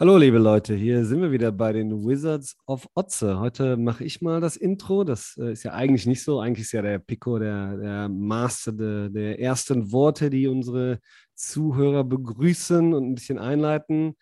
Hallo, 0.00 0.16
liebe 0.16 0.38
Leute, 0.38 0.76
hier 0.76 1.04
sind 1.04 1.22
wir 1.22 1.32
wieder 1.32 1.50
bei 1.50 1.72
den 1.72 2.06
Wizards 2.06 2.56
of 2.68 2.88
Otze. 2.94 3.40
Heute 3.40 3.76
mache 3.76 4.04
ich 4.04 4.22
mal 4.22 4.40
das 4.40 4.56
Intro. 4.56 5.02
Das 5.02 5.36
äh, 5.36 5.50
ist 5.50 5.64
ja 5.64 5.72
eigentlich 5.72 6.06
nicht 6.06 6.22
so. 6.22 6.38
Eigentlich 6.38 6.66
ist 6.66 6.72
ja 6.72 6.82
der 6.82 7.00
Pico 7.00 7.36
der, 7.40 7.76
der 7.76 8.08
Master 8.08 8.70
de, 8.70 9.10
der 9.10 9.40
ersten 9.40 9.90
Worte, 9.90 10.30
die 10.30 10.46
unsere 10.46 11.00
Zuhörer 11.34 12.04
begrüßen 12.04 12.94
und 12.94 13.10
ein 13.10 13.16
bisschen 13.16 13.40
einleiten. 13.40 14.14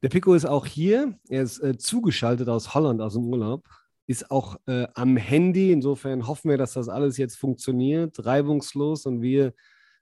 Der 0.00 0.10
Pico 0.10 0.32
ist 0.32 0.44
auch 0.44 0.64
hier. 0.64 1.18
Er 1.28 1.42
ist 1.42 1.58
äh, 1.58 1.76
zugeschaltet 1.76 2.48
aus 2.48 2.72
Holland, 2.72 3.00
aus 3.00 3.14
dem 3.14 3.24
Urlaub. 3.24 3.66
Ist 4.06 4.30
auch 4.30 4.54
äh, 4.68 4.86
am 4.94 5.16
Handy. 5.16 5.72
Insofern 5.72 6.28
hoffen 6.28 6.50
wir, 6.50 6.56
dass 6.56 6.74
das 6.74 6.88
alles 6.88 7.16
jetzt 7.16 7.34
funktioniert, 7.34 8.24
reibungslos 8.24 9.06
und 9.06 9.22
wir 9.22 9.54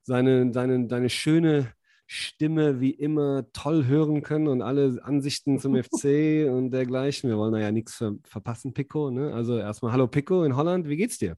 seine, 0.03 0.53
seine, 0.53 0.87
seine 0.87 1.09
schöne 1.09 1.73
Stimme 2.07 2.81
wie 2.81 2.91
immer 2.91 3.51
toll 3.53 3.87
hören 3.87 4.23
können 4.23 4.49
und 4.49 4.63
alle 4.63 5.01
Ansichten 5.03 5.59
zum 5.59 5.75
FC 5.75 6.05
und 6.51 6.71
dergleichen. 6.71 7.31
Wir 7.31 7.39
wollen 7.39 7.53
da 7.53 7.61
ja 7.61 7.73
nichts 7.73 7.95
ver 7.95 8.15
verpassen, 8.25 8.75
Pico. 8.75 9.11
Ne? 9.11 9.33
Also 9.33 9.59
erstmal 9.59 9.93
Hallo 9.93 10.07
Pico 10.07 10.45
in 10.45 10.57
Holland, 10.57 10.89
wie 10.89 10.97
geht's 10.97 11.19
dir? 11.19 11.37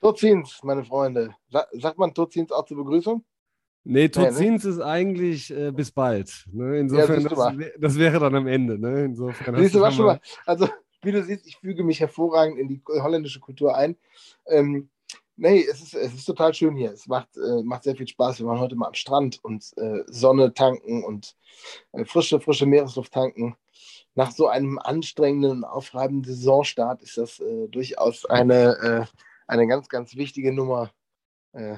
Tozins, 0.00 0.60
meine 0.62 0.84
Freunde. 0.84 1.34
sagt 1.50 1.98
man 1.98 2.14
Tozins 2.14 2.52
auch 2.52 2.64
zur 2.64 2.76
Begrüßung? 2.76 3.24
Nee, 3.84 4.08
Tozins 4.08 4.64
nee, 4.64 4.70
ne? 4.70 4.74
ist 4.76 4.80
eigentlich 4.80 5.50
äh, 5.50 5.72
bis 5.72 5.90
bald. 5.90 6.46
Ne? 6.52 6.78
Insofern, 6.78 7.22
ja, 7.22 7.28
das, 7.28 7.70
das, 7.78 7.98
wäre 7.98 8.20
dann 8.20 8.34
am 8.34 8.46
Ende. 8.46 8.78
Ne? 8.78 9.06
Insofern 9.06 9.56
siehst 9.56 9.74
du, 9.74 9.80
was 9.80 9.94
schon 9.94 10.06
mal. 10.06 10.20
Also, 10.44 10.68
wie 11.02 11.12
du 11.12 11.22
siehst, 11.22 11.46
ich 11.46 11.56
füge 11.56 11.84
mich 11.84 12.00
hervorragend 12.00 12.58
in 12.58 12.68
die 12.68 12.82
holländische 12.86 13.40
Kultur 13.40 13.76
ein. 13.76 13.96
Ähm, 14.46 14.90
Nee, 15.40 15.64
es 15.70 15.80
ist, 15.80 15.94
es 15.94 16.14
ist 16.14 16.24
total 16.24 16.52
schön 16.52 16.74
hier. 16.74 16.92
Es 16.92 17.06
macht, 17.06 17.36
äh, 17.36 17.62
macht 17.62 17.84
sehr 17.84 17.94
viel 17.94 18.08
Spaß. 18.08 18.40
Wir 18.40 18.46
waren 18.46 18.58
heute 18.58 18.74
mal 18.74 18.88
am 18.88 18.94
Strand 18.94 19.38
und 19.44 19.72
äh, 19.76 20.02
Sonne 20.08 20.52
tanken 20.52 21.04
und 21.04 21.36
äh, 21.92 22.04
frische, 22.04 22.40
frische 22.40 22.66
Meeresluft 22.66 23.12
tanken. 23.12 23.56
Nach 24.16 24.32
so 24.32 24.48
einem 24.48 24.80
anstrengenden 24.80 25.58
und 25.58 25.64
aufreibenden 25.64 26.24
Saisonstart 26.24 27.02
ist 27.02 27.18
das 27.18 27.38
äh, 27.38 27.68
durchaus 27.68 28.24
eine, 28.24 28.78
äh, 28.78 29.06
eine 29.46 29.68
ganz, 29.68 29.88
ganz 29.88 30.16
wichtige 30.16 30.52
Nummer, 30.52 30.90
äh, 31.52 31.76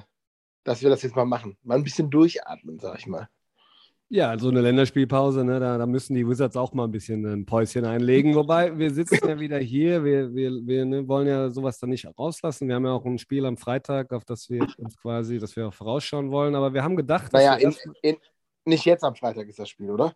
dass 0.64 0.81
wir 0.81 0.88
das 0.88 1.03
jetzt 1.03 1.16
mal 1.16 1.27
machen. 1.27 1.58
Mal 1.62 1.75
ein 1.77 1.84
bisschen 1.84 2.08
durchatmen, 2.08 2.78
sag 2.78 2.98
ich 2.98 3.06
mal. 3.06 3.28
Ja, 4.12 4.36
so 4.36 4.48
eine 4.48 4.61
Länderspielpause, 4.61 5.44
ne, 5.44 5.61
da, 5.61 5.78
da, 5.78 5.86
müssen 5.86 6.14
die 6.14 6.27
Wizards 6.27 6.56
auch 6.56 6.72
mal 6.72 6.83
ein 6.83 6.91
bisschen 6.91 7.25
ein 7.25 7.47
Päuschen 7.47 7.84
einlegen. 7.84 8.34
Wobei, 8.34 8.77
wir 8.77 8.92
sitzen 8.92 9.28
ja 9.28 9.39
wieder 9.39 9.58
hier, 9.58 10.03
wir, 10.03 10.34
wir, 10.34 10.50
wir 10.66 10.84
ne, 10.84 11.06
wollen 11.06 11.28
ja 11.28 11.48
sowas 11.48 11.78
dann 11.78 11.91
nicht 11.91 12.08
rauslassen. 12.19 12.66
Wir 12.66 12.75
haben 12.75 12.84
ja 12.84 12.92
auch 12.92 13.05
ein 13.05 13.19
Spiel 13.19 13.47
am 13.47 13.56
Freitag, 13.56 14.12
auf 14.12 14.25
das 14.25 14.50
wir 14.50 14.66
uns 14.78 14.97
quasi, 14.97 15.38
dass 15.38 15.55
wir 15.55 15.69
auch 15.69 15.75
vorausschauen 15.75 16.33
wollen. 16.33 16.56
Aber 16.56 16.75
wir 16.75 16.83
haben 16.83 16.97
gedacht, 16.97 17.33
naja, 17.33 17.55
in, 17.55 17.72
in, 18.03 18.16
nicht 18.64 18.84
jetzt 18.84 19.05
am 19.05 19.14
Freitag 19.14 19.47
ist 19.47 19.61
das 19.61 19.69
Spiel, 19.69 19.91
oder? 19.91 20.12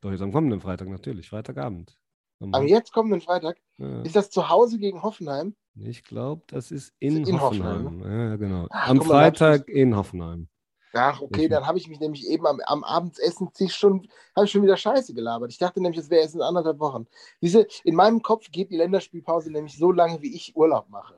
Doch, 0.00 0.12
jetzt 0.12 0.22
am 0.22 0.32
kommenden 0.32 0.60
Freitag 0.60 0.88
natürlich, 0.88 1.28
Freitagabend. 1.28 1.98
Am, 2.38 2.68
jetzt 2.68 2.92
kommenden 2.92 3.20
Freitag? 3.20 3.56
Ja. 3.78 4.02
Ist 4.02 4.14
das 4.14 4.30
zu 4.30 4.48
Hause 4.48 4.78
gegen 4.78 5.02
Hoffenheim? 5.02 5.56
Ich 5.74 6.04
glaube, 6.04 6.44
das 6.46 6.70
ist 6.70 6.92
in, 7.00 7.26
in 7.26 7.40
Hoffenheim. 7.40 7.84
Hoffenheim. 7.84 8.16
Ne? 8.16 8.30
Ja, 8.30 8.36
genau. 8.36 8.66
Ach, 8.70 8.90
am 8.90 9.00
Freitag 9.00 9.68
in 9.68 9.96
Hoffenheim. 9.96 10.46
Ach, 10.94 11.20
okay, 11.20 11.48
dann 11.48 11.66
habe 11.66 11.78
ich 11.78 11.88
mich 11.88 11.98
nämlich 11.98 12.26
eben 12.28 12.46
am, 12.46 12.60
am 12.64 12.84
Abendsessen 12.84 13.50
schon, 13.68 14.08
habe 14.36 14.46
ich 14.46 14.52
schon 14.52 14.62
wieder 14.62 14.76
Scheiße 14.76 15.12
gelabert. 15.12 15.50
Ich 15.50 15.58
dachte 15.58 15.80
nämlich, 15.80 15.98
es 15.98 16.08
wäre 16.08 16.22
erst 16.22 16.36
in 16.36 16.42
anderthalb 16.42 16.78
Wochen. 16.78 17.06
Diese, 17.42 17.66
in 17.82 17.94
meinem 17.96 18.22
Kopf 18.22 18.50
geht 18.50 18.70
die 18.70 18.76
Länderspielpause 18.76 19.50
nämlich 19.50 19.76
so 19.76 19.90
lange, 19.90 20.22
wie 20.22 20.34
ich 20.34 20.54
Urlaub 20.54 20.88
mache. 20.88 21.14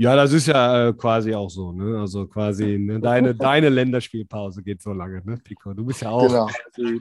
Ja, 0.00 0.14
das 0.14 0.32
ist 0.32 0.46
ja 0.46 0.90
äh, 0.90 0.92
quasi 0.92 1.34
auch 1.34 1.50
so, 1.50 1.72
ne? 1.72 1.98
Also 1.98 2.28
quasi 2.28 2.78
ne? 2.78 3.00
deine, 3.00 3.34
deine 3.34 3.68
Länderspielpause 3.68 4.62
geht 4.62 4.80
so 4.80 4.92
lange, 4.92 5.20
ne, 5.24 5.38
Pico? 5.38 5.74
Du 5.74 5.84
bist 5.84 6.02
ja 6.02 6.10
auch 6.10 6.22
genau. 6.22 6.48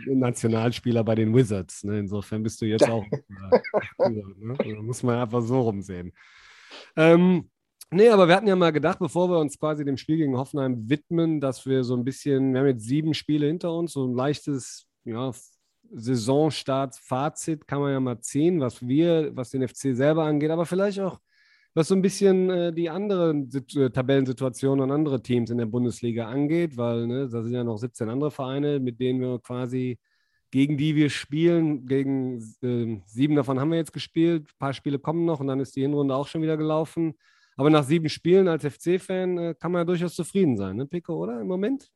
Nationalspieler 0.08 1.04
bei 1.04 1.14
den 1.14 1.34
Wizards, 1.36 1.84
ne? 1.84 2.00
Insofern 2.00 2.42
bist 2.42 2.60
du 2.60 2.66
jetzt 2.66 2.90
auch. 2.90 3.06
äh, 3.06 4.10
ne? 4.10 4.56
Also 4.58 4.82
muss 4.82 5.04
man 5.04 5.20
einfach 5.20 5.42
so 5.44 5.62
rumsehen. 5.62 6.12
Ähm, 6.96 7.48
Nee, 7.90 8.10
aber 8.10 8.28
wir 8.28 8.36
hatten 8.36 8.48
ja 8.48 8.56
mal 8.58 8.72
gedacht, 8.72 9.00
bevor 9.00 9.30
wir 9.30 9.40
uns 9.40 9.58
quasi 9.58 9.86
dem 9.86 9.96
Spiel 9.96 10.18
gegen 10.18 10.38
Hoffenheim 10.38 10.90
widmen, 10.90 11.40
dass 11.40 11.66
wir 11.66 11.86
so 11.86 11.96
ein 11.96 12.04
bisschen, 12.04 12.52
wir 12.54 12.60
haben 12.60 12.68
jetzt 12.68 12.86
sieben 12.86 13.14
Spiele 13.14 13.48
hinter 13.48 13.74
uns, 13.74 13.94
so 13.94 14.06
ein 14.06 14.14
leichtes 14.14 14.88
ja, 15.06 15.32
Saisonstart-Fazit 15.92 17.66
kann 17.66 17.80
man 17.80 17.94
ja 17.94 18.00
mal 18.02 18.20
ziehen, 18.20 18.60
was 18.60 18.86
wir, 18.86 19.32
was 19.36 19.52
den 19.52 19.66
FC 19.66 19.96
selber 19.96 20.26
angeht, 20.26 20.52
aber 20.52 20.66
vielleicht 20.66 21.00
auch, 21.00 21.20
was 21.74 21.88
so 21.88 21.96
ein 21.96 22.02
bisschen 22.02 22.50
äh, 22.50 22.74
die 22.74 22.90
anderen 22.90 23.50
äh, 23.54 23.90
Tabellensituationen 23.90 24.84
und 24.84 24.92
andere 24.92 25.22
Teams 25.22 25.50
in 25.50 25.58
der 25.58 25.68
Bundesliga 25.68 26.28
angeht, 26.28 26.76
weil 26.76 27.08
ne, 27.08 27.30
da 27.30 27.42
sind 27.42 27.54
ja 27.54 27.64
noch 27.64 27.78
17 27.78 28.10
andere 28.10 28.32
Vereine, 28.32 28.80
mit 28.82 29.00
denen 29.00 29.22
wir 29.22 29.40
quasi 29.40 29.98
gegen 30.52 30.78
die 30.78 30.96
wir 30.96 31.10
spielen. 31.10 31.86
Gegen 31.86 32.40
äh, 32.62 33.02
sieben 33.06 33.36
davon 33.36 33.60
haben 33.60 33.72
wir 33.72 33.78
jetzt 33.78 33.94
gespielt, 33.94 34.50
ein 34.50 34.58
paar 34.60 34.74
Spiele 34.74 35.00
kommen 35.00 35.26
noch 35.26 35.40
und 35.40 35.48
dann 35.48 35.60
ist 35.60 35.76
die 35.76 35.82
Hinrunde 35.82 36.16
auch 36.16 36.28
schon 36.28 36.42
wieder 36.42 36.58
gelaufen. 36.58 37.16
Aber 37.58 37.72
nach 37.72 37.84
sieben 37.84 38.08
Spielen 38.08 38.48
als 38.48 38.64
FC-Fan 38.64 39.38
äh, 39.38 39.56
kann 39.60 39.72
man 39.72 39.82
ja 39.82 39.86
durchaus 39.86 40.16
zufrieden 40.16 40.58
sein, 40.58 40.76
ne, 40.76 40.86
Pico, 40.86 41.16
oder? 41.16 41.42
Im 41.42 41.48
Moment? 41.48 41.92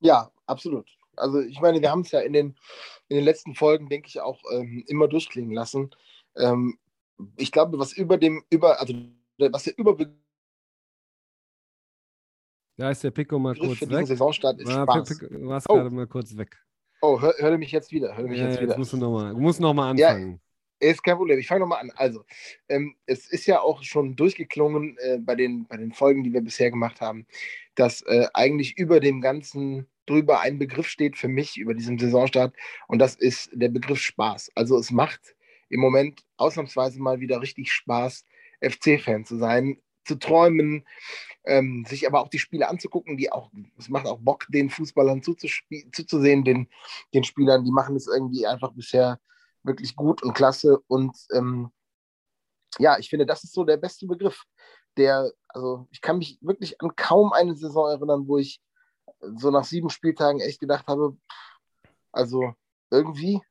Ja, 0.00 0.30
absolut. 0.46 0.88
Also 1.16 1.40
ich 1.40 1.60
meine, 1.60 1.80
wir 1.80 1.90
haben 1.90 2.00
es 2.00 2.10
ja 2.10 2.20
in 2.20 2.32
den, 2.32 2.56
in 3.08 3.16
den 3.16 3.24
letzten 3.24 3.54
Folgen, 3.54 3.88
denke 3.88 4.08
ich, 4.08 4.20
auch 4.20 4.40
ähm, 4.52 4.84
immer 4.88 5.06
durchklingen 5.06 5.52
lassen. 5.52 5.90
Ähm, 6.36 6.78
ich 7.36 7.52
glaube, 7.52 7.78
was 7.78 7.92
über 7.92 8.18
dem, 8.18 8.42
über, 8.50 8.80
also 8.80 8.94
was 9.38 9.64
der 9.64 9.78
über 9.78 9.96
da 12.78 12.90
ist 12.90 13.02
der 13.02 13.10
Pico 13.10 13.38
mal 13.38 13.54
kurz 13.54 13.78
für 13.78 13.88
weg. 13.88 14.06
Saisonstart 14.06 14.60
ist 14.60 14.68
ja, 14.68 14.82
Spaß. 14.82 15.18
Pico, 15.18 15.48
warst 15.48 15.66
oh. 15.70 15.74
gerade 15.74 15.90
mal 15.90 16.06
kurz 16.06 16.36
weg. 16.36 16.62
Oh, 17.00 17.20
hör, 17.20 17.34
hör 17.38 17.56
mich 17.56 17.72
jetzt 17.72 17.90
wieder. 17.90 18.16
Hör 18.16 18.24
mich 18.24 18.38
ja, 18.38 18.48
jetzt 18.48 18.60
wieder. 18.60 18.72
Jetzt 18.72 18.78
musst 18.78 18.92
du, 18.92 18.96
noch 18.98 19.12
mal, 19.12 19.32
du 19.32 19.40
musst 19.40 19.60
nochmal 19.60 19.90
anfangen. 19.90 20.32
Ja, 20.32 20.38
ist 20.78 21.02
kein 21.02 21.16
Problem. 21.16 21.38
Ich 21.38 21.46
fange 21.46 21.60
nochmal 21.60 21.80
an. 21.80 21.92
Also, 21.96 22.24
ähm, 22.68 22.96
es 23.06 23.26
ist 23.28 23.46
ja 23.46 23.60
auch 23.60 23.82
schon 23.82 24.16
durchgeklungen 24.16 24.96
äh, 24.98 25.18
bei, 25.18 25.34
den, 25.34 25.66
bei 25.66 25.76
den 25.76 25.92
Folgen, 25.92 26.24
die 26.24 26.32
wir 26.32 26.42
bisher 26.42 26.70
gemacht 26.70 27.00
haben, 27.00 27.26
dass 27.74 28.02
äh, 28.02 28.26
eigentlich 28.34 28.76
über 28.78 29.00
dem 29.00 29.20
Ganzen 29.20 29.86
drüber 30.06 30.40
ein 30.40 30.58
Begriff 30.58 30.88
steht 30.88 31.16
für 31.16 31.28
mich, 31.28 31.56
über 31.56 31.74
diesem 31.74 31.98
Saisonstart, 31.98 32.54
und 32.88 32.98
das 32.98 33.16
ist 33.16 33.50
der 33.52 33.68
Begriff 33.68 34.00
Spaß. 34.00 34.52
Also, 34.54 34.78
es 34.78 34.90
macht 34.90 35.36
im 35.68 35.80
Moment 35.80 36.24
ausnahmsweise 36.36 37.00
mal 37.00 37.20
wieder 37.20 37.40
richtig 37.40 37.72
Spaß, 37.72 38.24
FC-Fan 38.60 39.24
zu 39.24 39.36
sein, 39.36 39.78
zu 40.04 40.16
träumen, 40.16 40.86
ähm, 41.44 41.84
sich 41.86 42.06
aber 42.06 42.20
auch 42.20 42.28
die 42.28 42.38
Spiele 42.38 42.68
anzugucken, 42.68 43.16
die 43.16 43.32
auch, 43.32 43.50
es 43.78 43.88
macht 43.88 44.06
auch 44.06 44.18
Bock, 44.20 44.46
den 44.48 44.70
Fußballern 44.70 45.22
zuzusehen, 45.22 46.44
den, 46.44 46.68
den 47.12 47.24
Spielern, 47.24 47.64
die 47.64 47.72
machen 47.72 47.96
es 47.96 48.06
irgendwie 48.06 48.46
einfach 48.46 48.72
bisher 48.72 49.18
wirklich 49.66 49.96
gut 49.96 50.22
und 50.22 50.34
klasse. 50.34 50.78
Und 50.86 51.16
ähm, 51.32 51.70
ja, 52.78 52.98
ich 52.98 53.10
finde, 53.10 53.26
das 53.26 53.44
ist 53.44 53.52
so 53.52 53.64
der 53.64 53.76
beste 53.76 54.06
Begriff. 54.06 54.42
Der, 54.96 55.30
also 55.48 55.86
ich 55.90 56.00
kann 56.00 56.18
mich 56.18 56.38
wirklich 56.40 56.80
an 56.80 56.94
kaum 56.96 57.32
eine 57.32 57.54
Saison 57.54 57.90
erinnern, 57.90 58.26
wo 58.26 58.38
ich 58.38 58.60
so 59.20 59.50
nach 59.50 59.64
sieben 59.64 59.90
Spieltagen 59.90 60.40
echt 60.40 60.60
gedacht 60.60 60.86
habe, 60.86 61.16
also 62.12 62.54
irgendwie 62.90 63.42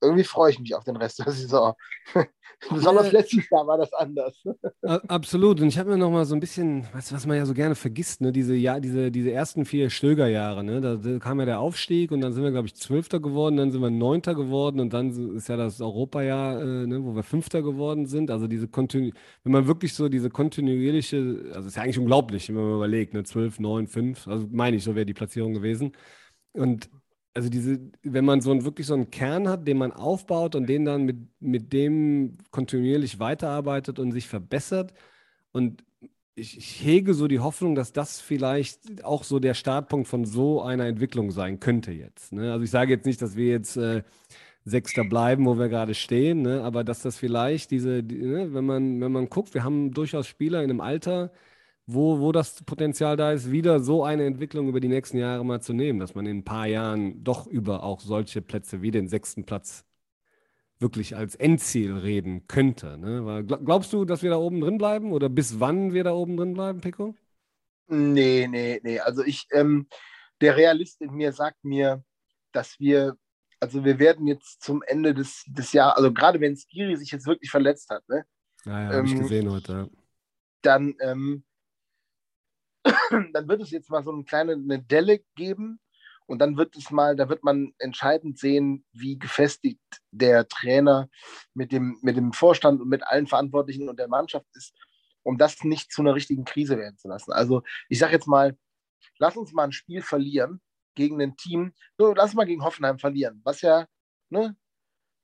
irgendwie 0.00 0.24
freue 0.24 0.52
ich 0.52 0.58
mich 0.58 0.74
auf 0.74 0.84
den 0.84 0.96
Rest 0.96 1.18
der 1.18 1.32
Saison. 1.32 1.74
Besonders 2.70 3.06
ja. 3.06 3.20
letztes 3.20 3.48
Jahr 3.50 3.66
war 3.68 3.78
das 3.78 3.92
anders. 3.92 4.42
Absolut. 4.82 5.60
Und 5.60 5.68
ich 5.68 5.78
habe 5.78 5.90
mir 5.90 5.96
noch 5.96 6.10
mal 6.10 6.24
so 6.24 6.34
ein 6.34 6.40
bisschen, 6.40 6.82
du, 6.82 6.88
was 6.92 7.26
man 7.26 7.36
ja 7.36 7.46
so 7.46 7.54
gerne 7.54 7.76
vergisst, 7.76 8.20
ne? 8.20 8.32
diese, 8.32 8.54
ja, 8.54 8.80
diese, 8.80 9.12
diese 9.12 9.30
ersten 9.30 9.64
vier 9.64 9.90
Stöger-Jahre. 9.90 10.64
Ne? 10.64 10.80
Da, 10.80 10.96
da, 10.96 11.18
kam 11.20 11.38
ja 11.38 11.46
der 11.46 11.60
Aufstieg 11.60 12.10
und 12.10 12.20
dann 12.20 12.32
sind 12.32 12.42
wir, 12.42 12.50
glaube 12.50 12.66
ich, 12.66 12.74
Zwölfter 12.74 13.20
geworden, 13.20 13.56
dann 13.56 13.70
sind 13.70 13.80
wir 13.80 13.90
Neunter 13.90 14.34
geworden 14.34 14.80
und 14.80 14.92
dann 14.92 15.36
ist 15.36 15.48
ja 15.48 15.56
das 15.56 15.80
Europajahr, 15.80 16.60
äh, 16.60 16.86
ne, 16.86 17.04
wo 17.04 17.14
wir 17.14 17.22
Fünfter 17.22 17.62
geworden 17.62 18.06
sind. 18.06 18.30
Also 18.30 18.48
diese 18.48 18.66
Kontinu 18.66 19.12
wenn 19.44 19.52
man 19.52 19.66
wirklich 19.66 19.94
so 19.94 20.08
diese 20.08 20.30
kontinuierliche, 20.30 21.52
also 21.54 21.68
ist 21.68 21.76
ja 21.76 21.82
eigentlich 21.82 21.98
unglaublich, 21.98 22.48
wenn 22.48 22.56
man 22.56 22.74
überlegt, 22.74 23.14
ne? 23.14 23.24
12, 23.24 23.60
9, 23.60 23.86
5, 23.86 24.28
also 24.28 24.46
meine 24.50 24.76
ich, 24.76 24.84
so 24.84 24.94
wäre 24.94 25.06
die 25.06 25.14
Platzierung 25.14 25.54
gewesen. 25.54 25.92
Und 26.52 26.90
also 27.38 27.50
diese, 27.50 27.78
wenn 28.02 28.24
man 28.24 28.40
so 28.40 28.50
einen, 28.50 28.64
wirklich 28.64 28.88
so 28.88 28.94
einen 28.94 29.12
Kern 29.12 29.48
hat, 29.48 29.68
den 29.68 29.78
man 29.78 29.92
aufbaut 29.92 30.56
und 30.56 30.66
den 30.68 30.84
dann 30.84 31.04
mit, 31.04 31.18
mit 31.38 31.72
dem 31.72 32.36
kontinuierlich 32.50 33.20
weiterarbeitet 33.20 34.00
und 34.00 34.10
sich 34.10 34.26
verbessert. 34.26 34.92
Und 35.52 35.84
ich, 36.34 36.58
ich, 36.58 36.84
hege 36.84 37.14
so 37.14 37.28
die 37.28 37.38
Hoffnung, 37.38 37.76
dass 37.76 37.92
das 37.92 38.20
vielleicht 38.20 39.04
auch 39.04 39.22
so 39.22 39.38
der 39.38 39.54
Startpunkt 39.54 40.08
von 40.08 40.24
so 40.24 40.60
einer 40.62 40.86
Entwicklung 40.86 41.30
sein 41.30 41.60
könnte 41.60 41.92
jetzt. 41.92 42.32
Ne? 42.32 42.50
Also 42.50 42.64
ich 42.64 42.72
sage 42.72 42.92
jetzt 42.92 43.06
nicht, 43.06 43.22
dass 43.22 43.36
wir 43.36 43.46
jetzt 43.46 43.76
äh, 43.76 44.02
Sechster 44.64 45.04
bleiben, 45.04 45.46
wo 45.46 45.60
wir 45.60 45.68
gerade 45.68 45.94
stehen, 45.94 46.42
ne? 46.42 46.64
aber 46.64 46.82
dass 46.82 47.02
das 47.02 47.16
vielleicht 47.18 47.70
diese, 47.70 48.02
die, 48.02 48.16
ne? 48.16 48.52
wenn 48.52 48.66
man, 48.66 49.00
wenn 49.00 49.12
man 49.12 49.28
guckt, 49.28 49.54
wir 49.54 49.62
haben 49.62 49.92
durchaus 49.92 50.26
Spieler 50.26 50.64
in 50.64 50.70
einem 50.70 50.80
Alter, 50.80 51.30
wo, 51.90 52.20
wo 52.20 52.32
das 52.32 52.62
Potenzial 52.64 53.16
da 53.16 53.32
ist, 53.32 53.50
wieder 53.50 53.80
so 53.80 54.04
eine 54.04 54.26
Entwicklung 54.26 54.68
über 54.68 54.78
die 54.78 54.88
nächsten 54.88 55.16
Jahre 55.16 55.42
mal 55.44 55.62
zu 55.62 55.72
nehmen, 55.72 55.98
dass 55.98 56.14
man 56.14 56.26
in 56.26 56.38
ein 56.38 56.44
paar 56.44 56.66
Jahren 56.66 57.24
doch 57.24 57.46
über 57.46 57.82
auch 57.82 58.00
solche 58.00 58.42
Plätze 58.42 58.82
wie 58.82 58.90
den 58.90 59.08
sechsten 59.08 59.44
Platz 59.44 59.86
wirklich 60.78 61.16
als 61.16 61.34
Endziel 61.34 61.96
reden 61.96 62.46
könnte. 62.46 62.98
Ne? 62.98 63.42
Glaubst 63.44 63.92
du, 63.94 64.04
dass 64.04 64.22
wir 64.22 64.28
da 64.30 64.36
oben 64.36 64.60
drin 64.60 64.76
bleiben 64.76 65.12
oder 65.12 65.30
bis 65.30 65.60
wann 65.60 65.94
wir 65.94 66.04
da 66.04 66.12
oben 66.12 66.36
drin 66.36 66.52
bleiben, 66.52 66.82
Pico? 66.82 67.14
Nee, 67.86 68.46
nee, 68.48 68.80
nee. 68.84 69.00
Also 69.00 69.24
ich, 69.24 69.48
ähm, 69.52 69.88
der 70.42 70.56
Realist 70.56 71.00
in 71.00 71.14
mir 71.14 71.32
sagt 71.32 71.64
mir, 71.64 72.04
dass 72.52 72.78
wir 72.78 73.16
also 73.60 73.84
wir 73.84 73.98
werden 73.98 74.26
jetzt 74.26 74.62
zum 74.62 74.82
Ende 74.82 75.14
des, 75.14 75.42
des 75.48 75.72
Jahres, 75.72 75.96
also 75.96 76.12
gerade 76.12 76.40
wenn 76.40 76.56
Skiri 76.56 76.96
sich 76.96 77.10
jetzt 77.10 77.26
wirklich 77.26 77.50
verletzt 77.50 77.90
hat, 77.90 78.08
ne? 78.08 78.24
Ja, 78.64 78.82
ja, 78.82 78.90
ähm, 78.90 78.96
habe 78.96 79.06
ich 79.08 79.18
gesehen 79.18 79.50
heute. 79.50 79.72
Ja. 79.72 79.88
Dann, 80.62 80.94
ähm, 81.00 81.44
dann 83.32 83.48
wird 83.48 83.62
es 83.62 83.70
jetzt 83.70 83.90
mal 83.90 84.04
so 84.04 84.12
eine 84.12 84.24
kleine 84.24 84.52
eine 84.52 84.82
Delle 84.82 85.20
geben 85.34 85.80
und 86.28 86.40
dann 86.40 86.58
wird 86.58 86.76
es 86.76 86.90
mal, 86.90 87.16
da 87.16 87.28
wird 87.30 87.42
man 87.42 87.72
entscheidend 87.78 88.38
sehen, 88.38 88.84
wie 88.92 89.18
gefestigt 89.18 89.80
der 90.10 90.46
Trainer 90.46 91.08
mit 91.54 91.72
dem, 91.72 91.98
mit 92.02 92.16
dem 92.16 92.32
Vorstand 92.32 92.82
und 92.82 92.88
mit 92.88 93.02
allen 93.02 93.26
Verantwortlichen 93.26 93.88
und 93.88 93.98
der 93.98 94.08
Mannschaft 94.08 94.46
ist, 94.52 94.74
um 95.22 95.38
das 95.38 95.64
nicht 95.64 95.90
zu 95.90 96.02
einer 96.02 96.14
richtigen 96.14 96.44
Krise 96.44 96.76
werden 96.76 96.98
zu 96.98 97.08
lassen. 97.08 97.32
Also 97.32 97.62
ich 97.88 97.98
sage 97.98 98.12
jetzt 98.12 98.28
mal, 98.28 98.56
lass 99.18 99.36
uns 99.38 99.52
mal 99.52 99.64
ein 99.64 99.72
Spiel 99.72 100.02
verlieren 100.02 100.60
gegen 100.94 101.20
ein 101.22 101.36
Team, 101.36 101.72
so, 101.96 102.12
lass 102.12 102.34
mal 102.34 102.44
gegen 102.44 102.62
Hoffenheim 102.62 102.98
verlieren, 102.98 103.40
was 103.44 103.62
ja, 103.62 103.86
ne, 104.28 104.54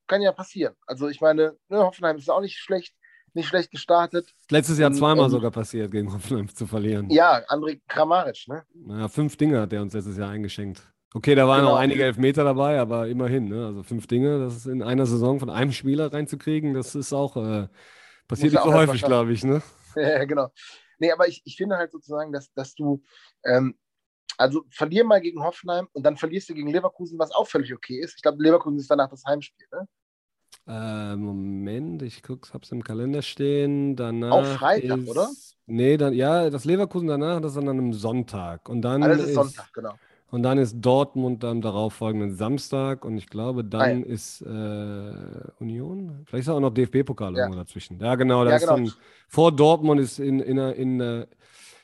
kann 0.07 0.23
ja 0.23 0.33
passieren. 0.33 0.75
Also 0.87 1.09
ich 1.09 1.21
meine, 1.21 1.59
ne, 1.69 1.79
Hoffenheim 1.79 2.17
ist 2.17 2.31
auch 2.31 2.41
nicht 2.41 2.57
schlecht, 2.57 2.95
nicht 3.35 3.49
schlecht 3.49 3.71
gestartet. 3.71 4.35
Letztes 4.51 4.79
Jahr 4.79 4.93
zweimal 4.93 5.27
und, 5.27 5.31
sogar 5.31 5.51
passiert, 5.51 5.91
gegen 5.91 6.13
Hoffenheim 6.13 6.49
zu 6.49 6.67
verlieren. 6.67 7.11
Ja, 7.11 7.43
André 7.49 7.81
Kramaric, 7.89 8.47
ne? 8.49 8.65
Naja, 8.75 9.09
fünf 9.09 9.37
Dinge 9.37 9.61
hat 9.61 9.73
er 9.73 9.83
uns 9.83 9.93
letztes 9.93 10.17
Jahr 10.17 10.31
eingeschenkt. 10.31 10.83
Okay, 11.15 11.35
da 11.35 11.47
waren 11.47 11.61
genau. 11.61 11.75
auch 11.75 11.79
einige 11.79 12.05
Elfmeter 12.05 12.43
dabei, 12.43 12.81
aber 12.81 13.09
immerhin, 13.09 13.49
ne? 13.49 13.67
Also 13.67 13.83
fünf 13.85 14.07
Dinge, 14.07 14.41
das 14.41 14.57
ist 14.57 14.67
in 14.67 14.83
einer 14.83 15.07
Saison 15.07 15.39
von 15.39 15.49
einem 15.49 15.71
Spieler 15.71 16.13
reinzukriegen, 16.13 16.75
das 16.75 16.95
ist 16.95 17.13
auch, 17.13 17.37
äh, 17.37 17.69
passiert 18.27 18.53
nicht 18.53 18.65
so 18.65 18.75
häufig, 18.75 19.03
glaube 19.03 19.33
ich, 19.33 19.45
ne? 19.45 19.63
Ja, 19.97 20.25
genau. 20.25 20.49
Nee, 20.99 21.13
aber 21.13 21.29
ich, 21.29 21.41
ich 21.45 21.57
finde 21.57 21.77
halt 21.77 21.93
sozusagen, 21.93 22.33
dass, 22.33 22.53
dass 22.55 22.75
du, 22.75 23.01
ähm, 23.45 23.79
also 24.37 24.65
verlier 24.71 25.05
mal 25.05 25.21
gegen 25.21 25.41
Hoffenheim 25.41 25.87
und 25.93 26.03
dann 26.05 26.17
verlierst 26.17 26.49
du 26.49 26.55
gegen 26.55 26.69
Leverkusen, 26.69 27.17
was 27.17 27.31
auch 27.31 27.47
völlig 27.47 27.73
okay 27.73 28.01
ist. 28.01 28.17
Ich 28.17 28.23
glaube, 28.23 28.43
Leverkusen 28.43 28.79
ist 28.79 28.91
danach 28.91 29.09
das 29.09 29.25
Heimspiel, 29.25 29.69
ne? 29.71 29.87
Äh, 30.67 31.17
Moment, 31.17 32.03
ich 32.03 32.23
gucke, 32.23 32.53
hab's 32.53 32.73
im 32.73 32.83
Kalender 32.83 33.23
stehen. 33.23 33.97
Danach 33.97 34.33
auch 34.33 34.47
Freitag, 34.47 34.99
ist, 34.99 35.09
oder? 35.09 35.31
Nee, 35.67 35.97
dann, 35.97 36.15
ja, 36.15 36.49
das 36.51 36.65
Leverkusen 36.65 37.09
danach, 37.09 37.41
das 37.41 37.53
ist 37.53 37.57
dann 37.57 37.69
an 37.69 37.79
einem 37.79 37.93
Sonntag. 37.93 38.69
Und 38.69 38.83
dann 38.83 39.03
ah, 39.03 39.09
das 39.09 39.19
ist, 39.19 39.29
ist 39.29 39.35
Sonntag, 39.35 39.73
genau. 39.73 39.95
Und 40.31 40.43
dann 40.43 40.59
ist 40.59 40.81
Dortmund 40.81 41.45
am 41.45 41.61
darauffolgenden 41.61 42.35
Samstag 42.35 43.05
und 43.05 43.17
ich 43.17 43.29
glaube, 43.29 43.63
dann 43.63 43.81
ah, 43.81 43.89
ja. 43.89 44.05
ist 44.05 44.43
äh, 44.43 45.63
Union. 45.63 46.25
Vielleicht 46.27 46.49
ist 46.49 46.53
auch 46.53 46.59
noch 46.59 46.75
DFB-Pokal 46.75 47.35
ja. 47.35 47.45
irgendwo 47.45 47.59
dazwischen. 47.59 48.01
Ja, 48.01 48.17
genau. 48.17 48.45
Ja, 48.45 48.59
genau. 48.59 48.77
Dann, 48.77 48.93
vor 49.29 49.53
Dortmund 49.53 50.01
ist 50.01 50.19
in, 50.19 50.41
in, 50.41 50.59
in, 50.59 51.01
äh, 51.01 51.27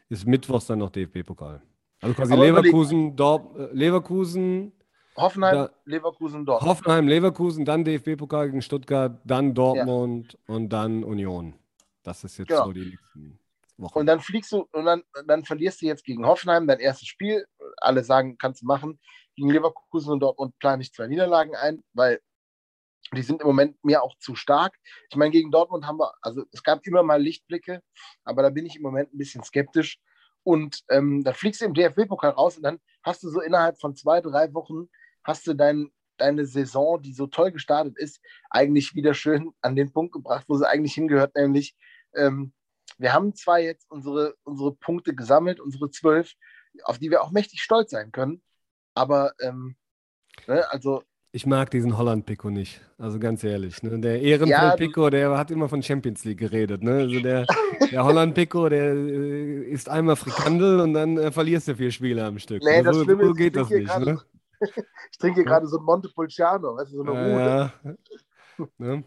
ist 0.09 0.27
Mittwochs 0.27 0.67
dann 0.67 0.81
noch 0.81 0.91
DFB-Pokal. 0.91 1.63
Also 2.01 2.15
quasi 2.15 2.33
Aber 2.33 2.45
Leverkusen, 2.45 3.15
Dort, 3.15 3.57
äh, 3.57 3.69
Leverkusen, 3.73 4.73
Hoffenheim, 5.21 5.55
da, 5.55 5.71
Leverkusen, 5.85 6.45
Dortmund. 6.45 6.71
Hoffenheim, 6.71 7.09
Leverkusen, 7.09 7.65
dann 7.65 7.85
DFB-Pokal 7.85 8.47
gegen 8.47 8.63
Stuttgart, 8.63 9.21
dann 9.25 9.55
Dortmund 9.55 10.33
ja. 10.33 10.55
und 10.55 10.69
dann 10.71 11.05
Union. 11.05 11.55
Das 12.03 12.25
ist 12.25 12.39
jetzt 12.39 12.49
genau. 12.49 12.67
so 12.67 12.73
die 12.73 12.87
nächsten 12.87 13.39
Wochen. 13.77 13.99
Und 13.99 14.07
dann 14.07 14.21
fliegst 14.21 14.53
du 14.53 14.67
und 14.73 14.85
dann, 14.85 15.03
dann 15.27 15.45
verlierst 15.45 15.83
du 15.83 15.87
jetzt 15.87 16.05
gegen 16.05 16.27
Hoffenheim 16.27 16.67
dein 16.67 16.81
erstes 16.81 17.09
Spiel. 17.09 17.47
Alle 17.79 18.05
sagen, 18.05 18.37
kannst 18.39 18.63
du 18.63 18.67
machen. 18.67 18.99
Gegen 19.37 19.51
Leverkusen 19.51 20.13
und 20.13 20.21
Dortmund 20.21 20.59
plane 20.59 20.83
ich 20.83 20.93
zwei 20.93 21.07
Niederlagen 21.07 21.55
ein, 21.55 21.83
weil 21.93 22.21
die 23.15 23.23
sind 23.23 23.41
im 23.41 23.47
Moment 23.47 23.83
mir 23.85 24.03
auch 24.03 24.17
zu 24.19 24.35
stark. 24.35 24.77
Ich 25.11 25.17
meine, 25.17 25.31
gegen 25.31 25.51
Dortmund 25.51 25.87
haben 25.87 25.99
wir, 25.99 26.13
also 26.23 26.45
es 26.53 26.63
gab 26.63 26.87
immer 26.87 27.03
mal 27.03 27.21
Lichtblicke, 27.21 27.83
aber 28.25 28.43
da 28.43 28.51
bin 28.51 28.67
ich 28.67 28.77
im 28.77 28.83
Moment 28.83 29.13
ein 29.13 29.19
bisschen 29.19 29.43
skeptisch. 29.43 29.99
Und 30.43 30.85
ähm, 30.89 31.23
dann 31.23 31.35
fliegst 31.35 31.61
du 31.61 31.67
im 31.67 31.75
DFB-Pokal 31.75 32.31
raus 32.31 32.57
und 32.57 32.63
dann 32.63 32.79
hast 33.03 33.23
du 33.23 33.29
so 33.29 33.41
innerhalb 33.41 33.79
von 33.79 33.95
zwei, 33.95 34.21
drei 34.21 34.53
Wochen 34.55 34.89
hast 35.25 35.47
du 35.47 35.55
dein, 35.55 35.91
deine 36.17 36.47
Saison, 36.47 37.01
die 37.01 37.13
so 37.13 37.27
toll 37.27 37.53
gestartet 37.53 37.97
ist, 37.99 38.21
eigentlich 38.51 38.95
wieder 38.95 39.15
schön 39.15 39.53
an 39.61 39.77
den 39.77 39.93
Punkt 39.93 40.13
gebracht, 40.13 40.45
wo 40.49 40.57
sie 40.57 40.69
eigentlich 40.69 40.95
hingehört, 40.95 41.35
nämlich 41.35 41.77
ähm, 42.15 42.53
wir 42.99 43.13
haben 43.13 43.35
zwar 43.35 43.61
jetzt 43.61 43.91
unsere, 43.91 44.35
unsere 44.43 44.75
Punkte 44.75 45.15
gesammelt, 45.15 45.61
unsere 45.61 45.91
zwölf, 45.91 46.35
auf 46.85 46.99
die 46.99 47.11
wir 47.11 47.23
auch 47.23 47.31
mächtig 47.31 47.63
stolz 47.63 47.91
sein 47.91 48.13
können, 48.13 48.43
aber 48.95 49.33
ähm, 49.41 49.77
ne, 50.47 50.71
also 50.71 51.03
ich 51.33 51.47
mag 51.47 51.71
diesen 51.71 51.97
Holland-Pico 51.97 52.51
nicht. 52.51 52.81
Also 52.99 53.21
ganz 53.21 53.45
ehrlich. 53.45 53.85
Ne? 53.85 54.01
Der 54.01 54.21
Ehrenfeld-Pico, 54.21 55.05
ja, 55.05 55.11
der 55.11 55.39
hat 55.39 55.53
immer 55.53 55.69
von 55.69 55.81
Champions 55.81 56.25
League 56.25 56.39
geredet. 56.39 56.83
Ne? 56.83 56.93
Also 56.95 57.21
der, 57.21 57.47
der 57.93 58.05
Holland-Pico, 58.05 58.69
der 58.69 58.95
äh, 58.95 59.63
ist 59.71 59.89
einmal 59.89 60.17
Frikandel 60.17 60.81
und 60.81 60.93
dann 60.93 61.17
äh, 61.19 61.31
verlierst 61.31 61.69
du 61.69 61.77
vier 61.77 61.93
Spiele 61.93 62.25
am 62.25 62.41
Stück. 62.41 62.65
Nee, 62.65 62.83
das 62.83 62.97
so, 62.97 63.05
so 63.05 63.33
geht 63.33 63.55
das 63.55 63.71
nicht. 63.71 63.97
Ne? 64.01 64.21
Ich 64.61 65.19
trinke 65.19 65.45
gerade 65.45 65.67
so 65.67 65.79
ein 65.79 65.85
Montepulciano, 65.85 66.77
weißt 66.77 66.93
du, 66.93 66.97
so 66.97 67.03
eine 67.03 67.11
Ruhe. 67.11 67.73
Ja. 67.85 68.67
ne? 68.79 69.05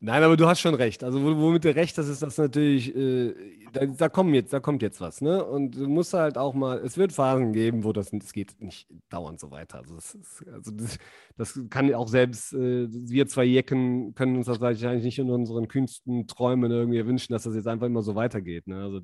Nein, 0.00 0.22
aber 0.22 0.36
du 0.36 0.46
hast 0.46 0.60
schon 0.60 0.74
recht. 0.74 1.02
Also 1.02 1.20
womit 1.20 1.64
du 1.64 1.74
recht 1.74 1.98
hast, 1.98 2.06
ist 2.06 2.22
das 2.22 2.38
natürlich, 2.38 2.94
äh, 2.94 3.34
da, 3.72 3.84
da, 3.84 4.08
kommen 4.08 4.32
jetzt, 4.32 4.52
da 4.52 4.60
kommt 4.60 4.80
jetzt 4.80 5.00
was, 5.00 5.20
ne? 5.20 5.44
Und 5.44 5.74
du 5.74 5.88
musst 5.88 6.14
halt 6.14 6.38
auch 6.38 6.54
mal, 6.54 6.78
es 6.78 6.96
wird 6.96 7.12
Phasen 7.12 7.52
geben, 7.52 7.82
wo 7.82 7.92
das, 7.92 8.10
das 8.12 8.32
geht 8.32 8.60
nicht 8.60 8.86
dauernd 9.08 9.40
so 9.40 9.50
weiter. 9.50 9.78
Also 9.78 9.96
das, 9.96 10.16
also 10.52 10.70
das, 10.70 10.98
das 11.36 11.60
kann 11.68 11.92
auch 11.94 12.06
selbst, 12.06 12.52
äh, 12.52 12.86
wir 12.88 13.26
zwei 13.26 13.44
Jecken 13.44 14.14
können 14.14 14.36
uns 14.36 14.46
das 14.46 14.62
eigentlich 14.62 15.02
nicht 15.02 15.18
in 15.18 15.30
unseren 15.30 15.66
kühnsten 15.66 16.28
Träumen 16.28 16.70
irgendwie 16.70 17.04
wünschen, 17.04 17.32
dass 17.32 17.42
das 17.42 17.56
jetzt 17.56 17.66
einfach 17.66 17.86
immer 17.86 18.02
so 18.02 18.14
weitergeht. 18.14 18.68
Ne? 18.68 18.80
Also 18.80 19.00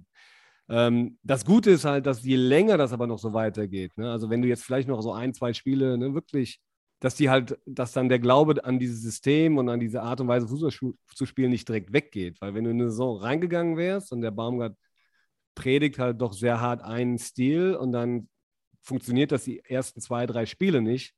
ähm, 0.68 1.18
das 1.22 1.44
Gute 1.44 1.70
ist 1.70 1.84
halt, 1.84 2.06
dass 2.06 2.24
je 2.24 2.36
länger 2.36 2.78
das 2.78 2.92
aber 2.92 3.06
noch 3.06 3.18
so 3.18 3.32
weitergeht, 3.32 3.96
ne? 3.96 4.10
also 4.10 4.30
wenn 4.30 4.42
du 4.42 4.48
jetzt 4.48 4.64
vielleicht 4.64 4.88
noch 4.88 5.02
so 5.02 5.12
ein, 5.12 5.34
zwei 5.34 5.52
Spiele 5.52 5.98
ne, 5.98 6.14
wirklich 6.14 6.60
dass 7.04 7.16
die 7.16 7.28
halt, 7.28 7.58
dass 7.66 7.92
dann 7.92 8.08
der 8.08 8.18
Glaube 8.18 8.64
an 8.64 8.78
dieses 8.78 9.02
System 9.02 9.58
und 9.58 9.68
an 9.68 9.78
diese 9.78 10.00
Art 10.00 10.22
und 10.22 10.28
Weise 10.28 10.48
Fußball 10.48 10.94
zu 11.14 11.26
spielen 11.26 11.50
nicht 11.50 11.68
direkt 11.68 11.92
weggeht. 11.92 12.40
Weil 12.40 12.54
wenn 12.54 12.64
du 12.64 12.70
in 12.70 12.80
eine 12.80 12.88
Saison 12.90 13.18
reingegangen 13.18 13.76
wärst 13.76 14.10
und 14.10 14.22
der 14.22 14.30
Baumgart 14.30 14.74
predigt 15.54 15.98
halt 15.98 16.22
doch 16.22 16.32
sehr 16.32 16.62
hart 16.62 16.82
einen 16.82 17.18
Stil 17.18 17.74
und 17.74 17.92
dann 17.92 18.30
funktioniert 18.80 19.32
das 19.32 19.44
die 19.44 19.60
ersten 19.60 20.00
zwei, 20.00 20.24
drei 20.24 20.46
Spiele 20.46 20.80
nicht, 20.80 21.14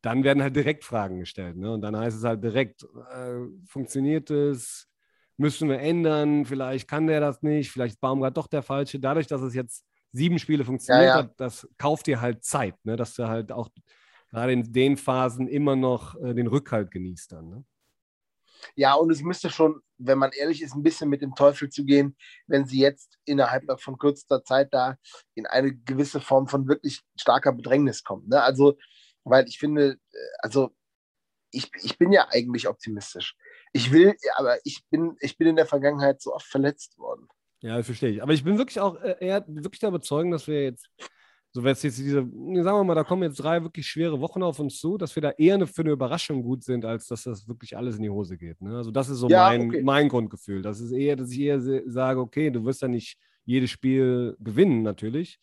dann 0.00 0.24
werden 0.24 0.42
halt 0.42 0.56
direkt 0.56 0.84
Fragen 0.84 1.18
gestellt. 1.18 1.58
Ne? 1.58 1.70
Und 1.70 1.82
dann 1.82 1.96
heißt 1.98 2.16
es 2.16 2.24
halt 2.24 2.42
direkt, 2.42 2.84
äh, 2.84 3.40
funktioniert 3.66 4.30
es? 4.30 4.88
Müssen 5.36 5.68
wir 5.68 5.78
ändern? 5.78 6.46
Vielleicht 6.46 6.88
kann 6.88 7.06
der 7.06 7.20
das 7.20 7.42
nicht, 7.42 7.70
vielleicht 7.70 7.94
ist 7.94 8.00
Baumgart 8.00 8.36
doch 8.36 8.46
der 8.46 8.62
Falsche. 8.62 8.98
Dadurch, 8.98 9.26
dass 9.26 9.42
es 9.42 9.54
jetzt 9.54 9.84
sieben 10.12 10.38
Spiele 10.38 10.64
funktioniert 10.64 11.08
ja, 11.08 11.16
ja. 11.16 11.22
hat, 11.24 11.38
das 11.38 11.68
kauft 11.78 12.06
dir 12.06 12.20
halt 12.20 12.44
Zeit, 12.44 12.74
ne? 12.84 12.96
dass 12.96 13.14
du 13.14 13.28
halt 13.28 13.52
auch 13.52 13.68
gerade 14.30 14.52
in 14.52 14.72
den 14.72 14.96
Phasen 14.96 15.46
immer 15.46 15.76
noch 15.76 16.14
äh, 16.22 16.34
den 16.34 16.46
Rückhalt 16.46 16.90
genießt 16.90 17.32
dann. 17.32 17.48
Ne? 17.48 17.64
Ja, 18.74 18.94
und 18.94 19.10
es 19.10 19.22
müsste 19.22 19.50
schon, 19.50 19.80
wenn 19.98 20.18
man 20.18 20.32
ehrlich 20.32 20.62
ist, 20.62 20.74
ein 20.74 20.82
bisschen 20.82 21.08
mit 21.08 21.22
dem 21.22 21.34
Teufel 21.34 21.68
zu 21.68 21.84
gehen, 21.84 22.16
wenn 22.46 22.66
sie 22.66 22.80
jetzt 22.80 23.18
innerhalb 23.24 23.64
von 23.80 23.98
kürzester 23.98 24.42
Zeit 24.44 24.72
da 24.72 24.96
in 25.34 25.46
eine 25.46 25.74
gewisse 25.74 26.20
Form 26.20 26.48
von 26.48 26.66
wirklich 26.68 27.02
starker 27.18 27.52
Bedrängnis 27.52 28.02
kommen. 28.02 28.28
Ne? 28.28 28.42
Also, 28.42 28.76
weil 29.24 29.46
ich 29.48 29.58
finde, 29.58 29.98
äh, 30.12 30.18
also 30.38 30.74
ich, 31.50 31.70
ich 31.82 31.98
bin 31.98 32.12
ja 32.12 32.26
eigentlich 32.30 32.68
optimistisch. 32.68 33.36
Ich 33.76 33.92
will, 33.92 34.14
aber 34.36 34.56
ich 34.64 34.84
bin, 34.90 35.16
ich 35.20 35.36
bin 35.38 35.48
in 35.48 35.56
der 35.56 35.66
Vergangenheit 35.66 36.20
so 36.20 36.34
oft 36.34 36.46
verletzt 36.46 36.98
worden. 36.98 37.28
Ja, 37.60 37.76
das 37.76 37.86
verstehe 37.86 38.10
ich. 38.10 38.22
Aber 38.22 38.32
ich 38.32 38.44
bin 38.44 38.58
wirklich 38.58 38.80
auch 38.80 39.00
äh, 39.00 39.16
eher 39.20 39.44
wirklich 39.46 39.80
der 39.80 39.90
Überzeugung, 39.90 40.30
dass 40.30 40.46
wir 40.46 40.62
jetzt 40.62 40.88
so 41.56 41.64
wäre 41.64 41.72
es 41.72 41.82
jetzt 41.82 41.96
diese, 41.96 42.16
sagen 42.16 42.28
wir 42.30 42.84
mal, 42.84 42.94
da 42.94 43.02
kommen 43.02 43.22
jetzt 43.22 43.36
drei 43.36 43.62
wirklich 43.62 43.86
schwere 43.86 44.20
Wochen 44.20 44.42
auf 44.42 44.58
uns 44.58 44.78
zu, 44.78 44.98
dass 44.98 45.16
wir 45.16 45.22
da 45.22 45.30
eher 45.30 45.54
eine, 45.54 45.66
für 45.66 45.80
eine 45.80 45.92
Überraschung 45.92 46.42
gut 46.42 46.62
sind, 46.62 46.84
als 46.84 47.06
dass 47.06 47.22
das 47.22 47.48
wirklich 47.48 47.74
alles 47.74 47.96
in 47.96 48.02
die 48.02 48.10
Hose 48.10 48.36
geht. 48.36 48.60
Ne? 48.60 48.76
Also 48.76 48.90
das 48.90 49.08
ist 49.08 49.16
so 49.20 49.28
ja, 49.30 49.48
mein, 49.48 49.68
okay. 49.68 49.82
mein 49.82 50.10
Grundgefühl. 50.10 50.60
Das 50.60 50.80
ist 50.80 50.92
eher, 50.92 51.16
dass 51.16 51.30
ich 51.30 51.40
eher 51.40 51.58
sage, 51.86 52.20
okay, 52.20 52.50
du 52.50 52.62
wirst 52.66 52.82
ja 52.82 52.88
nicht 52.88 53.16
jedes 53.46 53.70
Spiel 53.70 54.36
gewinnen, 54.38 54.82
natürlich. 54.82 55.38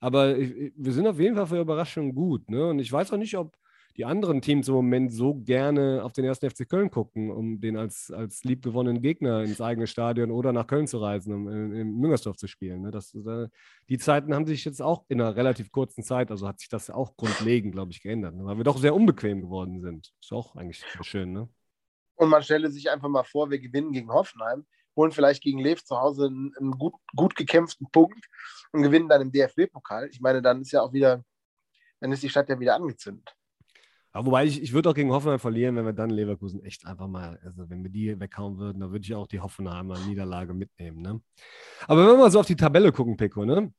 Aber 0.00 0.38
ich, 0.38 0.72
wir 0.74 0.92
sind 0.94 1.06
auf 1.06 1.20
jeden 1.20 1.36
Fall 1.36 1.46
für 1.46 1.60
Überraschungen 1.60 2.14
gut. 2.14 2.48
Ne? 2.48 2.68
Und 2.68 2.78
ich 2.78 2.90
weiß 2.90 3.12
auch 3.12 3.18
nicht, 3.18 3.36
ob 3.36 3.54
die 3.98 4.04
anderen 4.04 4.40
Teams 4.40 4.68
im 4.68 4.74
Moment 4.74 5.12
so 5.12 5.34
gerne 5.34 6.04
auf 6.04 6.12
den 6.12 6.24
ersten 6.24 6.48
FC 6.48 6.68
Köln 6.68 6.88
gucken, 6.88 7.32
um 7.32 7.60
den 7.60 7.76
als, 7.76 8.12
als 8.12 8.44
liebgewonnenen 8.44 9.02
Gegner 9.02 9.42
ins 9.42 9.60
eigene 9.60 9.88
Stadion 9.88 10.30
oder 10.30 10.52
nach 10.52 10.68
Köln 10.68 10.86
zu 10.86 10.98
reisen, 10.98 11.34
um 11.34 11.48
in, 11.48 11.72
in 11.72 11.98
Müngersdorf 11.98 12.36
zu 12.36 12.46
spielen. 12.46 12.82
Ne? 12.82 12.92
Das, 12.92 13.12
äh, 13.12 13.48
die 13.88 13.98
Zeiten 13.98 14.32
haben 14.34 14.46
sich 14.46 14.64
jetzt 14.64 14.80
auch 14.80 15.04
in 15.08 15.20
einer 15.20 15.34
relativ 15.34 15.72
kurzen 15.72 16.04
Zeit, 16.04 16.30
also 16.30 16.46
hat 16.46 16.60
sich 16.60 16.68
das 16.68 16.90
auch 16.90 17.16
grundlegend, 17.16 17.72
glaube 17.72 17.90
ich, 17.90 18.00
geändert, 18.00 18.36
ne? 18.36 18.44
weil 18.44 18.56
wir 18.56 18.64
doch 18.64 18.78
sehr 18.78 18.94
unbequem 18.94 19.40
geworden 19.40 19.80
sind. 19.80 20.12
Ist 20.22 20.32
auch 20.32 20.54
eigentlich 20.54 20.84
schön, 21.02 21.32
ne? 21.32 21.48
Und 22.14 22.30
man 22.30 22.42
stelle 22.42 22.70
sich 22.70 22.90
einfach 22.90 23.08
mal 23.08 23.24
vor, 23.24 23.50
wir 23.50 23.58
gewinnen 23.58 23.92
gegen 23.92 24.12
Hoffenheim, 24.12 24.64
holen 24.96 25.12
vielleicht 25.12 25.42
gegen 25.42 25.58
Lev 25.58 25.82
zu 25.84 26.00
Hause 26.00 26.26
einen, 26.26 26.52
einen 26.58 26.72
gut, 26.72 26.94
gut 27.16 27.34
gekämpften 27.34 27.88
Punkt 27.90 28.26
und 28.72 28.82
gewinnen 28.82 29.08
dann 29.08 29.22
im 29.22 29.32
DFB-Pokal. 29.32 30.08
Ich 30.10 30.20
meine, 30.20 30.42
dann 30.42 30.60
ist 30.60 30.72
ja 30.72 30.82
auch 30.82 30.92
wieder, 30.92 31.24
dann 32.00 32.12
ist 32.12 32.22
die 32.22 32.28
Stadt 32.28 32.48
ja 32.48 32.58
wieder 32.58 32.74
angezündet. 32.74 33.34
Aber 34.18 34.26
wobei 34.26 34.46
ich, 34.46 34.60
ich 34.60 34.72
würde 34.72 34.90
auch 34.90 34.94
gegen 34.94 35.12
Hoffenheim 35.12 35.38
verlieren, 35.38 35.76
wenn 35.76 35.84
wir 35.84 35.92
dann 35.92 36.10
Leverkusen 36.10 36.60
echt 36.64 36.84
einfach 36.84 37.06
mal, 37.06 37.38
also 37.44 37.70
wenn 37.70 37.84
wir 37.84 37.90
die 37.90 38.18
weghauen 38.18 38.58
würden, 38.58 38.80
dann 38.80 38.90
würde 38.90 39.04
ich 39.04 39.14
auch 39.14 39.28
die 39.28 39.38
Hoffenheimer 39.38 39.96
Niederlage 40.08 40.54
mitnehmen. 40.54 41.02
Ne? 41.02 41.20
Aber 41.86 42.02
wenn 42.02 42.16
wir 42.16 42.18
mal 42.18 42.30
so 42.32 42.40
auf 42.40 42.46
die 42.46 42.56
Tabelle 42.56 42.90
gucken, 42.90 43.16
Pico, 43.16 43.44
ne? 43.44 43.72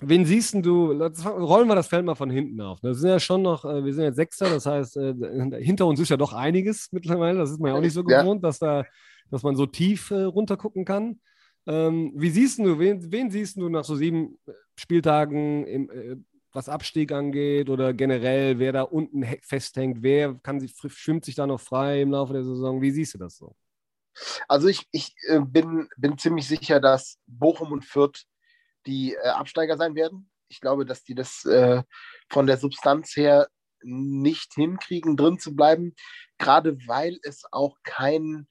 wen 0.00 0.24
siehst 0.24 0.54
du, 0.54 0.92
rollen 0.92 1.68
wir 1.68 1.74
das 1.74 1.88
Feld 1.88 2.06
mal 2.06 2.14
von 2.14 2.30
hinten 2.30 2.58
auf. 2.62 2.80
Das 2.80 3.00
sind 3.00 3.10
ja 3.10 3.20
schon 3.20 3.42
noch, 3.42 3.66
äh, 3.66 3.84
wir 3.84 3.92
sind 3.92 4.04
jetzt 4.04 4.16
Sechster, 4.16 4.48
das 4.48 4.64
heißt, 4.64 4.96
äh, 4.96 5.14
hinter 5.60 5.84
uns 5.84 6.00
ist 6.00 6.08
ja 6.08 6.16
doch 6.16 6.32
einiges 6.32 6.88
mittlerweile. 6.92 7.38
Das 7.38 7.50
ist 7.50 7.60
man 7.60 7.72
ja 7.72 7.76
auch 7.76 7.82
nicht 7.82 7.92
so 7.92 8.02
gewohnt, 8.02 8.42
ja. 8.42 8.48
dass, 8.48 8.58
da, 8.58 8.86
dass 9.30 9.42
man 9.42 9.56
so 9.56 9.66
tief 9.66 10.10
äh, 10.10 10.22
runtergucken 10.22 10.86
kann. 10.86 11.20
Ähm, 11.66 12.12
wie 12.16 12.30
siehst 12.30 12.60
du, 12.60 12.78
wen, 12.78 13.12
wen, 13.12 13.30
siehst 13.30 13.58
du 13.58 13.68
nach 13.68 13.84
so 13.84 13.94
sieben 13.94 14.38
Spieltagen, 14.74 15.66
im, 15.66 15.90
äh, 15.90 16.16
was 16.52 16.68
Abstieg 16.68 17.12
angeht 17.12 17.70
oder 17.70 17.94
generell, 17.94 18.58
wer 18.58 18.72
da 18.72 18.82
unten 18.82 19.24
festhängt, 19.42 20.02
wer 20.02 20.34
kann 20.42 20.60
sich, 20.60 20.74
schwimmt 20.88 21.24
sich 21.24 21.34
da 21.34 21.46
noch 21.46 21.60
frei 21.60 22.02
im 22.02 22.10
Laufe 22.10 22.32
der 22.32 22.44
Saison? 22.44 22.80
Wie 22.80 22.90
siehst 22.90 23.14
du 23.14 23.18
das 23.18 23.36
so? 23.36 23.56
Also 24.48 24.68
ich, 24.68 24.86
ich 24.92 25.14
äh, 25.28 25.40
bin, 25.40 25.88
bin 25.96 26.18
ziemlich 26.18 26.46
sicher, 26.46 26.80
dass 26.80 27.18
Bochum 27.26 27.72
und 27.72 27.84
Fürth 27.84 28.24
die 28.86 29.14
äh, 29.14 29.28
Absteiger 29.28 29.76
sein 29.76 29.94
werden. 29.94 30.30
Ich 30.48 30.60
glaube, 30.60 30.84
dass 30.84 31.02
die 31.02 31.14
das 31.14 31.44
äh, 31.44 31.82
von 32.28 32.46
der 32.46 32.58
Substanz 32.58 33.16
her 33.16 33.48
nicht 33.82 34.54
hinkriegen, 34.54 35.16
drin 35.16 35.38
zu 35.38 35.56
bleiben, 35.56 35.94
gerade 36.38 36.76
weil 36.86 37.18
es 37.22 37.44
auch 37.50 37.78
kein 37.82 38.46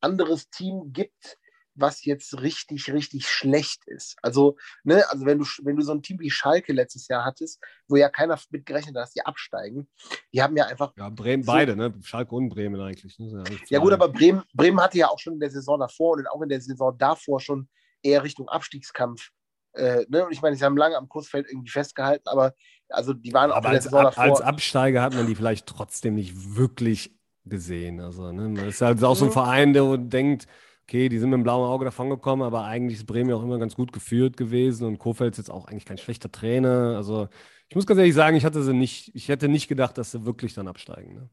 anderes 0.00 0.48
Team 0.50 0.92
gibt, 0.92 1.38
was 1.80 2.04
jetzt 2.04 2.40
richtig, 2.40 2.92
richtig 2.92 3.28
schlecht 3.28 3.86
ist. 3.86 4.16
Also, 4.22 4.56
ne, 4.84 5.04
also 5.10 5.26
wenn 5.26 5.38
du, 5.38 5.44
wenn 5.62 5.76
du 5.76 5.82
so 5.82 5.92
ein 5.92 6.02
Team 6.02 6.18
wie 6.20 6.30
Schalke 6.30 6.72
letztes 6.72 7.08
Jahr 7.08 7.24
hattest, 7.24 7.60
wo 7.86 7.96
ja 7.96 8.08
keiner 8.08 8.38
mit 8.50 8.66
gerechnet 8.66 8.96
hat, 8.96 9.02
dass 9.02 9.12
die 9.12 9.24
absteigen, 9.24 9.88
die 10.32 10.42
haben 10.42 10.56
ja 10.56 10.66
einfach. 10.66 10.92
Ja, 10.96 11.08
Bremen, 11.08 11.42
so, 11.42 11.52
beide, 11.52 11.76
ne? 11.76 11.94
Schalke 12.02 12.34
und 12.34 12.48
Bremen 12.48 12.80
eigentlich. 12.80 13.18
Ne? 13.18 13.44
Ja, 13.68 13.78
gut, 13.80 13.92
aber 13.92 14.08
Bremen, 14.08 14.42
Bremen 14.54 14.80
hatte 14.80 14.98
ja 14.98 15.08
auch 15.08 15.18
schon 15.18 15.34
in 15.34 15.40
der 15.40 15.50
Saison 15.50 15.78
davor 15.78 16.16
und 16.16 16.26
auch 16.28 16.42
in 16.42 16.48
der 16.48 16.60
Saison 16.60 16.96
davor 16.96 17.40
schon 17.40 17.68
eher 18.02 18.22
Richtung 18.22 18.48
Abstiegskampf 18.48 19.30
äh, 19.74 20.04
ne? 20.08 20.24
Und 20.26 20.32
ich 20.32 20.42
meine, 20.42 20.56
sie 20.56 20.64
haben 20.64 20.76
lange 20.76 20.96
am 20.96 21.08
Kursfeld 21.08 21.46
irgendwie 21.48 21.70
festgehalten, 21.70 22.28
aber 22.28 22.54
also 22.88 23.12
die 23.12 23.32
waren 23.32 23.50
aber 23.50 23.68
auch 23.68 23.72
als, 23.72 23.92
ab, 23.92 24.18
als 24.18 24.40
Absteiger 24.40 25.02
hat 25.02 25.14
man 25.14 25.26
die 25.26 25.34
vielleicht 25.34 25.66
trotzdem 25.66 26.14
nicht 26.14 26.56
wirklich 26.56 27.14
gesehen. 27.44 28.00
Also, 28.00 28.32
ne? 28.32 28.48
Man 28.48 28.68
ist 28.68 28.80
halt 28.80 29.02
auch 29.04 29.14
so 29.14 29.26
ein 29.26 29.28
mhm. 29.28 29.32
Verein, 29.32 29.72
der 29.72 29.96
denkt, 29.98 30.46
okay, 30.88 31.10
die 31.10 31.18
sind 31.18 31.28
mit 31.28 31.36
dem 31.36 31.42
blauen 31.42 31.68
Auge 31.68 31.84
davon 31.84 32.08
gekommen, 32.08 32.40
aber 32.42 32.64
eigentlich 32.64 33.00
ist 33.00 33.06
Bremen 33.06 33.28
ja 33.28 33.36
auch 33.36 33.42
immer 33.42 33.58
ganz 33.58 33.74
gut 33.74 33.92
geführt 33.92 34.38
gewesen 34.38 34.86
und 34.86 34.98
Kofeld 34.98 35.34
ist 35.34 35.38
jetzt 35.38 35.50
auch 35.50 35.66
eigentlich 35.66 35.84
kein 35.84 35.98
schlechter 35.98 36.32
Trainer. 36.32 36.96
Also 36.96 37.28
ich 37.68 37.76
muss 37.76 37.86
ganz 37.86 37.98
ehrlich 37.98 38.14
sagen, 38.14 38.38
ich 38.38 38.46
hatte 38.46 38.62
sie 38.62 38.72
nicht, 38.72 39.14
ich 39.14 39.28
hätte 39.28 39.48
nicht 39.48 39.68
gedacht, 39.68 39.98
dass 39.98 40.12
sie 40.12 40.24
wirklich 40.24 40.54
dann 40.54 40.66
absteigen. 40.66 41.14
Ne? 41.14 41.30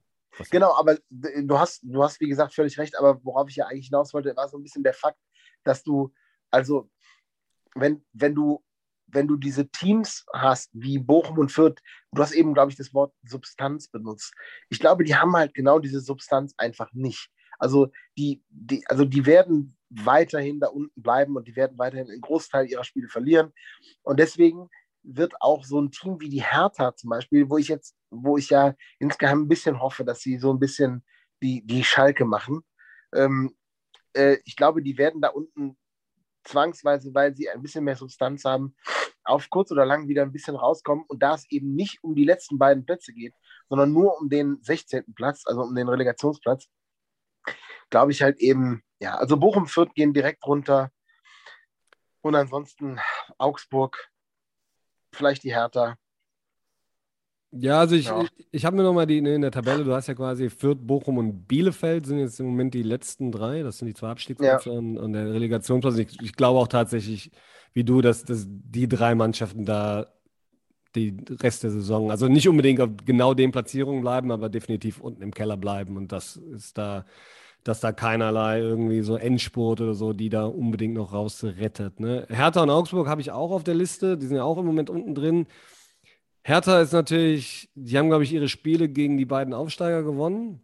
Genau, 0.52 0.76
aber 0.76 0.98
du 1.10 1.58
hast, 1.58 1.80
du 1.84 2.04
hast, 2.04 2.20
wie 2.20 2.28
gesagt, 2.28 2.54
völlig 2.54 2.78
recht, 2.78 3.00
aber 3.00 3.24
worauf 3.24 3.50
ich 3.50 3.56
ja 3.56 3.68
eigentlich 3.68 3.88
hinaus 3.88 4.14
wollte, 4.14 4.36
war 4.36 4.50
so 4.50 4.58
ein 4.58 4.64
bisschen 4.64 4.84
der 4.84 4.94
Fakt, 4.94 5.20
dass 5.64 5.84
du, 5.84 6.14
also 6.52 6.90
wenn, 7.76 8.04
wenn 8.12 8.36
du 8.36 8.62
wenn 9.08 9.28
du 9.28 9.38
diese 9.38 9.70
Teams 9.70 10.26
hast, 10.34 10.72
wie 10.74 10.98
Bochum 10.98 11.38
und 11.38 11.52
Fürth, 11.52 11.80
du 12.12 12.22
hast 12.22 12.32
eben, 12.32 12.56
glaube 12.56 12.72
ich, 12.72 12.76
das 12.76 12.94
Wort 12.94 13.14
Substanz 13.24 13.88
benutzt. 13.88 14.34
Ich 14.70 14.80
glaube, 14.80 15.04
die 15.04 15.16
haben 15.16 15.38
halt 15.38 15.54
genau 15.54 15.78
diese 15.78 16.02
Substanz 16.02 16.56
einfach 16.58 16.92
nicht. 16.92 17.30
Also 17.60 17.92
die, 18.18 18.44
die, 18.50 18.84
also 18.88 19.06
die 19.06 19.26
werden 19.26 19.78
weiterhin 19.90 20.60
da 20.60 20.68
unten 20.68 21.02
bleiben 21.02 21.36
und 21.36 21.48
die 21.48 21.56
werden 21.56 21.78
weiterhin 21.78 22.10
einen 22.10 22.22
Großteil 22.22 22.68
ihrer 22.68 22.84
Spiele 22.84 23.08
verlieren. 23.08 23.54
Und 24.04 24.20
deswegen 24.20 24.70
wird 25.04 25.34
auch 25.40 25.64
so 25.64 25.80
ein 25.80 25.92
Team 25.92 26.20
wie 26.20 26.30
die 26.30 26.44
Hertha 26.44 26.96
zum 26.96 27.12
Beispiel, 27.12 27.50
wo 27.50 27.58
ich 27.58 27.68
jetzt, 27.68 27.96
wo 28.10 28.38
ich 28.38 28.50
ja 28.50 28.74
insgeheim 29.00 29.44
ein 29.44 29.48
bisschen 29.48 29.80
hoffe, 29.80 30.04
dass 30.04 30.22
sie 30.22 30.38
so 30.38 30.52
ein 30.52 30.60
bisschen 30.60 31.04
die, 31.42 31.66
die 31.66 31.84
Schalke 31.84 32.26
machen. 32.26 32.62
Ähm, 33.14 33.56
äh, 34.14 34.38
ich 34.46 34.56
glaube, 34.56 34.82
die 34.82 34.98
werden 34.98 35.22
da 35.22 35.30
unten 35.30 35.78
zwangsweise, 36.44 37.14
weil 37.14 37.36
sie 37.36 37.50
ein 37.50 37.62
bisschen 37.62 37.84
mehr 37.84 37.96
Substanz 37.96 38.46
haben, 38.46 38.76
auf 39.24 39.50
kurz 39.50 39.72
oder 39.72 39.86
lang 39.86 40.08
wieder 40.08 40.22
ein 40.22 40.32
bisschen 40.32 40.56
rauskommen 40.56 41.06
und 41.08 41.22
da 41.24 41.34
es 41.34 41.50
eben 41.50 41.76
nicht 41.76 42.04
um 42.04 42.16
die 42.16 42.26
letzten 42.26 42.60
beiden 42.60 42.86
Plätze 42.86 43.12
geht, 43.14 43.34
sondern 43.68 43.92
nur 43.92 44.20
um 44.20 44.30
den 44.30 44.60
16. 44.62 45.14
Platz, 45.16 45.44
also 45.46 45.62
um 45.62 45.76
den 45.76 45.90
Relegationsplatz, 45.90 46.68
glaube 47.96 48.12
ich 48.12 48.22
halt 48.22 48.40
eben, 48.42 48.84
ja, 49.00 49.16
also 49.16 49.38
Bochum, 49.38 49.68
Fürth 49.68 49.96
gehen 49.96 50.14
direkt 50.14 50.46
runter 50.46 50.92
und 52.20 52.36
ansonsten 52.36 53.00
Augsburg, 53.38 54.10
vielleicht 55.14 55.44
die 55.44 55.54
Hertha, 55.54 55.96
ja, 57.58 57.80
also 57.80 57.96
ich, 57.96 58.08
ja. 58.08 58.22
ich, 58.22 58.48
ich 58.52 58.66
habe 58.66 58.76
mir 58.76 58.84
nochmal 58.84 59.08
die 59.08 59.22
ne, 59.22 59.36
in 59.36 59.42
der 59.42 59.52
Tabelle, 59.52 59.86
du 59.86 59.94
hast 59.94 60.08
ja 60.08 60.14
quasi 60.14 60.50
Fürth, 60.50 60.86
Bochum 60.86 61.18
und 61.18 61.48
Bielefeld 61.48 62.06
sind 62.06 62.20
jetzt 62.20 62.38
im 62.42 62.48
Moment 62.48 62.74
die 62.74 62.84
letzten 62.84 63.32
drei. 63.32 63.64
Das 63.64 63.78
sind 63.78 63.88
die 63.88 63.94
zwei 63.94 64.10
Abstiegsplätze 64.10 64.72
ja. 64.72 64.78
und, 64.78 64.98
und, 64.98 65.14
der 65.14 65.32
Relegationsplatz. 65.32 65.98
Ich, 65.98 66.22
ich, 66.22 66.36
glaube 66.36 66.60
auch 66.60 66.68
tatsächlich, 66.68 67.32
wie 67.72 67.86
du, 67.86 68.02
dass, 68.02 68.26
dass 68.26 68.46
die 68.46 68.90
drei 68.90 69.16
Mannschaften 69.16 69.64
da 69.64 70.08
die 70.96 71.16
Rest 71.30 71.64
der 71.64 71.72
Saison, 71.72 72.12
also 72.12 72.28
nicht 72.28 72.50
unbedingt 72.50 72.82
auf 72.82 72.90
genau 73.06 73.34
den 73.34 73.52
Platzierungen 73.54 74.02
bleiben, 74.02 74.32
aber 74.32 74.50
definitiv 74.50 75.00
unten 75.00 75.22
im 75.22 75.34
Keller 75.34 75.56
bleiben. 75.56 75.96
Und 75.96 76.12
das 76.12 76.36
ist 76.36 76.78
da, 76.78 77.06
dass 77.66 77.80
da 77.80 77.92
keinerlei 77.92 78.60
irgendwie 78.60 79.02
so 79.02 79.18
Endspurt 79.18 79.82
oder 79.82 79.96
so, 79.96 80.14
die 80.14 80.30
da 80.30 80.46
unbedingt 80.46 80.94
noch 80.94 81.14
rausrettet. 81.14 82.00
Ne? 82.00 82.28
Hertha 82.30 82.62
und 82.62 82.70
Augsburg 82.70 83.08
habe 83.08 83.22
ich 83.22 83.32
auch 83.32 83.52
auf 83.52 83.64
der 83.64 83.74
Liste, 83.74 84.18
die 84.18 84.28
sind 84.28 84.38
ja 84.38 84.44
auch 84.44 84.60
im 84.60 84.68
Moment 84.68 84.90
unten 84.92 85.16
drin. 85.16 85.48
Hertha 86.44 86.80
ist 86.80 86.94
natürlich, 86.94 87.72
die 87.74 87.98
haben, 87.98 88.08
glaube 88.08 88.24
ich, 88.24 88.32
ihre 88.32 88.50
Spiele 88.50 88.88
gegen 88.88 89.18
die 89.18 89.26
beiden 89.26 89.52
Aufsteiger 89.52 90.04
gewonnen. 90.04 90.62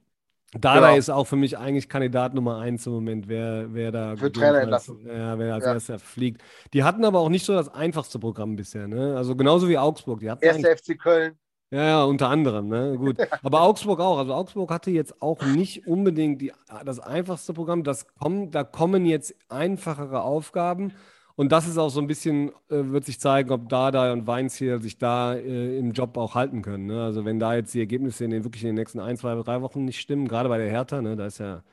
Dada 0.54 0.90
genau. 0.90 0.98
ist 1.00 1.10
auch 1.10 1.26
für 1.26 1.38
mich 1.38 1.58
eigentlich 1.58 1.90
Kandidat 1.90 2.36
Nummer 2.36 2.60
eins 2.60 2.86
im 2.86 2.94
Moment, 2.94 3.28
wer, 3.28 3.74
wer 3.74 3.92
da 3.92 4.16
für 4.16 4.32
Trainer 4.32 4.62
entlassen. 4.62 5.00
Ja, 5.08 5.40
wer 5.40 5.56
als 5.56 5.66
ja. 5.66 5.74
erster 5.74 5.98
fliegt. 5.98 6.44
Die 6.74 6.84
hatten 6.84 7.04
aber 7.04 7.20
auch 7.20 7.30
nicht 7.30 7.46
so 7.46 7.54
das 7.54 7.70
einfachste 7.70 8.20
Programm 8.20 8.58
bisher, 8.58 8.88
ne? 8.88 9.16
Also 9.16 9.36
genauso 9.36 9.70
wie 9.70 9.78
Augsburg. 9.78 10.20
Die 10.20 10.30
hatten 10.30 10.44
Erster 10.44 10.78
FC 10.78 11.00
Köln. 11.00 11.36
Ja, 11.74 11.86
ja, 11.86 12.04
unter 12.04 12.28
anderem, 12.28 12.68
ne? 12.68 12.98
Gut. 12.98 13.18
Aber 13.44 13.62
Augsburg 13.62 14.02
auch. 14.02 14.18
Also 14.18 14.34
Augsburg 14.34 14.70
hatte 14.72 14.92
jetzt 14.92 15.22
auch 15.22 15.42
nicht 15.44 15.88
unbedingt 15.88 16.42
die, 16.42 16.52
das 16.84 17.00
einfachste 17.00 17.54
Programm. 17.54 17.84
Das 17.84 18.08
kommen, 18.16 18.52
da 18.52 18.64
kommen 18.66 19.06
jetzt 19.06 19.34
einfachere 19.48 20.22
Aufgaben. 20.24 20.94
Und 21.36 21.54
das 21.54 21.68
ist 21.68 21.78
auch 21.78 21.90
so 21.90 22.02
ein 22.02 22.08
bisschen, 22.08 22.50
äh, 22.70 22.92
wird 22.92 23.06
sich 23.06 23.22
zeigen, 23.22 23.52
ob 23.52 23.70
Dada 23.70 24.12
und 24.12 24.28
Weins 24.28 24.56
hier 24.58 24.82
sich 24.82 24.98
da 24.98 25.34
äh, 25.34 25.78
im 25.80 25.94
Job 25.94 26.18
auch 26.18 26.36
halten 26.36 26.62
können. 26.62 26.88
Ne? 26.88 27.02
Also 27.04 27.24
wenn 27.24 27.40
da 27.40 27.56
jetzt 27.56 27.74
die 27.74 27.80
Ergebnisse 27.80 28.26
in 28.26 28.32
den, 28.32 28.44
wirklich 28.44 28.64
in 28.64 28.68
den 28.70 28.76
nächsten 28.76 29.00
ein, 29.00 29.16
zwei, 29.16 29.34
drei 29.36 29.62
Wochen 29.62 29.86
nicht 29.86 30.02
stimmen, 30.02 30.28
gerade 30.28 30.50
bei 30.50 30.58
der 30.58 30.70
Hertha, 30.70 31.02
ne, 31.02 31.16
da 31.16 31.26
ist 31.28 31.40
ja, 31.40 31.64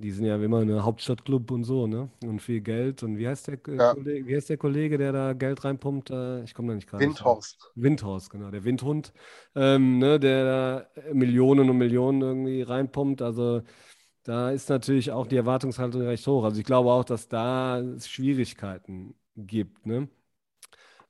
die 0.00 0.10
sind 0.10 0.24
ja 0.24 0.42
immer 0.42 0.60
eine 0.60 0.82
Hauptstadtclub 0.82 1.50
und 1.50 1.64
so, 1.64 1.86
ne? 1.86 2.08
Und 2.24 2.40
viel 2.40 2.60
Geld. 2.60 3.02
Und 3.02 3.18
wie 3.18 3.28
heißt 3.28 3.48
der, 3.48 3.58
äh, 3.68 3.76
ja. 3.76 3.94
Kollege, 3.94 4.26
wie 4.26 4.36
heißt 4.36 4.48
der 4.48 4.56
Kollege, 4.56 4.96
der 4.96 5.12
da 5.12 5.32
Geld 5.34 5.62
reinpumpt? 5.62 6.10
Äh, 6.10 6.42
ich 6.44 6.54
komme 6.54 6.68
da 6.68 6.74
nicht 6.74 6.88
gerade. 6.88 7.04
Windhorst. 7.04 7.70
Windhorst, 7.74 8.30
genau, 8.30 8.50
der 8.50 8.64
Windhund, 8.64 9.12
ähm, 9.54 9.98
ne, 9.98 10.18
der 10.18 10.44
da 10.44 10.86
Millionen 11.12 11.68
und 11.68 11.76
Millionen 11.76 12.22
irgendwie 12.22 12.62
reinpumpt. 12.62 13.20
Also 13.20 13.62
da 14.22 14.50
ist 14.50 14.70
natürlich 14.70 15.12
auch 15.12 15.26
die 15.26 15.36
Erwartungshaltung 15.36 16.02
recht 16.02 16.26
hoch. 16.26 16.44
Also 16.44 16.58
ich 16.58 16.66
glaube 16.66 16.90
auch, 16.90 17.04
dass 17.04 17.28
da 17.28 17.82
Schwierigkeiten 18.00 19.14
gibt. 19.36 19.84
Ne? 19.84 20.08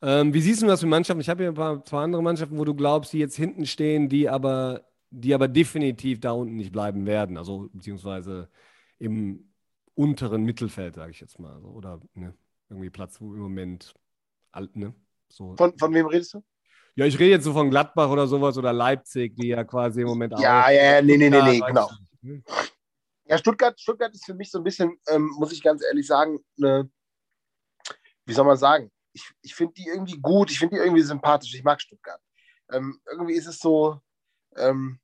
Ähm, 0.02 0.34
wie 0.34 0.40
siehst 0.40 0.62
du 0.62 0.66
das 0.66 0.82
mit 0.82 0.90
Mannschaften? 0.90 1.20
Ich 1.20 1.28
habe 1.28 1.44
hier 1.44 1.50
ein 1.52 1.54
paar, 1.54 1.84
zwei 1.84 2.02
andere 2.02 2.22
Mannschaften, 2.22 2.58
wo 2.58 2.64
du 2.64 2.74
glaubst, 2.74 3.12
die 3.12 3.18
jetzt 3.18 3.36
hinten 3.36 3.66
stehen, 3.66 4.08
die 4.08 4.28
aber, 4.28 4.82
die 5.10 5.34
aber 5.34 5.46
definitiv 5.46 6.20
da 6.20 6.32
unten 6.32 6.56
nicht 6.56 6.72
bleiben 6.72 7.06
werden. 7.06 7.36
Also 7.36 7.68
beziehungsweise 7.72 8.48
im 9.00 9.52
unteren 9.94 10.44
Mittelfeld, 10.44 10.94
sage 10.94 11.10
ich 11.10 11.20
jetzt 11.20 11.40
mal. 11.40 11.60
Oder 11.64 12.00
ne, 12.14 12.34
irgendwie 12.68 12.90
Platz, 12.90 13.20
wo 13.20 13.34
im 13.34 13.40
Moment 13.40 13.94
alt, 14.52 14.76
ne? 14.76 14.94
So. 15.28 15.56
Von, 15.56 15.76
von 15.76 15.92
wem 15.92 16.06
redest 16.06 16.34
du? 16.34 16.44
Ja, 16.94 17.06
ich 17.06 17.18
rede 17.18 17.30
jetzt 17.30 17.44
so 17.44 17.52
von 17.52 17.70
Gladbach 17.70 18.10
oder 18.10 18.26
sowas 18.26 18.56
oder 18.58 18.72
Leipzig, 18.72 19.34
die 19.36 19.48
ja 19.48 19.64
quasi 19.64 20.02
im 20.02 20.08
Moment 20.08 20.34
auch. 20.34 20.40
Ja, 20.40 20.70
ja, 20.70 21.02
nee, 21.02 21.16
nee, 21.16 21.30
nee, 21.30 21.42
nee, 21.42 21.60
genau. 21.60 21.88
Hm? 22.22 22.44
Ja, 23.24 23.38
Stuttgart, 23.38 23.80
Stuttgart 23.80 24.12
ist 24.12 24.26
für 24.26 24.34
mich 24.34 24.50
so 24.50 24.58
ein 24.58 24.64
bisschen, 24.64 24.98
ähm, 25.08 25.30
muss 25.38 25.52
ich 25.52 25.62
ganz 25.62 25.84
ehrlich 25.84 26.06
sagen, 26.06 26.40
eine, 26.58 26.90
wie 28.26 28.32
soll 28.32 28.44
man 28.44 28.56
sagen, 28.56 28.90
ich, 29.12 29.24
ich 29.42 29.54
finde 29.54 29.74
die 29.74 29.86
irgendwie 29.86 30.18
gut, 30.18 30.50
ich 30.50 30.58
finde 30.58 30.76
die 30.76 30.82
irgendwie 30.82 31.02
sympathisch, 31.02 31.54
ich 31.54 31.62
mag 31.62 31.80
Stuttgart. 31.80 32.20
Ähm, 32.72 33.00
irgendwie 33.10 33.34
ist 33.34 33.46
es 33.46 33.58
so, 33.58 34.00
ähm, 34.56 34.98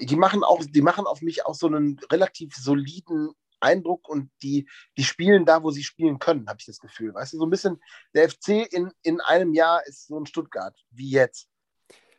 die 0.00 0.16
machen 0.16 0.42
auch, 0.42 0.62
die 0.64 0.82
machen 0.82 1.06
auf 1.06 1.22
mich 1.22 1.46
auch 1.46 1.54
so 1.54 1.66
einen 1.66 1.98
relativ 2.10 2.54
soliden 2.54 3.30
Eindruck 3.60 4.08
und 4.08 4.30
die, 4.42 4.68
die 4.96 5.04
spielen 5.04 5.44
da, 5.44 5.62
wo 5.62 5.70
sie 5.70 5.82
spielen 5.82 6.18
können, 6.18 6.48
habe 6.48 6.56
ich 6.58 6.66
das 6.66 6.78
Gefühl. 6.78 7.14
Weißt 7.14 7.34
du, 7.34 7.38
so 7.38 7.46
ein 7.46 7.50
bisschen, 7.50 7.80
der 8.14 8.28
FC 8.28 8.66
in, 8.72 8.90
in 9.02 9.20
einem 9.20 9.52
Jahr 9.52 9.86
ist 9.86 10.06
so 10.06 10.18
ein 10.18 10.26
Stuttgart, 10.26 10.74
wie 10.90 11.10
jetzt. 11.10 11.46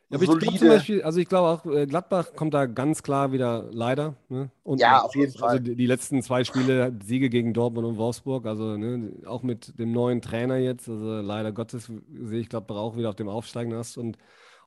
Ja, 0.08 0.16
aber 0.16 0.24
ich 0.24 0.38
glaube 0.38 0.58
zum 0.58 0.68
Beispiel, 0.68 1.02
also 1.02 1.20
ich 1.20 1.28
glaube 1.28 1.48
auch, 1.48 1.66
äh, 1.72 1.86
Gladbach 1.86 2.34
kommt 2.36 2.52
da 2.52 2.66
ganz 2.66 3.02
klar 3.02 3.32
wieder 3.32 3.68
leider. 3.72 4.14
Ne? 4.28 4.50
Und 4.62 4.78
ja, 4.78 5.00
auf 5.00 5.14
jeden 5.14 5.28
also 5.28 5.38
Fall. 5.38 5.58
Also 5.58 5.74
die 5.74 5.86
letzten 5.86 6.22
zwei 6.22 6.44
Spiele, 6.44 6.94
Siege 7.02 7.30
gegen 7.30 7.54
Dortmund 7.54 7.86
und 7.86 7.96
Wolfsburg, 7.96 8.46
also 8.46 8.76
ne, 8.76 9.10
auch 9.26 9.42
mit 9.42 9.78
dem 9.78 9.90
neuen 9.92 10.20
Trainer 10.20 10.58
jetzt, 10.58 10.88
also 10.88 11.22
leider 11.22 11.50
Gottes 11.50 11.90
sehe 12.12 12.40
ich 12.40 12.50
Gladbach 12.50 12.76
auch 12.76 12.96
wieder 12.96 13.08
auf 13.08 13.16
dem 13.16 13.28
aufsteigenden 13.28 13.80
Ast 13.80 13.96
und, 13.96 14.18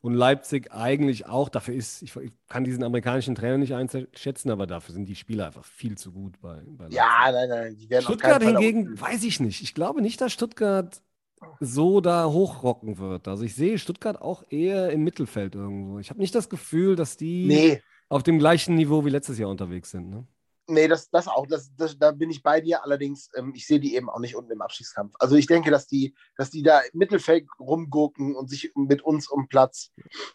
und 0.06 0.14
Leipzig 0.14 0.72
eigentlich 0.72 1.26
auch. 1.26 1.50
Dafür 1.50 1.74
ist, 1.74 2.04
ich, 2.04 2.16
ich, 2.16 2.32
kann 2.48 2.64
diesen 2.64 2.84
amerikanischen 2.84 3.34
Trainer 3.34 3.58
nicht 3.58 3.74
einschätzen, 3.74 4.52
aber 4.52 4.68
dafür 4.68 4.94
sind 4.94 5.10
die 5.10 5.16
Spieler 5.16 5.48
einfach 5.48 5.66
viel 5.66 5.98
zu 5.98 6.12
gut 6.12 6.40
bei, 6.42 6.62
bei 6.64 6.90
Ja, 6.90 7.32
nein, 7.32 7.50
nein, 7.50 7.76
die 7.76 7.90
werden 7.90 8.04
Stuttgart 8.04 8.44
hingegen, 8.44 9.02
weiß 9.02 9.24
ich 9.24 9.40
nicht. 9.40 9.64
Ich 9.64 9.74
glaube 9.74 10.04
nicht, 10.04 10.22
dass 10.22 10.32
Stuttgart 10.32 11.02
so 11.60 12.02
da 12.02 12.28
hochrocken 12.28 13.00
wird. 13.00 13.28
Also 13.28 13.46
ich 13.46 13.56
sehe 13.56 13.80
Stuttgart 13.80 14.22
auch 14.22 14.44
eher 14.52 14.92
im 14.92 15.04
Mittelfeld 15.04 15.56
irgendwo. 15.56 15.98
Ich 15.98 16.12
habe 16.12 16.20
nicht 16.20 16.36
das 16.36 16.50
Gefühl, 16.50 16.96
dass 16.96 17.18
die 17.18 17.48
Nee, 17.48 17.82
auf 18.08 18.22
dem 18.22 18.38
gleichen 18.38 18.76
Niveau 18.76 19.06
wie 19.06 19.10
letztes 19.10 19.40
Jahr 19.40 19.50
unterwegs 19.50 19.90
sind. 19.90 20.12
Ne? 20.12 20.28
Nee, 20.68 20.88
das, 20.88 21.10
das 21.10 21.28
auch. 21.28 21.48
Das, 21.48 21.74
das, 21.76 21.98
da 21.98 22.12
bin 22.12 22.30
ich 22.30 22.44
bei 22.44 22.62
dir. 22.62 22.84
Allerdings, 22.84 23.30
ähm, 23.36 23.54
ich 23.56 23.68
sehe 23.68 23.80
die 23.80 23.96
eben 23.96 24.10
auch 24.10 24.20
nicht 24.20 24.36
unten 24.36 24.52
im 24.52 24.62
Abstiegskampf. 24.62 25.14
Also 25.20 25.36
ich 25.36 25.48
denke, 25.48 25.72
dass 25.72 25.88
die, 25.88 26.16
dass 26.38 26.50
die 26.50 26.64
da 26.64 26.80
im 26.80 26.98
Mittelfeld 26.98 27.48
rumgurken 27.60 28.36
und 28.36 28.50
sich 28.50 28.72
mit 28.76 29.02
uns 29.02 29.30
um 29.30 29.48
Platz 29.48 29.92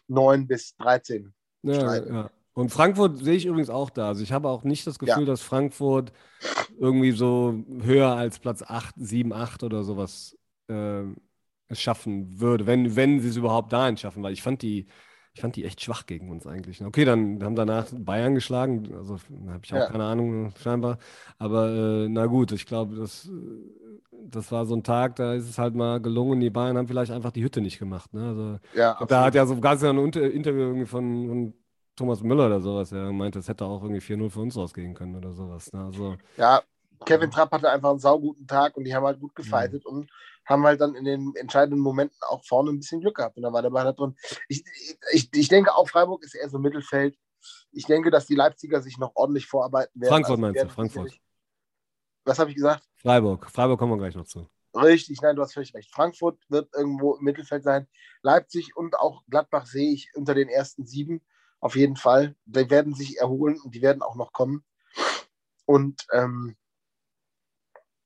9 0.07 0.47
bis 0.47 0.75
13 0.77 1.33
Ja, 1.63 1.73
streiten. 1.75 2.13
ja. 2.13 2.31
Und 2.53 2.69
Frankfurt 2.69 3.17
sehe 3.19 3.35
ich 3.35 3.45
übrigens 3.45 3.69
auch 3.69 3.89
da. 3.89 4.09
Also 4.09 4.23
ich 4.23 4.31
habe 4.33 4.49
auch 4.49 4.63
nicht 4.63 4.85
das 4.85 4.99
Gefühl, 4.99 5.23
Ja. 5.23 5.25
dass 5.25 5.41
Frankfurt 5.41 6.11
irgendwie 6.77 7.11
so 7.11 7.63
höher 7.81 8.09
als 8.15 8.39
Platz 8.39 8.61
8, 8.61 8.95
7, 8.97 9.31
8 9.31 9.63
oder 9.63 9.83
sowas 9.83 10.37
äh, 10.67 11.03
schaffen 11.71 12.39
würde, 12.41 12.65
wenn, 12.65 12.95
wenn 12.95 13.21
sie 13.21 13.29
es 13.29 13.37
überhaupt 13.37 13.71
dahin 13.71 13.95
schaffen, 13.95 14.21
weil 14.23 14.33
ich 14.33 14.41
fand 14.41 14.61
die, 14.61 14.87
ich 15.33 15.41
fand 15.41 15.55
die 15.55 15.63
echt 15.65 15.81
schwach 15.81 16.05
gegen 16.05 16.29
uns 16.29 16.45
eigentlich. 16.45 16.83
Okay, 16.83 17.05
dann 17.05 17.41
haben 17.43 17.55
danach 17.55 17.87
Bayern 17.93 18.35
geschlagen, 18.35 18.93
also 18.95 19.17
habe 19.47 19.61
ich 19.63 19.73
auch 19.73 19.77
Ja. 19.77 19.85
keine 19.87 20.03
Ahnung, 20.03 20.51
scheinbar. 20.61 20.97
Aber 21.37 21.69
äh, 22.05 22.09
na 22.09 22.25
gut, 22.25 22.51
ich 22.51 22.65
glaube, 22.65 22.95
das, 22.95 23.29
das 24.11 24.51
war 24.51 24.65
so 24.65 24.75
ein 24.75 24.83
Tag, 24.83 25.15
da 25.15 25.33
ist 25.33 25.49
es 25.49 25.57
halt 25.57 25.75
mal 25.75 25.99
gelungen. 26.01 26.39
Die 26.39 26.49
Bayern 26.49 26.77
haben 26.77 26.87
vielleicht 26.87 27.11
einfach 27.11 27.31
die 27.31 27.43
Hütte 27.43 27.61
nicht 27.61 27.79
gemacht. 27.79 28.13
Ne? 28.13 28.27
Also 28.27 28.59
Ja, 28.73 28.97
da 29.07 29.25
hat 29.25 29.35
ja 29.35 29.45
so 29.45 29.59
ganz 29.59 29.83
ein 29.83 29.97
Interview 29.97 30.61
irgendwie 30.61 30.85
von, 30.85 31.27
von 31.27 31.53
Thomas 31.95 32.21
Müller 32.23 32.47
oder 32.47 32.61
sowas, 32.61 32.89
der 32.89 33.11
meinte, 33.11 33.39
es 33.39 33.47
hätte 33.47 33.65
auch 33.65 33.83
irgendwie 33.83 34.01
4-0 34.01 34.29
für 34.29 34.39
uns 34.39 34.57
rausgehen 34.57 34.93
können 34.93 35.15
oder 35.15 35.33
sowas. 35.33 35.71
Ne? 35.73 35.83
Also, 35.85 36.17
Ja, 36.37 36.61
Kevin 37.05 37.31
Trapp 37.31 37.51
hatte 37.51 37.69
einfach 37.69 37.89
einen 37.89 37.99
sauguten 37.99 38.47
Tag 38.47 38.77
und 38.77 38.83
die 38.83 38.95
haben 38.95 39.05
halt 39.05 39.19
gut 39.19 39.31
Mhm. 39.31 39.43
gefightet 39.43 39.85
und 39.85 40.09
haben 40.45 40.63
halt 40.65 40.81
dann 40.81 40.95
in 40.95 41.05
den 41.05 41.33
entscheidenden 41.35 41.79
Momenten 41.79 42.17
auch 42.27 42.43
vorne 42.45 42.71
ein 42.71 42.79
bisschen 42.79 43.01
Glück 43.01 43.15
gehabt. 43.17 43.37
Und 43.37 43.43
da 43.43 43.53
war 43.53 43.61
der 43.61 43.69
Ball 43.69 43.85
da 43.85 43.91
drin. 43.93 44.15
Ich, 44.47 44.63
ich, 45.11 45.29
ich 45.33 45.47
denke, 45.47 45.75
auch 45.75 45.87
Freiburg 45.89 46.23
ist 46.23 46.35
eher 46.35 46.49
so 46.49 46.59
Mittelfeld. 46.59 47.17
Ich 47.71 47.85
denke, 47.85 48.11
dass 48.11 48.25
die 48.27 48.35
Leipziger 48.35 48.81
sich 48.81 48.97
noch 48.97 49.11
ordentlich 49.15 49.47
vorarbeiten 49.47 49.99
werden. 49.99 50.11
Frankfurt 50.11 50.37
die 50.37 50.41
meinst 50.41 50.63
du? 50.63 50.69
Frankfurt. 50.69 51.13
Was 52.25 52.37
habe 52.39 52.49
ich 52.49 52.55
gesagt? 52.55 52.83
Freiburg. 52.97 53.49
Freiburg 53.49 53.79
kommen 53.79 53.93
wir 53.93 53.97
gleich 53.97 54.15
noch 54.15 54.25
zu. 54.27 54.47
Richtig, 54.75 55.21
nein, 55.21 55.35
du 55.35 55.41
hast 55.41 55.53
völlig 55.53 55.73
recht. 55.73 55.91
Frankfurt 55.93 56.39
wird 56.49 56.73
irgendwo 56.75 57.15
im 57.15 57.23
Mittelfeld 57.23 57.63
sein. 57.63 57.87
Leipzig 58.21 58.75
und 58.75 58.97
auch 58.97 59.23
Gladbach 59.29 59.65
sehe 59.65 59.91
ich 59.91 60.11
unter 60.15 60.33
den 60.33 60.49
ersten 60.49 60.85
sieben 60.85 61.21
auf 61.59 61.75
jeden 61.75 61.95
Fall. 61.95 62.35
Die 62.45 62.69
werden 62.69 62.93
sich 62.93 63.17
erholen 63.17 63.59
und 63.59 63.75
die 63.75 63.81
werden 63.81 64.01
auch 64.01 64.15
noch 64.15 64.31
kommen. 64.33 64.63
Und 65.65 66.05
ähm, 66.13 66.55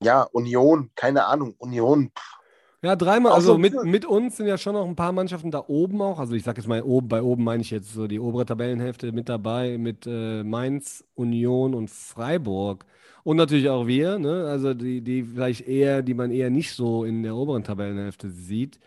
ja, 0.02 0.22
Union, 0.22 0.90
keine 0.94 1.26
Ahnung, 1.26 1.54
Union. 1.58 2.10
pff, 2.16 2.36
Ja, 2.82 2.94
dreimal, 2.96 3.32
also 3.32 3.52
so- 3.52 3.58
mit, 3.58 3.74
mit 3.84 4.04
uns 4.04 4.36
sind 4.36 4.46
ja 4.46 4.58
schon 4.58 4.74
noch 4.74 4.86
ein 4.86 4.96
paar 4.96 5.12
Mannschaften 5.12 5.50
da 5.50 5.64
oben 5.66 6.00
auch. 6.02 6.18
Also 6.18 6.34
ich 6.34 6.44
sag 6.44 6.56
jetzt 6.56 6.66
mal 6.68 6.82
oben, 6.82 7.08
bei 7.08 7.22
oben 7.22 7.42
meine 7.44 7.62
ich 7.62 7.70
jetzt 7.70 7.92
so 7.92 8.06
die 8.06 8.20
obere 8.20 8.44
Tabellenhälfte 8.46 9.12
mit 9.12 9.28
dabei, 9.28 9.78
mit 9.78 10.06
äh, 10.06 10.42
Mainz, 10.44 11.04
Union 11.14 11.74
und 11.74 11.90
Freiburg. 11.90 12.84
Und 13.24 13.38
natürlich 13.38 13.68
auch 13.68 13.86
wir, 13.88 14.18
ne? 14.20 14.46
Also 14.46 14.72
die, 14.74 15.00
die 15.00 15.24
vielleicht 15.24 15.66
eher, 15.66 16.02
die 16.02 16.14
man 16.14 16.30
eher 16.30 16.50
nicht 16.50 16.72
so 16.74 17.04
in 17.04 17.22
der 17.24 17.34
oberen 17.34 17.64
Tabellenhälfte 17.64 18.30
sieht. 18.30 18.78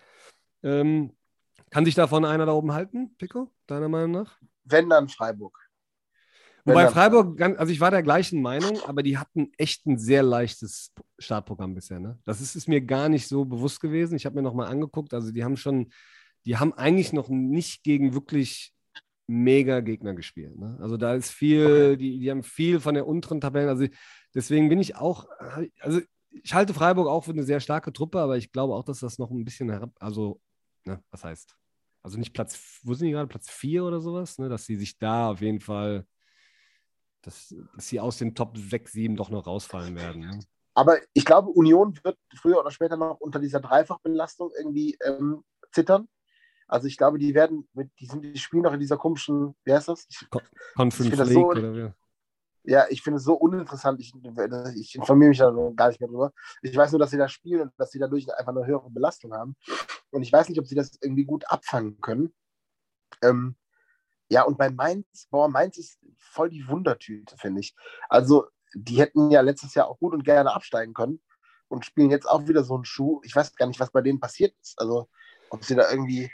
Ähm, 0.64 1.12
kann 1.72 1.86
sich 1.86 1.96
davon 1.96 2.24
einer 2.26 2.46
da 2.46 2.54
oben 2.54 2.72
halten, 2.74 3.16
Pico, 3.18 3.50
deiner 3.68 3.90
Meinung 3.90 4.12
nach? 4.12 4.38
Wenn 4.64 4.90
dann 4.90 5.10
Freiburg. 5.10 5.69
Wobei 6.70 6.88
Freiburg, 6.90 7.42
also 7.42 7.72
ich 7.72 7.80
war 7.80 7.92
der 7.92 8.04
gleichen 8.04 8.42
Meinung, 8.42 8.80
aber 8.86 9.04
die 9.04 9.18
hatten 9.18 9.52
echt 9.58 9.86
ein 9.86 9.98
sehr 9.98 10.24
leichtes 10.24 10.94
Startprogramm 11.18 11.76
bisher. 11.76 12.00
Ne? 12.00 12.20
Das 12.26 12.42
ist, 12.42 12.56
ist 12.56 12.68
mir 12.68 12.82
gar 12.82 13.10
nicht 13.10 13.28
so 13.28 13.46
bewusst 13.46 13.80
gewesen. 13.82 14.16
Ich 14.16 14.26
habe 14.26 14.36
mir 14.36 14.42
nochmal 14.42 14.68
angeguckt, 14.68 15.14
also 15.14 15.32
die 15.32 15.44
haben 15.44 15.58
schon, 15.58 15.92
die 16.46 16.58
haben 16.58 16.74
eigentlich 16.74 17.14
noch 17.14 17.30
nicht 17.30 17.84
gegen 17.84 18.14
wirklich 18.14 18.74
mega 19.28 19.80
Gegner 19.82 20.16
gespielt. 20.16 20.58
Ne? 20.58 20.78
Also 20.82 20.98
da 20.98 21.14
ist 21.14 21.30
viel, 21.30 21.98
die, 21.98 22.20
die 22.20 22.32
haben 22.32 22.44
viel 22.44 22.80
von 22.80 22.96
der 22.96 23.08
unteren 23.08 23.40
Tabellen, 23.40 23.70
also 23.70 23.86
deswegen 24.34 24.70
bin 24.70 24.80
ich 24.80 24.96
auch, 24.96 25.28
also 25.80 26.02
ich 26.32 26.54
halte 26.54 26.74
Freiburg 26.74 27.08
auch 27.08 27.24
für 27.24 27.32
eine 27.32 27.44
sehr 27.44 27.60
starke 27.60 27.94
Truppe, 27.94 28.20
aber 28.20 28.38
ich 28.38 28.52
glaube 28.52 28.74
auch, 28.74 28.84
dass 28.84 29.00
das 29.00 29.20
noch 29.20 29.30
ein 29.30 29.46
bisschen 29.46 29.70
herab, 29.70 29.92
also, 30.00 30.42
ne, 30.86 31.02
was 31.12 31.24
heißt, 31.24 31.56
also 32.02 32.18
nicht 32.18 32.34
Platz, 32.34 32.80
wo 32.84 32.94
sind 32.94 33.08
die 33.08 33.12
gerade, 33.12 33.28
Platz 33.28 33.50
4 33.50 33.84
oder 33.84 34.00
sowas, 34.00 34.38
ne, 34.40 34.50
dass 34.50 34.66
sie 34.66 34.76
sich 34.76 34.98
da 34.98 35.32
auf 35.32 35.42
jeden 35.42 35.60
Fall, 35.60 36.06
dass, 37.22 37.54
dass 37.76 37.88
sie 37.88 38.00
aus 38.00 38.18
den 38.18 38.36
Top 38.36 38.58
6, 38.58 38.92
7 38.92 39.16
doch 39.16 39.30
noch 39.30 39.48
rausfallen 39.48 39.96
werden. 39.96 40.22
Ne? 40.22 40.40
Aber 40.74 40.98
ich 41.14 41.26
glaube, 41.26 41.50
Union 41.50 41.98
wird 42.04 42.18
früher 42.36 42.60
oder 42.60 42.72
später 42.72 42.98
noch 42.98 43.20
unter 43.20 43.40
dieser 43.40 43.60
Dreifachbelastung 43.60 44.52
irgendwie 44.58 44.98
ähm, 45.04 45.44
zittern. 45.72 46.08
Also 46.68 46.88
ich 46.88 46.98
glaube, 46.98 47.18
die 47.18 47.34
werden 47.34 47.68
mit, 47.74 47.90
die, 48.00 48.06
sind, 48.06 48.24
die 48.24 48.38
spielen 48.38 48.64
noch 48.64 48.74
in 48.74 48.80
dieser 48.80 48.98
komischen, 48.98 49.56
wie 49.64 49.74
heißt 49.74 49.88
das? 49.88 50.06
Ich, 50.08 50.30
Conference 50.76 51.12
Ich 51.12 51.18
das 51.18 51.28
League 51.30 51.38
so- 51.38 51.50
oder 51.50 51.74
wie? 51.76 51.92
ja, 52.64 52.86
ich 52.90 53.02
finde 53.02 53.18
es 53.18 53.24
so 53.24 53.34
uninteressant. 53.34 54.00
Ich, 54.00 54.14
ich 54.76 54.96
informiere 54.96 55.30
mich 55.30 55.40
da 55.40 55.52
gar 55.76 55.88
nicht 55.88 56.00
mehr 56.00 56.10
drüber. 56.10 56.32
Ich 56.62 56.76
weiß 56.76 56.92
nur, 56.92 57.00
dass 57.00 57.10
sie 57.10 57.18
da 57.18 57.28
spielen 57.28 57.62
und 57.62 57.74
dass 57.78 57.92
sie 57.92 58.00
dadurch 58.00 58.32
einfach 58.36 58.56
eine 58.56 58.66
höhere 58.66 58.90
Belastung 58.92 59.34
haben. 59.34 59.56
Und 60.12 60.22
ich 60.22 60.32
weiß 60.32 60.50
nicht, 60.50 60.60
ob 60.60 60.68
sie 60.68 60.76
das 60.76 60.98
irgendwie 61.02 61.26
gut 61.26 61.50
abfangen 61.50 62.00
können. 62.02 62.34
Ähm, 63.24 63.56
ja, 64.30 64.44
und 64.44 64.58
bei 64.58 64.70
Mainz, 64.70 65.28
boah, 65.32 65.50
Mainz 65.50 65.78
ist 65.78 66.00
voll 66.18 66.50
die 66.50 66.68
Wundertüte, 66.68 67.36
finde 67.38 67.62
ich. 67.62 67.76
Also, 68.10 68.46
die 68.76 69.00
hätten 69.00 69.32
ja 69.32 69.42
letztes 69.42 69.74
Jahr 69.74 69.88
auch 69.88 70.00
gut 70.00 70.14
und 70.14 70.24
gerne 70.24 70.54
absteigen 70.54 70.94
können 70.94 71.20
und 71.68 71.86
spielen 71.86 72.12
jetzt 72.12 72.30
auch 72.30 72.48
wieder 72.48 72.64
so 72.64 72.76
einen 72.76 72.86
Schuh. 72.86 73.22
Ich 73.24 73.36
weiß 73.36 73.56
gar 73.56 73.66
nicht, 73.66 73.80
was 73.80 73.92
bei 73.92 74.02
denen 74.02 74.20
passiert 74.20 74.54
ist. 74.62 74.80
Also, 74.80 75.10
ob 75.50 75.64
sie 75.64 75.76
da 75.76 75.90
irgendwie. 75.90 76.30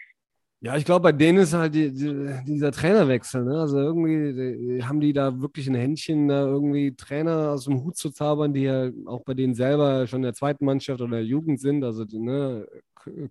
Ja, 0.59 0.75
ich 0.75 0.83
glaube, 0.83 1.03
bei 1.03 1.11
denen 1.11 1.37
ist 1.37 1.53
halt 1.53 1.75
die, 1.75 1.93
die, 1.93 2.43
dieser 2.45 2.71
Trainerwechsel. 2.71 3.43
Ne? 3.43 3.59
Also 3.59 3.77
irgendwie 3.77 4.33
die, 4.33 4.83
haben 4.83 4.99
die 4.99 5.13
da 5.13 5.39
wirklich 5.39 5.67
ein 5.67 5.75
Händchen, 5.75 6.27
da 6.27 6.45
irgendwie 6.45 6.95
Trainer 6.95 7.51
aus 7.51 7.65
dem 7.65 7.83
Hut 7.83 7.97
zu 7.97 8.09
zaubern, 8.09 8.53
die 8.53 8.63
ja 8.63 8.89
auch 9.05 9.23
bei 9.23 9.35
denen 9.35 9.53
selber 9.53 10.07
schon 10.07 10.19
in 10.19 10.23
der 10.23 10.33
zweiten 10.33 10.65
Mannschaft 10.65 11.01
oder 11.01 11.17
der 11.17 11.25
Jugend 11.25 11.59
sind. 11.59 11.83
Also 11.83 12.05
ne, 12.09 12.67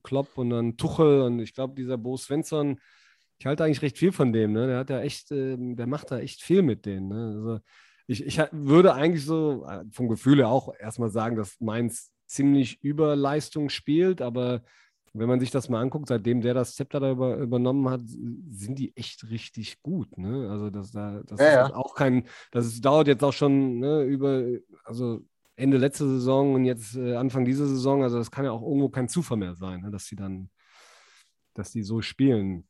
Klopp 0.02 0.38
und 0.38 0.50
dann 0.50 0.76
Tuchel 0.76 1.22
und 1.22 1.40
ich 1.40 1.54
glaube, 1.54 1.74
dieser 1.74 1.98
Bo 1.98 2.16
Svensson, 2.16 2.78
ich 3.38 3.46
halte 3.46 3.64
eigentlich 3.64 3.82
recht 3.82 3.98
viel 3.98 4.12
von 4.12 4.32
dem. 4.32 4.52
Ne? 4.52 4.66
Der 4.66 4.78
hat 4.78 4.90
ja 4.90 5.00
echt, 5.00 5.30
äh, 5.32 5.56
der 5.58 5.86
macht 5.86 6.10
da 6.10 6.18
echt 6.18 6.42
viel 6.42 6.62
mit 6.62 6.86
denen. 6.86 7.08
Ne? 7.08 7.34
Also 7.36 7.60
ich, 8.06 8.24
ich 8.24 8.38
würde 8.52 8.94
eigentlich 8.94 9.24
so 9.24 9.66
äh, 9.66 9.84
vom 9.90 10.08
Gefühl 10.08 10.38
her 10.38 10.48
auch 10.48 10.72
erstmal 10.78 11.10
sagen, 11.10 11.36
dass 11.36 11.60
Mainz 11.60 12.12
ziemlich 12.26 12.82
über 12.82 13.16
Leistung 13.16 13.68
spielt, 13.68 14.20
aber 14.22 14.62
wenn 15.16 15.28
man 15.28 15.38
sich 15.38 15.50
das 15.52 15.68
mal 15.68 15.80
anguckt, 15.80 16.08
seitdem 16.08 16.40
der 16.40 16.54
das 16.54 16.74
Zepter 16.74 16.98
da 16.98 17.12
über, 17.12 17.36
übernommen 17.36 17.88
hat, 17.88 18.00
sind 18.04 18.78
die 18.78 18.96
echt 18.96 19.30
richtig 19.30 19.80
gut. 19.80 20.18
Ne? 20.18 20.50
Also 20.50 20.70
das, 20.70 20.90
da, 20.90 21.22
das 21.24 21.38
Ja, 21.40 21.46
ist 21.66 21.70
ja. 21.70 21.76
auch 21.76 21.94
kein, 21.94 22.26
das 22.50 22.66
ist, 22.66 22.84
dauert 22.84 23.06
jetzt 23.06 23.22
auch 23.22 23.32
schon 23.32 23.78
ne, 23.78 24.02
über, 24.02 24.42
also 24.84 25.20
Ende 25.54 25.76
letzte 25.76 26.08
Saison 26.08 26.54
und 26.54 26.64
jetzt 26.64 26.96
äh, 26.96 27.14
Anfang 27.14 27.44
dieser 27.44 27.66
Saison. 27.68 28.02
Also 28.02 28.18
das 28.18 28.32
kann 28.32 28.44
ja 28.44 28.50
auch 28.50 28.62
irgendwo 28.62 28.88
kein 28.88 29.08
Zufall 29.08 29.36
mehr 29.38 29.54
sein, 29.54 29.82
ne, 29.82 29.90
dass 29.92 30.06
die 30.06 30.16
dann, 30.16 30.50
dass 31.54 31.70
die 31.70 31.82
so 31.84 32.02
spielen. 32.02 32.66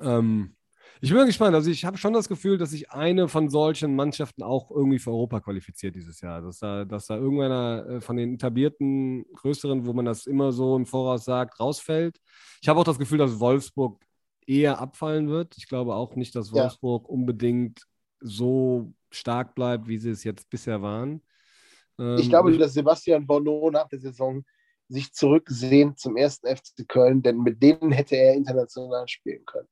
Ähm, 0.00 0.56
ich 1.00 1.10
bin 1.10 1.18
mal 1.18 1.26
gespannt. 1.26 1.54
Also 1.54 1.70
ich 1.70 1.84
habe 1.84 1.98
schon 1.98 2.12
das 2.12 2.28
Gefühl, 2.28 2.56
dass 2.56 2.70
sich 2.70 2.90
eine 2.90 3.28
von 3.28 3.50
solchen 3.50 3.94
Mannschaften 3.94 4.42
auch 4.42 4.70
irgendwie 4.70 4.98
für 4.98 5.10
Europa 5.10 5.40
qualifiziert 5.40 5.94
dieses 5.94 6.20
Jahr. 6.20 6.40
Dass 6.40 6.60
da, 6.60 6.84
dass 6.84 7.06
da 7.06 7.16
irgendeiner 7.16 7.86
äh, 7.86 8.00
von 8.00 8.16
den 8.16 8.34
etablierten, 8.34 9.26
größeren, 9.34 9.86
wo 9.86 9.92
man 9.92 10.04
das 10.04 10.26
immer 10.26 10.52
so 10.52 10.76
im 10.76 10.86
Voraus 10.86 11.24
sagt, 11.24 11.60
rausfällt. 11.60 12.18
Ich 12.62 12.68
habe 12.68 12.80
auch 12.80 12.84
das 12.84 12.98
Gefühl, 12.98 13.18
dass 13.18 13.38
Wolfsburg 13.38 14.02
eher 14.46 14.78
abfallen 14.78 15.28
wird. 15.28 15.56
Ich 15.58 15.68
glaube 15.68 15.94
auch 15.94 16.16
nicht, 16.16 16.34
dass 16.34 16.50
Ja. 16.50 16.62
Wolfsburg 16.62 17.08
unbedingt 17.08 17.82
so 18.20 18.92
stark 19.10 19.54
bleibt, 19.54 19.88
wie 19.88 19.98
sie 19.98 20.10
es 20.10 20.24
jetzt 20.24 20.48
bisher 20.48 20.80
waren. 20.80 21.22
Ähm, 21.98 22.16
Ich 22.18 22.28
glaube, 22.28 22.56
dass 22.56 22.72
Sebastian 22.72 23.26
Bono 23.26 23.70
nach 23.70 23.88
der 23.88 24.00
Saison 24.00 24.44
sich 24.88 25.12
zurücksehnt 25.12 25.98
zum 25.98 26.16
ersten 26.16 26.46
FC 26.46 26.86
Köln, 26.86 27.22
denn 27.22 27.38
mit 27.38 27.62
denen 27.62 27.92
hätte 27.92 28.16
er 28.16 28.34
international 28.34 29.08
spielen 29.08 29.44
können. 29.44 29.68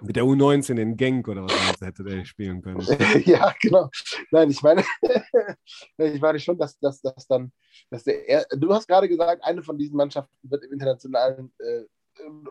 Mit 0.00 0.16
der 0.16 0.24
U19 0.24 0.78
in 0.78 0.96
Genk 0.96 1.28
oder 1.28 1.44
was 1.44 1.80
hätte 1.80 2.04
der 2.04 2.24
spielen 2.24 2.62
können. 2.62 2.80
ja, 3.24 3.54
genau. 3.60 3.88
Nein, 4.30 4.50
ich 4.50 4.62
meine, 4.62 4.84
ich 5.98 6.20
meine 6.20 6.38
schon, 6.38 6.58
dass, 6.58 6.78
dass, 6.78 7.00
dass 7.00 7.26
dann, 7.26 7.52
dass 7.90 8.04
der, 8.04 8.28
er, 8.28 8.46
du 8.56 8.72
hast 8.72 8.86
gerade 8.86 9.08
gesagt, 9.08 9.42
eine 9.44 9.62
von 9.62 9.78
diesen 9.78 9.96
Mannschaften 9.96 10.36
wird 10.42 10.64
im 10.64 10.72
internationalen 10.72 11.52
äh, 11.58 11.84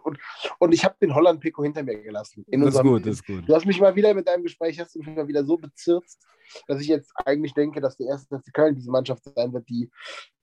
und, 0.03 0.17
und 0.59 0.73
ich 0.73 0.85
habe 0.85 0.95
den 1.01 1.13
Holland-Pico 1.13 1.63
hinter 1.63 1.83
mir 1.83 2.01
gelassen. 2.01 2.45
In 2.47 2.61
Das 2.61 2.75
ist 2.75 2.81
gut, 2.81 3.05
das 3.05 3.15
ist 3.15 3.25
gut. 3.25 3.47
Du 3.47 3.53
hast 3.53 3.65
mich 3.65 3.79
mal 3.79 3.95
wieder 3.95 4.13
mit 4.13 4.27
deinem 4.27 4.43
Gespräch, 4.43 4.79
hast 4.79 4.95
du 4.95 4.99
mich 4.99 5.07
mal 5.07 5.27
wieder 5.27 5.43
so 5.43 5.57
bezirzt, 5.57 6.25
dass 6.67 6.81
ich 6.81 6.87
jetzt 6.87 7.11
eigentlich 7.25 7.53
denke, 7.53 7.81
dass 7.81 7.97
der 7.97 8.07
erste 8.07 8.39
FC 8.39 8.53
Köln 8.53 8.75
diese 8.75 8.91
Mannschaft 8.91 9.23
sein 9.35 9.51
wird, 9.53 9.67
die, 9.67 9.89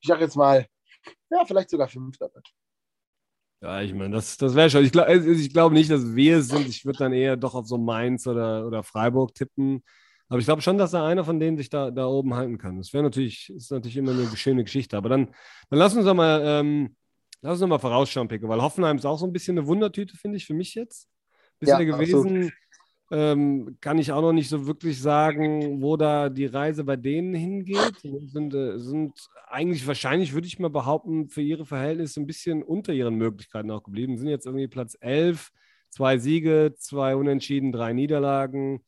ich 0.01 0.09
sag 0.09 0.21
jetzt 0.21 0.37
mal, 0.37 0.67
ja, 1.31 1.45
vielleicht 1.47 1.71
sogar 1.71 1.89
Fünfter 1.89 2.31
wird. 2.35 2.49
Ja, 3.65 3.81
ich 3.81 3.95
meine, 3.95 4.15
das, 4.15 4.37
das 4.37 4.55
wäre 4.55 4.69
schon. 4.69 4.85
Ich, 4.85 4.93
glaub, 4.93 5.07
also 5.09 5.27
ich 5.31 5.51
glaube 5.51 5.75
nicht, 5.75 5.91
dass 5.91 6.15
wir 6.15 6.37
es 6.37 6.49
sind. 6.49 6.69
Ich 6.69 6.85
würde 6.85 6.99
dann 6.99 7.15
eher 7.15 7.39
doch 7.39 7.55
auf 7.55 7.67
so 7.67 7.79
Mainz 7.79 8.27
oder, 8.27 8.67
oder 8.67 8.83
Freiburg 8.83 9.35
tippen. 9.35 9.83
Aber 10.29 10.39
ich 10.39 10.45
glaube 10.45 10.61
schon, 10.61 10.77
dass 10.77 10.91
da 10.91 11.07
einer 11.07 11.25
von 11.25 11.41
denen 11.41 11.57
sich 11.57 11.71
da, 11.71 11.91
da 11.91 12.05
oben 12.07 12.35
halten 12.35 12.59
kann. 12.59 12.77
Das 12.77 12.93
wäre 12.93 13.03
natürlich, 13.03 13.49
ist 13.49 13.71
natürlich 13.71 13.97
immer 13.97 14.13
eine 14.13 14.37
schöne 14.37 14.65
Geschichte. 14.65 14.99
Aber 14.99 15.09
dann, 15.09 15.29
dann 15.71 15.79
lass 15.79 15.97
uns 15.97 16.05
doch 16.05 16.13
mal, 16.13 16.43
ähm, 16.45 16.95
lass 17.41 17.53
uns 17.53 17.61
doch 17.63 17.69
mal 17.69 17.79
vorausschauen, 17.79 18.29
Picke, 18.29 18.47
weil 18.47 18.61
Hoffenheim 18.61 18.99
ist 18.99 19.07
auch 19.07 19.19
so 19.19 19.25
ein 19.25 19.33
bisschen 19.33 19.57
eine 19.57 19.67
Wundertüte, 19.67 20.15
finde 20.15 20.37
ich, 20.37 20.45
für 20.45 20.55
mich 20.55 20.75
jetzt. 20.75 21.09
Bisher 21.59 21.81
ja, 21.81 21.85
gewesen. 21.85 22.53
Ähm, 23.15 23.77
kann 23.81 23.99
ich 23.99 24.11
auch 24.11 24.23
noch 24.23 24.33
nicht 24.33 24.49
so 24.49 24.67
wirklich 24.67 25.01
sagen, 25.01 25.81
wo 25.81 25.97
da 25.97 26.29
die 26.29 26.47
Reise 26.47 26.83
bei 26.83 26.97
denen 26.97 27.33
hingeht. 27.33 27.95
Sind, 28.03 28.53
äh, 28.55 28.77
sind 28.79 29.13
eigentlich 29.47 29.87
wahrscheinlich, 29.87 30.35
würde 30.35 30.49
ich 30.49 30.59
mal 30.59 30.69
behaupten, 30.69 31.29
für 31.29 31.41
ihre 31.41 31.65
Verhältnisse 31.65 32.21
ein 32.21 32.27
bisschen 32.27 32.65
unter 32.65 32.93
ihren 32.93 33.15
Möglichkeiten 33.15 33.71
auch 33.71 33.85
geblieben. 33.85 34.19
Sind 34.19 34.29
jetzt 34.29 34.47
irgendwie 34.47 34.67
Platz 34.67 34.97
11, 35.01 35.51
zwei 35.91 36.19
Siege, 36.19 36.75
zwei 36.77 37.15
Unentschieden, 37.15 37.71
drei 37.71 37.93
Niederlagen 37.93 38.83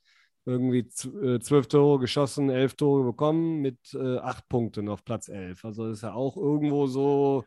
irgendwie 0.45 0.89
äh, 1.25 1.39
zwölf 1.41 1.69
Tore 1.69 2.01
geschossen, 2.01 2.51
elf 2.51 2.75
Tore 2.75 3.05
bekommen 3.05 3.61
mit 3.63 3.79
äh, 3.95 4.19
acht 4.19 4.49
Punkten 4.49 4.89
auf 4.89 5.05
Platz 5.05 5.29
elf. 5.29 5.65
Also 5.65 5.89
ist 5.89 6.03
ja 6.03 6.15
auch 6.15 6.37
irgendwo 6.37 6.87
so 6.87 7.45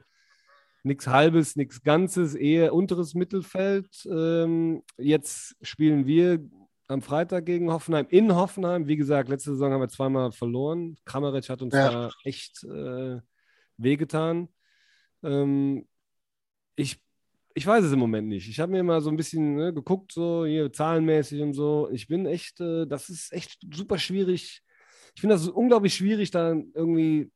nichts 0.84 1.08
Halbes, 1.08 1.56
nichts 1.56 1.82
Ganzes, 1.82 2.36
eher 2.36 2.74
unteres 2.74 3.16
Mittelfeld. 3.16 3.90
Ähm, 4.10 4.84
jetzt 4.98 5.56
spielen 5.62 6.06
wir 6.08 6.40
am 6.90 7.02
Freitag 7.02 7.46
gegen 7.46 7.72
Hoffenheim 7.72 8.08
in 8.10 8.36
Hoffenheim. 8.36 8.88
Wie 8.88 8.98
gesagt, 8.98 9.30
letzte 9.30 9.52
Saison 9.52 9.72
haben 9.72 9.82
wir 9.82 9.90
zweimal 9.90 10.32
verloren. 10.32 10.98
Kramaric 11.06 11.48
hat 11.50 11.62
uns 11.62 11.74
ja. 11.74 11.92
da 11.92 12.12
echt 12.24 12.64
äh, 12.64 13.20
wehgetan. 13.78 14.50
Ähm, 15.24 15.88
ich 16.76 17.00
ich 17.54 17.68
weiß 17.68 17.84
es 17.84 17.92
im 17.92 18.00
Moment 18.00 18.28
nicht. 18.28 18.48
Ich 18.48 18.60
habe 18.60 18.72
mir 18.72 18.84
mal 18.84 19.02
so 19.02 19.10
ein 19.10 19.18
bisschen 19.18 19.56
ne, 19.56 19.74
geguckt, 19.74 20.14
so 20.14 20.46
hier 20.46 20.72
zahlenmäßig 20.72 21.42
und 21.42 21.54
so. 21.54 21.90
Ich 21.92 22.08
bin 22.08 22.26
echt, 22.26 22.60
äh, 22.62 22.86
das 22.86 23.10
ist 23.10 23.34
echt 23.34 23.60
super 23.74 23.98
schwierig. 23.98 24.62
Ich 25.14 25.22
finde 25.22 25.36
das 25.36 25.48
unglaublich 25.48 25.94
schwierig, 25.94 26.32
da 26.32 26.52
irgendwie 26.52 27.32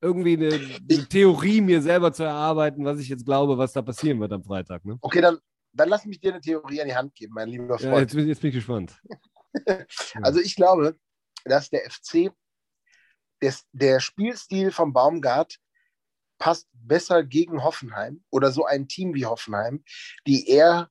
irgendwie 0.00 0.32
eine, 0.32 0.48
eine, 0.52 1.08
Theorie 1.08 1.60
mir 1.60 1.80
selber 1.80 2.12
zu 2.12 2.24
erarbeiten, 2.24 2.84
was 2.84 2.98
ich 2.98 3.08
jetzt 3.08 3.24
glaube, 3.24 3.56
was 3.56 3.72
da 3.72 3.82
passieren 3.82 4.18
wird 4.20 4.32
am 4.32 4.42
Freitag. 4.42 4.84
Ne? 4.84 4.98
Okay, 5.00 5.20
dann, 5.20 5.38
dann 5.72 5.88
lass 5.88 6.04
mich 6.04 6.20
dir 6.20 6.32
eine 6.32 6.40
Theorie 6.40 6.80
an 6.80 6.88
die 6.88 6.96
Hand 6.96 7.14
geben, 7.14 7.34
mein 7.34 7.48
lieber 7.48 7.78
Freund. 7.78 7.92
Ja, 7.92 8.00
jetzt, 8.00 8.14
jetzt, 8.14 8.40
bin 8.40 8.48
ich 8.48 8.56
gespannt. 8.56 9.00
also 10.22 10.40
ich 10.40 10.56
glaube, 10.56 10.98
dass 11.44 11.70
der 11.70 11.90
FC, 11.90 12.32
des, 13.42 13.66
der 13.72 14.00
Spielstil 14.00 14.70
vom 14.70 14.92
Baumgart 14.92 15.58
passt 16.38 16.68
besser 16.72 17.24
gegen 17.24 17.62
Hoffenheim 17.62 18.24
oder 18.30 18.50
so 18.50 18.64
ein 18.64 18.88
Team 18.88 19.14
wie 19.14 19.26
Hoffenheim, 19.26 19.84
die 20.26 20.48
eher 20.48 20.90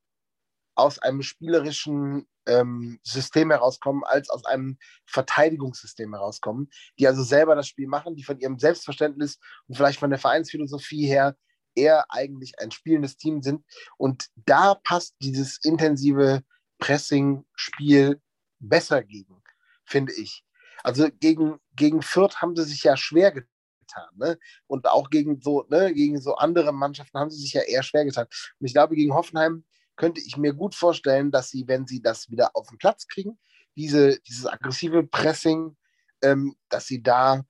aus 0.75 0.99
einem 0.99 1.21
spielerischen 1.21 2.27
ähm, 2.47 2.99
System 3.03 3.51
herauskommen, 3.51 4.03
als 4.03 4.29
aus 4.29 4.45
einem 4.45 4.77
Verteidigungssystem 5.05 6.13
herauskommen, 6.13 6.69
die 6.97 7.07
also 7.07 7.23
selber 7.23 7.55
das 7.55 7.67
Spiel 7.67 7.87
machen, 7.87 8.15
die 8.15 8.23
von 8.23 8.39
ihrem 8.39 8.57
Selbstverständnis 8.57 9.39
und 9.67 9.75
vielleicht 9.75 9.99
von 9.99 10.09
der 10.09 10.19
Vereinsphilosophie 10.19 11.05
her 11.05 11.35
eher 11.75 12.05
eigentlich 12.09 12.59
ein 12.59 12.71
spielendes 12.71 13.17
Team 13.17 13.41
sind. 13.41 13.63
Und 13.97 14.27
da 14.35 14.75
passt 14.75 15.15
dieses 15.21 15.59
intensive 15.63 16.43
Pressing-Spiel 16.79 18.21
besser 18.59 19.03
gegen, 19.03 19.41
finde 19.85 20.13
ich. 20.13 20.43
Also 20.83 21.09
gegen, 21.19 21.59
gegen 21.75 22.01
Fürth 22.01 22.41
haben 22.41 22.55
sie 22.55 22.63
sich 22.63 22.83
ja 22.83 22.97
schwer 22.97 23.31
getan. 23.31 24.09
Ne? 24.15 24.37
Und 24.67 24.87
auch 24.87 25.09
gegen 25.09 25.39
so, 25.41 25.65
ne, 25.69 25.93
gegen 25.93 26.19
so 26.19 26.35
andere 26.35 26.71
Mannschaften 26.71 27.19
haben 27.19 27.29
sie 27.29 27.41
sich 27.41 27.53
ja 27.53 27.61
eher 27.61 27.83
schwer 27.83 28.05
getan. 28.05 28.27
Und 28.59 28.65
ich 28.65 28.73
glaube, 28.73 28.95
gegen 28.95 29.13
Hoffenheim 29.13 29.65
könnte 29.95 30.21
ich 30.21 30.37
mir 30.37 30.53
gut 30.53 30.75
vorstellen, 30.75 31.31
dass 31.31 31.49
sie, 31.49 31.67
wenn 31.67 31.85
sie 31.85 32.01
das 32.01 32.29
wieder 32.29 32.55
auf 32.55 32.67
den 32.67 32.77
Platz 32.77 33.07
kriegen, 33.07 33.37
diese, 33.75 34.19
dieses 34.21 34.45
aggressive 34.47 35.03
Pressing, 35.03 35.77
ähm, 36.23 36.55
dass 36.69 36.87
sie 36.87 37.03
da 37.03 37.43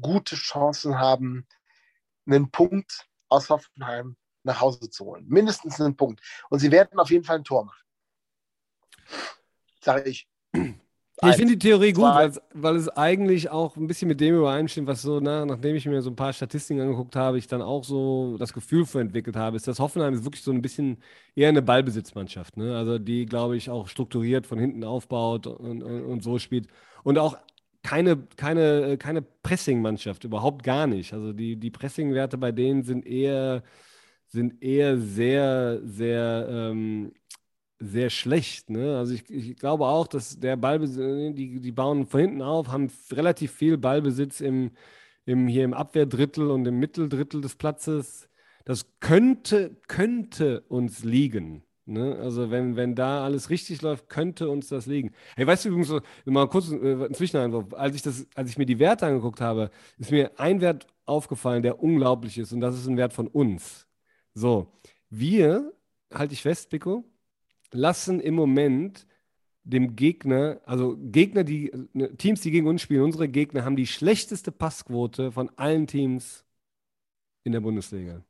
gute 0.00 0.36
Chancen 0.36 0.98
haben, 0.98 1.46
einen 2.26 2.50
Punkt 2.50 3.08
aus 3.32 3.48
Hoffenheim 3.50 4.16
nach 4.44 4.60
Hause 4.60 4.90
zu 4.90 5.04
holen. 5.04 5.24
Mindestens 5.28 5.80
einen 5.80 5.96
Punkt. 5.96 6.20
Und 6.50 6.58
sie 6.58 6.70
werden 6.70 6.98
auf 6.98 7.10
jeden 7.10 7.24
Fall 7.24 7.36
ein 7.36 7.44
Tor 7.44 7.64
machen. 7.64 7.82
Sage 9.80 10.08
ich. 10.08 10.28
Ich 11.24 11.36
finde 11.36 11.52
die 11.52 11.58
Theorie 11.58 11.92
gut, 11.92 12.04
weil 12.52 12.76
es 12.76 12.88
eigentlich 12.88 13.48
auch 13.48 13.76
ein 13.76 13.86
bisschen 13.86 14.08
mit 14.08 14.20
dem 14.20 14.34
übereinstimmt, 14.34 14.88
was 14.88 15.02
so, 15.02 15.20
na, 15.20 15.46
nachdem 15.46 15.76
ich 15.76 15.86
mir 15.86 16.02
so 16.02 16.10
ein 16.10 16.16
paar 16.16 16.32
Statistiken 16.32 16.80
angeguckt 16.80 17.14
habe, 17.14 17.38
ich 17.38 17.46
dann 17.46 17.62
auch 17.62 17.84
so 17.84 18.36
das 18.38 18.52
Gefühl 18.52 18.86
für 18.86 19.00
entwickelt 19.00 19.36
habe, 19.36 19.56
ist, 19.56 19.68
dass 19.68 19.78
Hoffenheim 19.78 20.14
ist 20.14 20.24
wirklich 20.24 20.42
so 20.42 20.50
ein 20.50 20.62
bisschen 20.62 21.00
eher 21.36 21.48
eine 21.48 21.62
Ballbesitzmannschaft. 21.62 22.56
Ne? 22.56 22.76
Also 22.76 22.98
die, 22.98 23.26
glaube 23.26 23.56
ich, 23.56 23.70
auch 23.70 23.86
strukturiert 23.86 24.48
von 24.48 24.58
hinten 24.58 24.82
aufbaut 24.82 25.46
und, 25.46 25.84
und, 25.84 26.04
und 26.04 26.24
so 26.24 26.40
spielt. 26.40 26.66
Und 27.04 27.18
auch 27.18 27.36
keine, 27.82 28.16
keine, 28.36 28.96
keine 28.98 29.22
Pressing-Mannschaft, 29.22 30.24
überhaupt 30.24 30.62
gar 30.62 30.86
nicht. 30.86 31.12
Also 31.12 31.32
die, 31.32 31.56
die 31.56 31.70
Pressing-Werte 31.70 32.38
bei 32.38 32.52
denen 32.52 32.82
sind 32.82 33.06
eher, 33.06 33.62
sind 34.28 34.62
eher 34.62 34.98
sehr, 34.98 35.80
sehr 35.84 36.48
ähm, 36.50 37.12
sehr 37.82 38.10
schlecht. 38.10 38.70
Ne? 38.70 38.96
Also 38.96 39.14
ich, 39.14 39.28
ich 39.28 39.56
glaube 39.56 39.86
auch, 39.86 40.06
dass 40.06 40.38
der 40.38 40.56
Ballbesitz, 40.56 41.34
die, 41.34 41.60
die 41.60 41.72
bauen 41.72 42.06
von 42.06 42.20
hinten 42.20 42.42
auf, 42.42 42.68
haben 42.68 42.90
relativ 43.10 43.52
viel 43.52 43.76
Ballbesitz 43.76 44.40
im, 44.40 44.70
im, 45.24 45.48
hier 45.48 45.64
im 45.64 45.74
Abwehrdrittel 45.74 46.50
und 46.50 46.66
im 46.66 46.78
Mitteldrittel 46.78 47.40
des 47.40 47.56
Platzes. 47.56 48.28
Das 48.64 48.86
könnte, 49.00 49.76
könnte 49.88 50.62
uns 50.68 51.04
liegen. 51.04 51.64
Ne? 51.84 52.16
Also 52.20 52.50
wenn, 52.50 52.76
wenn 52.76 52.94
da 52.94 53.24
alles 53.24 53.50
richtig 53.50 53.82
läuft, 53.82 54.08
könnte 54.08 54.48
uns 54.48 54.68
das 54.68 54.86
liegen. 54.86 55.12
Hey, 55.34 55.46
weißt 55.46 55.64
du 55.64 55.70
übrigens, 55.70 55.92
mal 56.24 56.48
kurz 56.48 56.70
äh, 56.70 57.04
ein 57.04 57.14
Zwischeneinwurf, 57.14 57.74
als 57.74 57.96
ich, 57.96 58.02
das, 58.02 58.26
als 58.34 58.50
ich 58.50 58.58
mir 58.58 58.66
die 58.66 58.78
Werte 58.78 59.06
angeguckt 59.06 59.40
habe, 59.40 59.70
ist 59.98 60.12
mir 60.12 60.38
ein 60.38 60.60
Wert 60.60 60.86
aufgefallen, 61.06 61.62
der 61.62 61.82
unglaublich 61.82 62.38
ist 62.38 62.52
und 62.52 62.60
das 62.60 62.76
ist 62.76 62.86
ein 62.86 62.96
Wert 62.96 63.12
von 63.12 63.26
uns. 63.26 63.88
So, 64.34 64.72
wir, 65.10 65.72
halte 66.12 66.34
ich 66.34 66.42
fest, 66.42 66.70
Pico, 66.70 67.04
lassen 67.72 68.20
im 68.20 68.34
Moment 68.34 69.06
dem 69.64 69.96
Gegner, 69.96 70.60
also 70.64 70.96
Gegner, 70.98 71.44
die 71.44 71.72
ne, 71.92 72.16
Teams, 72.16 72.40
die 72.40 72.50
gegen 72.50 72.66
uns 72.66 72.82
spielen, 72.82 73.02
unsere 73.02 73.28
Gegner 73.28 73.64
haben 73.64 73.76
die 73.76 73.86
schlechteste 73.86 74.52
Passquote 74.52 75.32
von 75.32 75.50
allen 75.56 75.86
Teams 75.86 76.44
in 77.44 77.52
der 77.52 77.60
Bundesliga. 77.60 78.24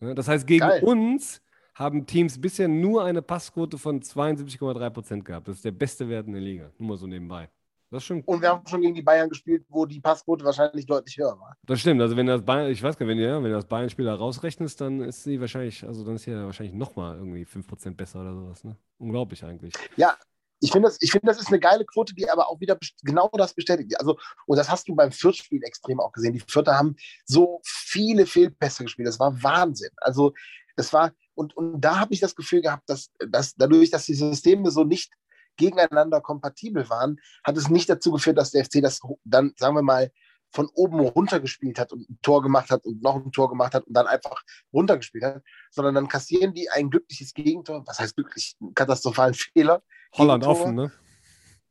Ja, 0.00 0.14
das 0.14 0.28
heißt, 0.28 0.46
gegen 0.46 0.60
Geil. 0.60 0.82
uns 0.82 1.42
haben 1.74 2.06
Teams 2.06 2.40
bisher 2.40 2.68
nur 2.68 3.04
eine 3.04 3.22
Passquote 3.22 3.78
von 3.78 4.00
72,3 4.00 4.90
Prozent 4.90 5.24
gehabt. 5.24 5.48
Das 5.48 5.56
ist 5.56 5.64
der 5.64 5.72
beste 5.72 6.08
Wert 6.08 6.26
in 6.26 6.32
der 6.32 6.42
Liga. 6.42 6.70
Nur 6.78 6.90
mal 6.90 6.96
so 6.96 7.06
nebenbei. 7.06 7.48
Das 7.90 8.04
stimmt. 8.04 8.26
Und 8.26 8.40
wir 8.40 8.48
haben 8.48 8.66
schon 8.66 8.80
gegen 8.80 8.94
die 8.94 9.02
Bayern 9.02 9.28
gespielt, 9.28 9.66
wo 9.68 9.84
die 9.84 10.00
Passquote 10.00 10.44
wahrscheinlich 10.46 10.86
deutlich 10.86 11.18
höher 11.18 11.38
war. 11.38 11.54
Das 11.66 11.78
stimmt. 11.80 12.00
Also 12.00 12.16
wenn 12.16 12.26
das 12.26 12.42
Bayern, 12.42 12.70
ich 12.70 12.82
weiß 12.82 12.96
gar 12.96 13.04
nicht, 13.04 13.16
wenn, 13.16 13.22
ja, 13.22 13.36
wenn 13.36 13.50
du 13.50 13.56
das 13.56 13.66
Bayern-Spieler 13.66 14.14
rausrechnest, 14.14 14.80
dann 14.80 15.00
ist 15.02 15.24
sie 15.24 15.38
wahrscheinlich, 15.40 15.84
also 15.84 16.02
dann 16.02 16.14
ist 16.14 16.22
sie 16.22 16.30
ja 16.30 16.46
wahrscheinlich 16.46 16.74
nochmal 16.74 17.18
irgendwie 17.18 17.44
5% 17.44 17.94
besser 17.94 18.22
oder 18.22 18.34
sowas. 18.34 18.64
Ne? 18.64 18.76
Unglaublich 18.96 19.44
eigentlich. 19.44 19.74
Ja, 19.96 20.16
ich 20.62 20.70
finde, 20.70 20.88
das, 20.88 20.98
find, 20.98 21.26
das 21.26 21.40
ist 21.40 21.48
eine 21.48 21.58
geile 21.58 21.84
Quote, 21.84 22.14
die 22.14 22.30
aber 22.30 22.48
auch 22.48 22.60
wieder 22.60 22.78
genau 23.02 23.28
das 23.32 23.52
bestätigt. 23.52 23.98
Also, 23.98 24.16
und 24.46 24.56
das 24.56 24.70
hast 24.70 24.88
du 24.88 24.94
beim 24.94 25.10
Viertspiel 25.10 25.62
extrem 25.64 26.00
auch 26.00 26.12
gesehen. 26.12 26.32
Die 26.32 26.42
Vierter 26.46 26.78
haben 26.78 26.94
so 27.26 27.60
viele 27.64 28.26
Fehlpässe 28.26 28.84
gespielt. 28.84 29.08
Das 29.08 29.18
war 29.18 29.42
Wahnsinn. 29.42 29.90
Also, 29.96 30.32
das 30.76 30.92
war, 30.92 31.12
und, 31.34 31.56
und 31.56 31.80
da 31.80 31.98
habe 31.98 32.14
ich 32.14 32.20
das 32.20 32.34
Gefühl 32.34 32.62
gehabt, 32.62 32.88
dass, 32.88 33.10
dass 33.28 33.54
dadurch, 33.54 33.90
dass 33.90 34.06
die 34.06 34.14
Systeme 34.14 34.70
so 34.70 34.84
nicht 34.84 35.12
gegeneinander 35.56 36.20
kompatibel 36.20 36.88
waren, 36.88 37.18
hat 37.44 37.56
es 37.56 37.68
nicht 37.68 37.88
dazu 37.88 38.12
geführt, 38.12 38.38
dass 38.38 38.50
der 38.50 38.64
FC 38.64 38.80
das 38.82 39.00
dann, 39.24 39.52
sagen 39.56 39.74
wir 39.74 39.82
mal, 39.82 40.10
von 40.52 40.68
oben 40.74 41.00
runtergespielt 41.00 41.78
hat 41.78 41.92
und 41.92 42.08
ein 42.08 42.18
Tor 42.20 42.42
gemacht 42.42 42.70
hat 42.70 42.84
und 42.84 43.02
noch 43.02 43.16
ein 43.16 43.32
Tor 43.32 43.48
gemacht 43.48 43.74
hat 43.74 43.86
und 43.86 43.94
dann 43.94 44.06
einfach 44.06 44.42
runtergespielt 44.72 45.24
hat, 45.24 45.42
sondern 45.70 45.94
dann 45.94 46.08
kassieren 46.08 46.52
die 46.52 46.68
ein 46.68 46.90
glückliches 46.90 47.32
Gegentor, 47.32 47.82
was 47.86 47.98
heißt 47.98 48.14
glücklich, 48.14 48.56
einen 48.60 48.74
katastrophalen 48.74 49.34
Fehler. 49.34 49.82
Holland 50.14 50.42
Gegentore. 50.42 50.62
offen, 50.62 50.74
ne? 50.74 50.92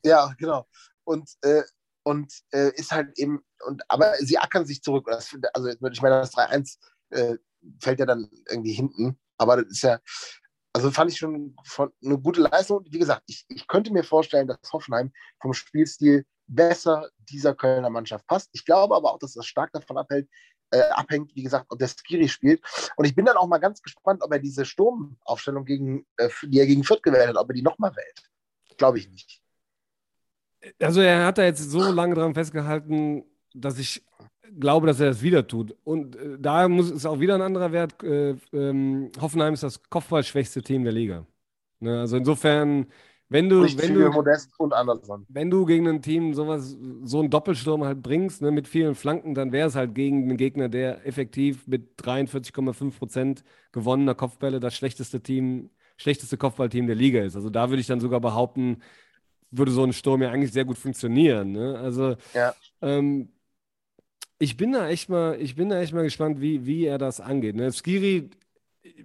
Ja, 0.03 0.33
genau. 0.37 0.67
Und, 1.03 1.29
äh, 1.41 1.61
und 2.03 2.33
äh, 2.51 2.71
ist 2.75 2.91
halt 2.91 3.17
eben, 3.19 3.43
und, 3.67 3.83
aber 3.87 4.15
sie 4.15 4.39
ackern 4.39 4.65
sich 4.65 4.81
zurück. 4.81 5.07
Das, 5.07 5.35
also, 5.53 5.67
ich 5.69 6.01
meine, 6.01 6.15
das 6.15 6.33
3-1 6.33 6.77
äh, 7.11 7.37
fällt 7.79 7.99
ja 7.99 8.07
dann 8.07 8.29
irgendwie 8.49 8.73
hinten, 8.73 9.19
aber 9.41 9.57
das 9.57 9.71
ist 9.71 9.81
ja, 9.81 9.99
also 10.73 10.91
fand 10.91 11.11
ich 11.11 11.17
schon 11.17 11.55
eine 12.03 12.19
gute 12.19 12.41
Leistung. 12.41 12.85
Wie 12.89 12.99
gesagt, 12.99 13.23
ich, 13.27 13.45
ich 13.49 13.67
könnte 13.67 13.91
mir 13.91 14.03
vorstellen, 14.03 14.47
dass 14.47 14.59
Hoffenheim 14.71 15.11
vom 15.41 15.53
Spielstil 15.53 16.25
besser 16.47 17.09
dieser 17.17 17.55
Kölner 17.55 17.89
Mannschaft 17.89 18.27
passt. 18.27 18.49
Ich 18.53 18.63
glaube 18.65 18.95
aber 18.95 19.11
auch, 19.11 19.19
dass 19.19 19.33
das 19.33 19.47
stark 19.47 19.71
davon 19.73 19.97
abhält, 19.97 20.29
äh, 20.69 20.81
abhängt, 20.91 21.35
wie 21.35 21.43
gesagt, 21.43 21.65
ob 21.69 21.79
der 21.79 21.87
Skiri 21.87 22.29
spielt. 22.29 22.61
Und 22.95 23.05
ich 23.05 23.15
bin 23.15 23.25
dann 23.25 23.37
auch 23.37 23.47
mal 23.47 23.57
ganz 23.57 23.81
gespannt, 23.81 24.21
ob 24.21 24.31
er 24.31 24.39
diese 24.39 24.63
Sturmaufstellung, 24.63 25.65
gegen, 25.65 26.05
äh, 26.17 26.29
die 26.43 26.59
er 26.59 26.67
gegen 26.67 26.83
Fürth 26.83 27.03
gewählt 27.03 27.29
hat, 27.29 27.37
ob 27.37 27.49
er 27.49 27.55
die 27.55 27.63
nochmal 27.63 27.95
wählt. 27.95 28.29
Glaube 28.77 28.99
ich 28.99 29.09
nicht. 29.09 29.41
Also 30.79 31.01
er 31.01 31.25
hat 31.25 31.39
da 31.39 31.43
jetzt 31.43 31.69
so 31.69 31.91
lange 31.91 32.13
dran 32.13 32.35
festgehalten, 32.35 33.23
dass 33.53 33.79
ich 33.79 34.05
glaube, 34.59 34.87
dass 34.87 34.99
er 34.99 35.07
das 35.07 35.21
wieder 35.21 35.47
tut. 35.47 35.75
Und 35.83 36.15
äh, 36.15 36.37
da 36.39 36.67
muss 36.67 36.89
es 36.91 37.05
auch 37.05 37.19
wieder 37.19 37.35
ein 37.35 37.41
anderer 37.41 37.71
Wert. 37.71 38.01
Äh, 38.03 38.35
ähm, 38.53 39.11
Hoffenheim 39.19 39.53
ist 39.53 39.63
das 39.63 39.81
kopfballschwächste 39.89 40.61
Team 40.61 40.83
der 40.83 40.93
Liga. 40.93 41.25
Ne? 41.79 41.99
Also 41.99 42.17
insofern 42.17 42.87
wenn 43.29 43.47
du, 43.47 43.63
Nicht 43.63 43.81
wenn 43.81 43.93
du, 43.93 44.09
Modest 44.11 44.51
und 44.59 44.73
Anderson. 44.73 45.25
wenn 45.29 45.49
du 45.49 45.65
gegen 45.65 45.87
ein 45.87 46.01
Team 46.01 46.33
sowas, 46.33 46.75
so 47.03 47.19
einen 47.19 47.29
Doppelsturm 47.29 47.85
halt 47.85 48.01
bringst, 48.01 48.41
ne, 48.41 48.51
mit 48.51 48.67
vielen 48.67 48.93
Flanken, 48.93 49.33
dann 49.33 49.53
wäre 49.53 49.69
es 49.69 49.75
halt 49.75 49.95
gegen 49.95 50.23
einen 50.23 50.35
Gegner, 50.35 50.67
der 50.67 51.05
effektiv 51.07 51.65
mit 51.65 51.95
43,5 51.97 52.97
Prozent 52.97 53.43
gewonnener 53.71 54.15
Kopfbälle 54.15 54.59
das 54.59 54.75
schlechteste 54.75 55.21
Team, 55.21 55.69
schlechteste 55.95 56.35
Kopfballteam 56.37 56.87
der 56.87 56.97
Liga 56.97 57.21
ist. 57.23 57.37
Also 57.37 57.49
da 57.49 57.69
würde 57.69 57.79
ich 57.79 57.87
dann 57.87 58.01
sogar 58.01 58.19
behaupten, 58.19 58.81
würde 59.51 59.71
so 59.71 59.83
ein 59.83 59.93
Sturm 59.93 60.21
ja 60.21 60.31
eigentlich 60.31 60.51
sehr 60.53 60.65
gut 60.65 60.77
funktionieren. 60.77 61.51
Ne? 61.53 61.77
Also 61.79 62.15
Ja. 62.33 62.53
ähm, 62.81 63.29
ich 64.41 64.57
bin 64.57 64.71
da 64.71 64.89
echt 64.89 65.07
mal, 65.07 65.39
ich 65.39 65.55
bin 65.55 65.69
da 65.69 65.79
echt 65.79 65.93
mal 65.93 66.01
gespannt, 66.01 66.41
wie, 66.41 66.65
wie 66.65 66.85
er 66.85 66.97
das 66.97 67.21
angeht. 67.21 67.55
Ne? 67.55 67.71
Skiri, 67.71 68.31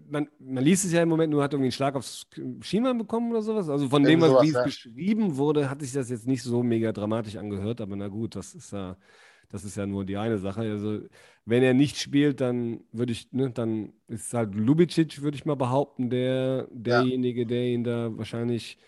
man, 0.08 0.28
man 0.38 0.64
liest 0.64 0.86
es 0.86 0.92
ja 0.92 1.02
im 1.02 1.10
Moment 1.10 1.30
nur, 1.30 1.42
hat 1.42 1.52
irgendwie 1.52 1.66
einen 1.66 1.72
Schlag 1.72 1.94
aufs 1.94 2.26
Schienbein 2.62 2.96
bekommen 2.96 3.30
oder 3.32 3.42
sowas. 3.42 3.68
Also 3.68 3.90
von 3.90 4.02
dem, 4.02 4.20
Irgend 4.20 4.34
was, 4.34 4.42
wie 4.42 4.48
es 4.48 4.54
ja. 4.54 4.64
beschrieben 4.64 5.36
wurde, 5.36 5.68
hat 5.68 5.82
sich 5.82 5.92
das 5.92 6.08
jetzt 6.08 6.26
nicht 6.26 6.42
so 6.42 6.62
mega 6.62 6.90
dramatisch 6.90 7.36
angehört. 7.36 7.82
Aber 7.82 7.96
na 7.96 8.08
gut, 8.08 8.34
das 8.34 8.54
ist 8.54 8.72
ja, 8.72 8.96
das 9.50 9.64
ist 9.64 9.76
ja 9.76 9.84
nur 9.84 10.06
die 10.06 10.16
eine 10.16 10.38
Sache. 10.38 10.62
Also 10.62 11.00
wenn 11.44 11.62
er 11.62 11.74
nicht 11.74 11.98
spielt, 11.98 12.40
dann 12.40 12.80
würde 12.92 13.12
ich, 13.12 13.30
ne, 13.32 13.50
dann 13.50 13.92
ist 14.08 14.32
halt 14.32 14.54
Lubicic, 14.54 15.20
würde 15.20 15.36
ich 15.36 15.44
mal 15.44 15.54
behaupten, 15.54 16.08
der, 16.08 16.66
derjenige, 16.70 17.44
der 17.44 17.66
ihn 17.66 17.84
da 17.84 18.08
wahrscheinlich, 18.16 18.78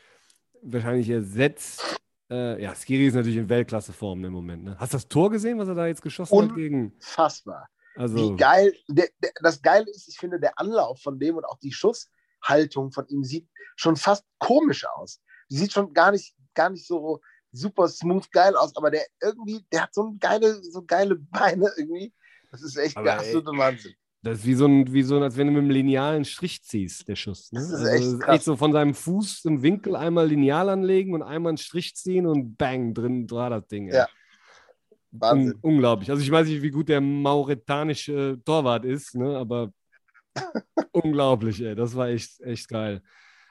wahrscheinlich 0.62 1.10
ersetzt. 1.10 2.00
Äh, 2.30 2.62
ja, 2.62 2.74
Skiri 2.74 3.06
ist 3.06 3.14
natürlich 3.14 3.38
in 3.38 3.48
Weltklasseform 3.48 4.24
im 4.24 4.32
Moment. 4.32 4.64
Ne? 4.64 4.76
Hast 4.78 4.92
du 4.92 4.96
das 4.96 5.08
Tor 5.08 5.30
gesehen, 5.30 5.58
was 5.58 5.68
er 5.68 5.74
da 5.74 5.86
jetzt 5.86 6.02
geschossen 6.02 6.36
hat 6.36 6.50
Un- 6.50 6.54
gegen? 6.54 6.94
Fassbar. 7.00 7.68
Also, 7.96 8.16
Wie 8.16 8.36
geil. 8.36 8.74
Der, 8.88 9.08
der, 9.22 9.32
das 9.42 9.60
Geile 9.62 9.90
ist, 9.90 10.08
ich 10.08 10.18
finde, 10.18 10.38
der 10.38 10.58
Anlauf 10.58 11.00
von 11.00 11.18
dem 11.18 11.36
und 11.36 11.44
auch 11.44 11.58
die 11.58 11.72
Schusshaltung 11.72 12.92
von 12.92 13.06
ihm 13.08 13.24
sieht 13.24 13.48
schon 13.76 13.96
fast 13.96 14.24
komisch 14.38 14.84
aus. 14.86 15.20
Die 15.50 15.56
sieht 15.56 15.72
schon 15.72 15.92
gar 15.94 16.12
nicht, 16.12 16.34
gar 16.54 16.70
nicht 16.70 16.86
so 16.86 17.20
super 17.50 17.88
smooth 17.88 18.30
geil 18.30 18.54
aus, 18.56 18.76
aber 18.76 18.90
der 18.90 19.06
irgendwie, 19.22 19.64
der 19.72 19.84
hat 19.84 19.94
so 19.94 20.14
geile, 20.20 20.62
so 20.62 20.84
geile 20.84 21.16
Beine 21.16 21.72
irgendwie. 21.76 22.12
Das 22.50 22.62
ist 22.62 22.76
echt 22.76 22.96
Aber 22.96 23.04
der 23.04 23.14
ey, 23.14 23.18
absolute 23.20 23.58
Wahnsinn. 23.58 23.94
Das 24.22 24.40
ist 24.40 24.46
wie 24.46 24.54
so 24.54 24.66
ein, 24.66 24.92
wie 24.92 25.02
so 25.02 25.16
ein, 25.16 25.22
als 25.22 25.36
wenn 25.36 25.46
du 25.46 25.52
mit 25.52 25.62
einem 25.62 25.70
linealen 25.70 26.24
Strich 26.24 26.62
ziehst, 26.62 27.06
der 27.06 27.14
Schuss. 27.16 27.52
Ne? 27.52 27.60
Das 27.60 27.68
ist 27.70 27.74
also, 27.74 27.86
echt 27.88 28.02
es 28.04 28.12
ist 28.14 28.20
krass. 28.20 28.34
echt 28.34 28.44
so 28.44 28.56
von 28.56 28.72
seinem 28.72 28.94
Fuß 28.94 29.44
im 29.44 29.62
Winkel 29.62 29.94
einmal 29.94 30.26
lineal 30.26 30.68
anlegen 30.68 31.14
und 31.14 31.22
einmal 31.22 31.50
einen 31.50 31.58
Strich 31.58 31.94
ziehen 31.94 32.26
und 32.26 32.56
bang, 32.56 32.94
drin 32.94 33.30
war 33.30 33.50
das 33.50 33.66
Ding. 33.68 33.88
ey. 33.88 33.96
Ja. 33.96 34.08
Wahnsinn. 35.12 35.54
Un 35.54 35.60
unglaublich. 35.74 36.10
Also 36.10 36.22
ich 36.22 36.30
weiß 36.30 36.48
nicht, 36.48 36.62
wie 36.62 36.70
gut 36.70 36.88
der 36.88 37.00
mauretanische 37.00 38.40
Torwart 38.44 38.84
ist, 38.84 39.14
ne? 39.14 39.36
aber 39.36 39.72
unglaublich, 40.92 41.62
ey. 41.62 41.74
Das 41.74 41.94
war 41.94 42.08
echt, 42.08 42.40
echt 42.40 42.68
geil. 42.68 43.02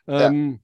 Ja. 0.05 0.27
Ähm, 0.27 0.59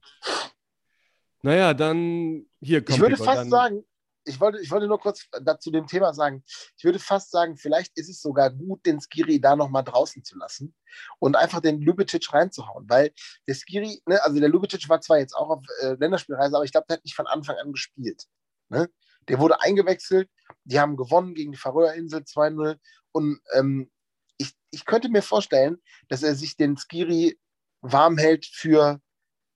Naja, 1.44 1.74
dann 1.74 2.46
hier 2.62 2.82
kommt 2.82 2.96
Ich 2.96 3.02
würde 3.02 3.18
fast 3.18 3.42
dann, 3.42 3.50
sagen, 3.50 3.84
ich 4.24 4.40
wollte, 4.40 4.60
ich 4.60 4.70
wollte 4.70 4.86
nur 4.86 4.98
kurz 4.98 5.26
dazu 5.42 5.70
dem 5.70 5.86
Thema 5.86 6.14
sagen, 6.14 6.42
ich 6.76 6.84
würde 6.84 6.98
fast 6.98 7.30
sagen, 7.30 7.56
vielleicht 7.56 7.96
ist 7.96 8.08
es 8.08 8.20
sogar 8.20 8.50
gut, 8.50 8.84
den 8.86 9.00
Skiri 9.00 9.40
da 9.40 9.56
nochmal 9.56 9.84
draußen 9.84 10.24
zu 10.24 10.36
lassen 10.38 10.74
und 11.18 11.36
einfach 11.36 11.60
den 11.60 11.80
Lubicic 11.80 12.32
reinzuhauen, 12.32 12.88
weil 12.88 13.12
der 13.46 13.54
Skiri, 13.54 14.02
ne, 14.06 14.22
also 14.22 14.40
der 14.40 14.48
Lubicic 14.48 14.88
war 14.88 15.00
zwar 15.00 15.18
jetzt 15.18 15.34
auch 15.34 15.50
auf 15.50 15.64
äh, 15.82 15.94
Länderspielreise, 15.94 16.56
aber 16.56 16.64
ich 16.64 16.72
glaube, 16.72 16.86
der 16.88 16.96
hat 16.96 17.04
nicht 17.04 17.16
von 17.16 17.26
Anfang 17.26 17.56
an 17.56 17.72
gespielt. 17.72 18.24
Ne? 18.68 18.88
Der 19.28 19.38
wurde 19.38 19.60
eingewechselt, 19.60 20.30
die 20.64 20.80
haben 20.80 20.96
gewonnen 20.96 21.34
gegen 21.34 21.52
die 21.52 21.58
Färöerinsel 21.58 22.20
2-0 22.20 22.78
und 23.12 23.40
ähm, 23.52 23.90
ich, 24.38 24.52
ich 24.70 24.84
könnte 24.84 25.08
mir 25.08 25.22
vorstellen, 25.22 25.80
dass 26.08 26.22
er 26.22 26.34
sich 26.34 26.56
den 26.56 26.76
Skiri 26.76 27.38
warm 27.80 28.18
hält 28.18 28.46
für 28.46 29.00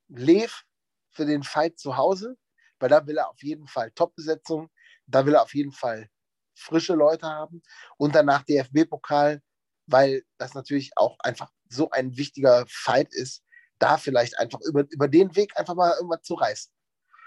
Lev, 0.09 0.63
für 1.11 1.27
den 1.27 1.43
Fight 1.43 1.79
zu 1.79 1.97
Hause, 1.97 2.37
weil 2.81 2.89
da 2.89 3.07
will 3.07 3.19
er 3.19 3.31
auf 3.31 3.43
jeden 3.43 3.67
Fall 3.67 3.91
Top-Besetzung, 3.93 4.71
da 5.07 5.25
will 5.27 5.35
er 5.35 5.43
auf 5.43 5.55
jeden 5.55 5.73
Fall 5.73 6.09
frische 6.55 6.95
Leute 6.95 7.27
haben 7.27 7.63
und 7.97 8.15
danach 8.15 8.43
DFB-Pokal, 8.45 9.41
weil 9.87 10.23
das 10.39 10.55
natürlich 10.55 10.93
auch 10.97 11.17
einfach 11.21 11.51
so 11.69 11.91
ein 11.91 12.17
wichtiger 12.17 12.65
Fight 12.69 13.09
ist, 13.15 13.43
da 13.79 13.97
vielleicht 13.97 14.39
einfach 14.39 14.61
über, 14.61 14.85
über 14.91 15.09
den 15.09 15.35
Weg 15.37 15.57
einfach 15.57 15.75
mal 15.75 15.95
irgendwas 15.95 16.23
zu 16.23 16.35
reißen. 16.35 16.73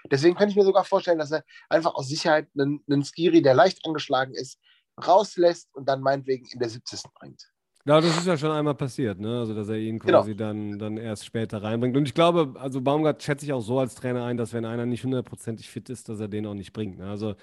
Deswegen 0.10 0.36
könnte 0.36 0.52
ich 0.52 0.58
mir 0.58 0.66
sogar 0.66 0.84
vorstellen, 0.84 1.20
dass 1.20 1.32
er 1.32 1.44
einfach 1.70 1.94
aus 1.94 2.08
Sicherheit 2.08 2.50
einen, 2.58 2.84
einen 2.90 3.04
Skiri, 3.04 3.42
der 3.42 3.54
leicht 3.54 3.86
angeschlagen 3.86 4.34
ist, 4.34 4.60
rauslässt 5.06 5.74
und 5.74 5.88
dann 5.88 6.02
meinetwegen 6.02 6.46
in 6.48 6.60
der 6.60 6.70
70. 6.70 7.04
bringt. 7.14 7.51
Ja, 7.86 8.00
das 8.00 8.16
ist 8.18 8.28
ja 8.28 8.38
schon 8.38 8.52
einmal 8.52 8.76
passiert, 8.76 9.20
ne? 9.20 9.40
Also, 9.40 9.56
dass 9.56 9.68
er 9.70 9.78
ihn 9.78 9.98
Genau. 10.04 10.22
quasi 10.22 10.36
dann, 10.36 10.78
dann 10.78 10.98
erst 10.98 11.26
später 11.26 11.64
reinbringt. 11.64 11.98
Und 11.98 12.08
ich 12.08 12.14
glaube, 12.14 12.60
also 12.60 12.80
Baumgart 12.82 13.24
schätze 13.24 13.46
ich 13.46 13.54
auch 13.54 13.62
so 13.62 13.80
als 13.80 13.96
Trainer 13.96 14.24
ein, 14.26 14.38
dass 14.38 14.54
wenn 14.54 14.66
einer 14.66 14.86
nicht 14.86 15.04
hundertprozentig 15.04 15.70
fit 15.70 15.90
ist, 15.90 16.08
dass 16.08 16.20
er 16.20 16.28
den 16.28 16.46
auch 16.46 16.54
nicht 16.54 16.74
bringt. 16.74 17.00
Ne? 17.00 17.10
Also, 17.10 17.36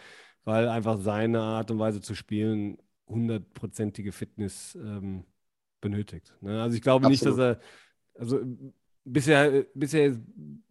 weil 0.45 0.69
einfach 0.69 0.99
seine 0.99 1.41
Art 1.41 1.71
und 1.71 1.79
Weise 1.81 2.01
zu 2.01 2.15
spielen 2.15 2.79
hundertprozentige 3.09 4.13
Fitness 4.13 4.77
ähm, 4.77 5.25
benötigt. 5.81 6.35
Ne? 6.41 6.63
Also, 6.63 6.77
ich 6.77 6.83
glaube 6.83 7.07
nicht, 7.07 7.25
dass 7.27 7.39
Absolut. 7.39 7.39
er, 7.39 7.61
also 8.21 8.41
bisher, 9.13 9.65
bisher 9.75 10.07
ist 10.07 10.21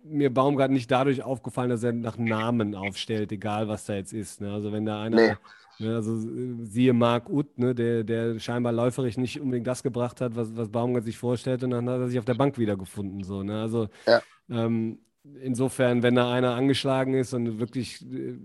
mir 0.03 0.33
Baumgart 0.33 0.71
nicht 0.71 0.89
dadurch 0.89 1.21
aufgefallen, 1.23 1.69
dass 1.69 1.83
er 1.83 1.93
nach 1.93 2.17
Namen 2.17 2.75
aufstellt, 2.75 3.31
egal 3.31 3.67
was 3.67 3.85
da 3.85 3.95
jetzt 3.95 4.13
ist. 4.13 4.41
Ne? 4.41 4.51
Also, 4.51 4.71
wenn 4.71 4.85
da 4.85 5.01
einer. 5.01 5.15
Nee. 5.17 5.35
Ne, 5.79 5.93
also 5.93 6.15
äh, 6.27 6.65
siehe 6.65 6.91
Marc 6.91 7.29
Uth, 7.29 7.59
ne, 7.59 7.75
der, 7.75 8.03
der 8.03 8.39
scheinbar 8.39 8.73
läuferisch 8.73 9.15
nicht 9.17 9.39
unbedingt 9.39 9.67
das 9.67 9.83
gebracht 9.83 10.21
hat, 10.21 10.35
was, 10.35 10.55
was 10.57 10.69
Baumgart 10.69 11.03
sich 11.03 11.19
vorstellt, 11.19 11.63
und 11.63 11.69
dann 11.69 11.87
hat 11.87 11.99
er 11.99 12.07
sich 12.07 12.17
auf 12.17 12.25
der 12.25 12.33
Bank 12.33 12.57
wiedergefunden. 12.57 13.23
So, 13.23 13.43
ne? 13.43 13.61
Also 13.61 13.87
Ja. 14.07 14.21
ähm, 14.49 14.97
insofern, 15.39 16.01
wenn 16.01 16.15
da 16.15 16.31
einer 16.31 16.55
angeschlagen 16.55 17.13
ist 17.13 17.33
und 17.35 17.59
wirklich 17.59 18.03
äh, 18.11 18.37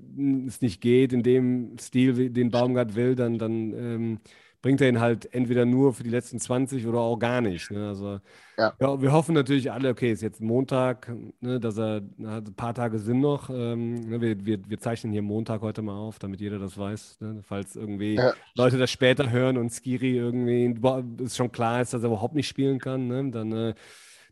es 0.47 0.61
nicht 0.61 0.83
geht 0.83 1.15
in 1.15 1.23
dem 1.23 1.79
Stil, 1.79 2.29
den 2.29 2.51
Baumgart 2.51 2.97
will, 2.97 3.15
dann, 3.15 3.39
dann 3.39 3.73
ähm, 3.73 4.19
bringt 4.63 4.81
er 4.81 4.89
ihn 4.89 5.01
halt 5.01 5.33
entweder 5.35 5.65
nur 5.67 5.93
für 5.93 6.05
die 6.05 6.11
letzten 6.11 6.39
20 6.41 6.87
oder 6.87 7.01
auch 7.01 7.19
gar 7.19 7.41
nicht. 7.41 7.71
Ne? 7.71 7.89
Also 7.89 8.21
Ja. 8.59 8.73
ja, 8.81 9.03
wir 9.03 9.13
hoffen 9.13 9.35
natürlich 9.35 9.73
alle, 9.73 9.91
okay, 9.91 10.13
ist 10.13 10.23
jetzt 10.23 10.41
Montag, 10.41 11.13
ne, 11.41 11.59
dass 11.61 11.79
er, 11.79 12.03
na, 12.17 12.39
ein 12.39 12.55
paar 12.55 12.75
Tage 12.75 12.99
sind 12.99 13.21
noch. 13.21 13.51
Ähm, 13.51 13.95
ne, 14.09 14.21
wir, 14.21 14.47
wir, 14.47 14.61
wir 14.69 14.79
zeichnen 14.79 15.13
hier 15.13 15.23
Montag 15.23 15.63
heute 15.63 15.83
mal 15.83 15.97
auf, 15.97 16.19
damit 16.19 16.41
jeder 16.41 16.59
das 16.59 16.79
weiß. 16.79 17.19
Ne, 17.21 17.41
falls 17.43 17.77
irgendwie 17.77 18.15
Ja. 18.17 18.33
Leute 18.55 18.79
das 18.79 18.91
später 18.91 19.31
hören 19.31 19.57
und 19.59 19.71
Skiri 19.71 20.17
irgendwie 20.17 20.69
boah, 20.75 21.03
es 21.25 21.37
schon 21.37 21.51
klar 21.53 21.83
ist, 21.83 21.93
dass 21.93 22.03
er 22.03 22.09
überhaupt 22.09 22.35
nicht 22.35 22.49
spielen 22.49 22.79
kann, 22.79 23.09
ne, 23.09 23.31
dann 23.31 23.53
äh, 23.53 23.75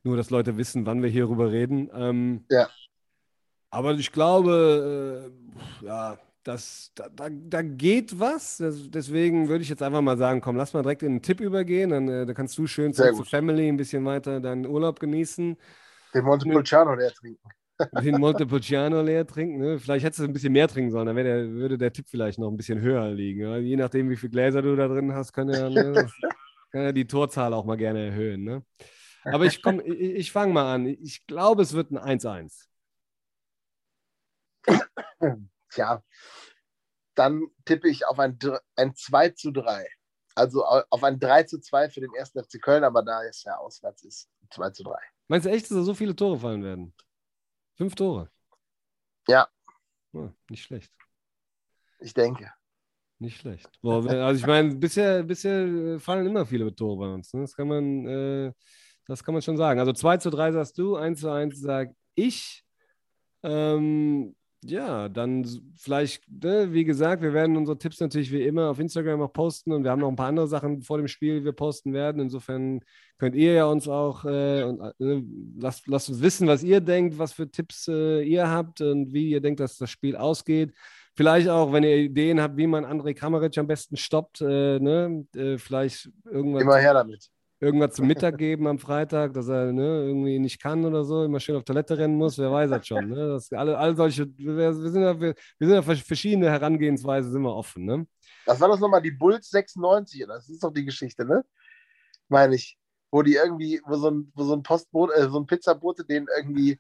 nur, 0.03 0.17
dass 0.17 0.31
Leute 0.31 0.57
wissen, 0.57 0.87
wann 0.87 1.03
wir 1.03 1.11
hierüber 1.11 1.51
reden. 1.53 1.91
Ähm, 1.95 2.45
Ja. 2.51 2.69
aber 3.71 3.95
ich 3.95 4.13
glaube, 4.13 5.33
äh, 5.83 5.87
ja, 5.87 6.19
das, 6.43 6.93
da, 6.95 7.09
da, 7.09 7.29
da 7.31 7.63
geht 7.63 8.19
was. 8.19 8.59
Das, 8.59 8.91
deswegen 8.91 9.49
würde 9.49 9.63
ich 9.63 9.69
jetzt 9.69 9.83
einfach 9.83 10.01
mal 10.01 10.17
sagen, 10.17 10.41
komm, 10.41 10.57
lass 10.57 10.73
mal 10.73 10.83
direkt 10.83 11.03
in 11.03 11.15
den 11.15 11.23
Tipp 11.23 11.41
übergehen. 11.41 11.91
Dann 11.91 12.09
äh, 12.09 12.27
da 12.27 12.35
kannst 12.35 12.57
du 12.59 12.67
schön 12.67 12.93
gut. 12.93 13.29
Family 13.29 13.69
ein 13.69 13.77
bisschen 13.77 14.05
weiter 14.05 14.41
deinen 14.41 14.67
Urlaub 14.67 15.01
genießen, 15.01 15.57
Den 16.15 16.25
Montepulciano 16.25 16.95
leer 16.95 17.13
trinken. 17.13 17.49
den 18.03 18.19
Montepulciano 18.19 19.03
leer 19.03 19.27
trinken. 19.27 19.59
Ne? 19.59 19.79
Vielleicht 19.79 20.05
hättest 20.05 20.21
du 20.21 20.25
ein 20.25 20.33
bisschen 20.33 20.53
mehr 20.53 20.69
trinken 20.69 20.91
sollen, 20.91 21.07
dann 21.07 21.17
der, 21.17 21.49
würde 21.51 21.79
der 21.79 21.93
Tipp 21.93 22.07
vielleicht 22.09 22.39
noch 22.39 22.49
ein 22.49 22.57
bisschen 22.57 22.81
höher 22.81 23.11
liegen. 23.11 23.41
Ja? 23.41 23.57
Je 23.57 23.77
nachdem, 23.77 24.11
wie 24.11 24.17
viele 24.17 24.31
Gläser 24.31 24.63
du 24.63 24.75
da 24.77 24.89
drin 24.89 25.13
hast, 25.15 25.33
kann 25.33 25.49
ja, 25.49 25.69
ne, 25.69 26.09
kann 26.73 26.83
ja 26.83 26.93
die 26.93 27.07
Torzahl 27.07 27.55
auch 27.55 27.65
mal 27.65 27.77
gerne 27.77 28.07
erhöhen. 28.07 28.45
Ne? 28.45 28.65
Aber 29.25 29.45
ich, 29.47 29.63
komm, 29.63 29.81
ich, 29.85 30.01
ich 30.01 30.33
fange 30.33 30.53
mal 30.53 30.75
an. 30.75 30.87
Ich 30.87 31.27
glaube, 31.27 31.63
es 31.63 31.73
wird 31.75 31.91
ein 31.91 31.99
1-1. 31.99 32.67
Tja, 35.71 36.03
dann 37.15 37.43
tippe 37.65 37.89
ich 37.89 38.07
auf 38.07 38.19
ein, 38.19 38.39
ein 38.77 38.95
2 38.95 39.31
zu 39.31 39.51
3. 39.51 39.87
Also 40.35 40.65
au- 40.65 40.85
auf 40.91 41.03
ein 41.05 41.19
3 41.19 41.43
zu 41.45 41.61
2 41.61 41.91
für 41.91 42.01
den 42.01 42.15
ersten 42.15 42.43
FC 42.43 42.61
Köln, 42.61 42.85
aber 42.85 43.03
da 43.03 43.23
es 43.25 43.43
ja 43.45 43.57
auswärts 43.57 44.05
ist, 44.05 44.31
2 44.51 44.71
zu 44.71 44.85
3. 44.85 44.99
Meinst 45.29 45.47
du 45.47 45.51
echt, 45.51 45.65
dass 45.71 45.77
da 45.77 45.83
so 45.83 45.95
viele 45.95 46.15
Tore 46.17 46.39
fallen 46.39 46.63
werden? 46.63 46.95
Fünf 47.77 47.95
Tore. 47.95 48.31
Ja. 49.29 49.49
Ja, 50.13 50.33
nicht 50.49 50.63
schlecht. 50.65 50.93
Ich 51.99 52.15
denke. 52.15 52.53
Nicht 53.19 53.39
schlecht. 53.39 53.69
Boah, 53.83 54.05
also 54.09 54.41
ich 54.41 54.47
meine, 54.47 54.75
bisher, 54.77 55.23
bisher 55.23 55.61
äh, 55.67 55.99
fallen 55.99 56.27
immer 56.27 56.47
viele 56.47 56.75
Tore 56.75 56.97
bei 56.97 57.13
uns. 57.13 57.33
Ne? 57.35 57.43
Das 57.43 57.55
kann 57.55 57.69
man, 57.69 58.07
äh, 58.07 58.53
das 59.07 59.23
kann 59.23 59.35
man 59.35 59.43
schon 59.43 59.59
sagen. 59.59 59.79
Also 59.79 59.93
2 59.93 60.17
zu 60.17 60.31
3 60.31 60.53
sagst 60.53 60.79
du, 60.79 60.97
1 60.97 61.21
zu 61.21 61.31
1 61.31 61.61
sag 61.61 61.91
ich. 62.15 62.65
Ähm, 63.43 64.35
ja, 64.63 65.09
dann 65.09 65.47
vielleicht, 65.77 66.23
ne, 66.31 66.73
wie 66.73 66.85
gesagt, 66.85 67.23
wir 67.23 67.33
werden 67.33 67.57
unsere 67.57 67.79
Tipps 67.79 68.01
natürlich 68.01 68.31
wie 68.31 68.43
immer 68.43 68.71
auf 68.71 68.79
Instagram 68.79 69.23
auch 69.23 69.33
posten 69.33 69.73
und 69.73 69.85
wir 69.85 69.91
haben 69.91 70.01
noch 70.01 70.09
ein 70.09 70.17
paar 70.17 70.29
andere 70.29 70.49
Sachen 70.49 70.83
vor 70.83 70.99
dem 70.99 71.09
Spiel, 71.09 71.41
die 71.41 71.45
wir 71.45 71.53
posten 71.53 71.93
werden. 71.95 72.21
Insofern 72.21 72.81
könnt 73.19 73.35
ihr 73.35 73.55
ja 73.55 73.65
uns 73.65 73.89
auch 73.89 74.25
äh, 74.25 74.65
und, 74.65 74.81
äh, 74.81 75.23
lasst, 75.59 75.87
lasst 75.87 76.11
uns 76.11 76.21
wissen, 76.21 76.47
was 76.47 76.63
ihr 76.63 76.81
denkt, 76.81 77.19
was 77.19 77.33
für 77.33 77.51
Tipps 77.51 77.89
äh, 77.89 78.23
ihr 78.23 78.49
habt 78.51 78.81
und 78.83 79.13
wie 79.13 79.31
ihr 79.31 79.41
denkt, 79.41 79.61
dass 79.61 79.79
das 79.79 79.91
Spiel 79.91 80.17
ausgeht. 80.17 80.75
Vielleicht 81.15 81.49
auch, 81.49 81.73
wenn 81.73 81.83
ihr 81.83 81.97
Ideen 81.97 82.41
habt, 82.41 82.57
wie 82.57 82.67
man 82.67 82.85
André 82.85 83.15
Kramaric 83.15 83.57
am 83.59 83.67
besten 83.67 83.97
stoppt, 83.97 84.43
äh, 84.43 84.79
ne? 84.79 85.27
äh, 85.35 85.59
vielleicht 85.59 86.11
irgendwas 86.25 86.63
Immer 86.63 86.77
her 86.77 86.95
damit. 86.95 87.31
Irgendwas 87.61 87.95
zum 87.95 88.07
Mittag 88.07 88.39
geben 88.39 88.67
am 88.67 88.79
Freitag, 88.79 89.35
dass 89.35 89.49
er 89.49 89.73
ne, 89.73 90.07
irgendwie 90.07 90.39
nicht 90.39 90.61
kann 90.61 90.85
oder 90.85 91.05
so, 91.05 91.25
immer 91.25 91.41
schön 91.41 91.57
auf 91.57 91.65
Toilette 91.65 91.99
rennen 91.99 92.17
muss, 92.17 92.39
wer 92.39 92.51
weiß 92.51 92.71
das 92.71 92.87
schon. 92.87 93.11
Ne? 93.11 93.29
Das, 93.29 93.53
alle, 93.53 93.77
alle 93.77 93.95
solche, 93.95 94.27
wir, 94.39 94.73
sind 94.73 95.03
ja, 95.03 95.21
wir, 95.21 95.35
wir 95.59 95.69
sind 95.69 95.77
ja 95.77 95.83
verschiedene 95.83 96.51
Herangehensweisen, 96.51 97.31
sind 97.31 97.43
wir 97.43 97.55
offen. 97.55 97.85
Ne? 97.85 98.07
Das 98.47 98.59
war 98.61 98.69
das 98.69 98.81
nochmal 98.81 99.03
die 99.03 99.11
Bulls 99.11 99.51
96, 99.51 100.25
das 100.27 100.49
ist 100.49 100.65
doch 100.65 100.73
die 100.73 100.85
Geschichte, 100.85 101.25
ne? 101.25 101.45
Meine 102.29 102.55
ich. 102.55 102.77
Wo 103.13 103.23
die 103.23 103.35
irgendwie, 103.35 103.81
wo 103.85 103.97
so 103.97 104.09
ein, 104.09 104.31
wo 104.37 104.45
so 104.45 104.55
ein 104.55 104.63
Postbote, 104.63 105.13
äh, 105.15 105.29
so 105.29 105.41
ein 105.41 105.47
Pizzabote 105.47 106.05
den 106.05 106.29
irgendwie 106.37 106.79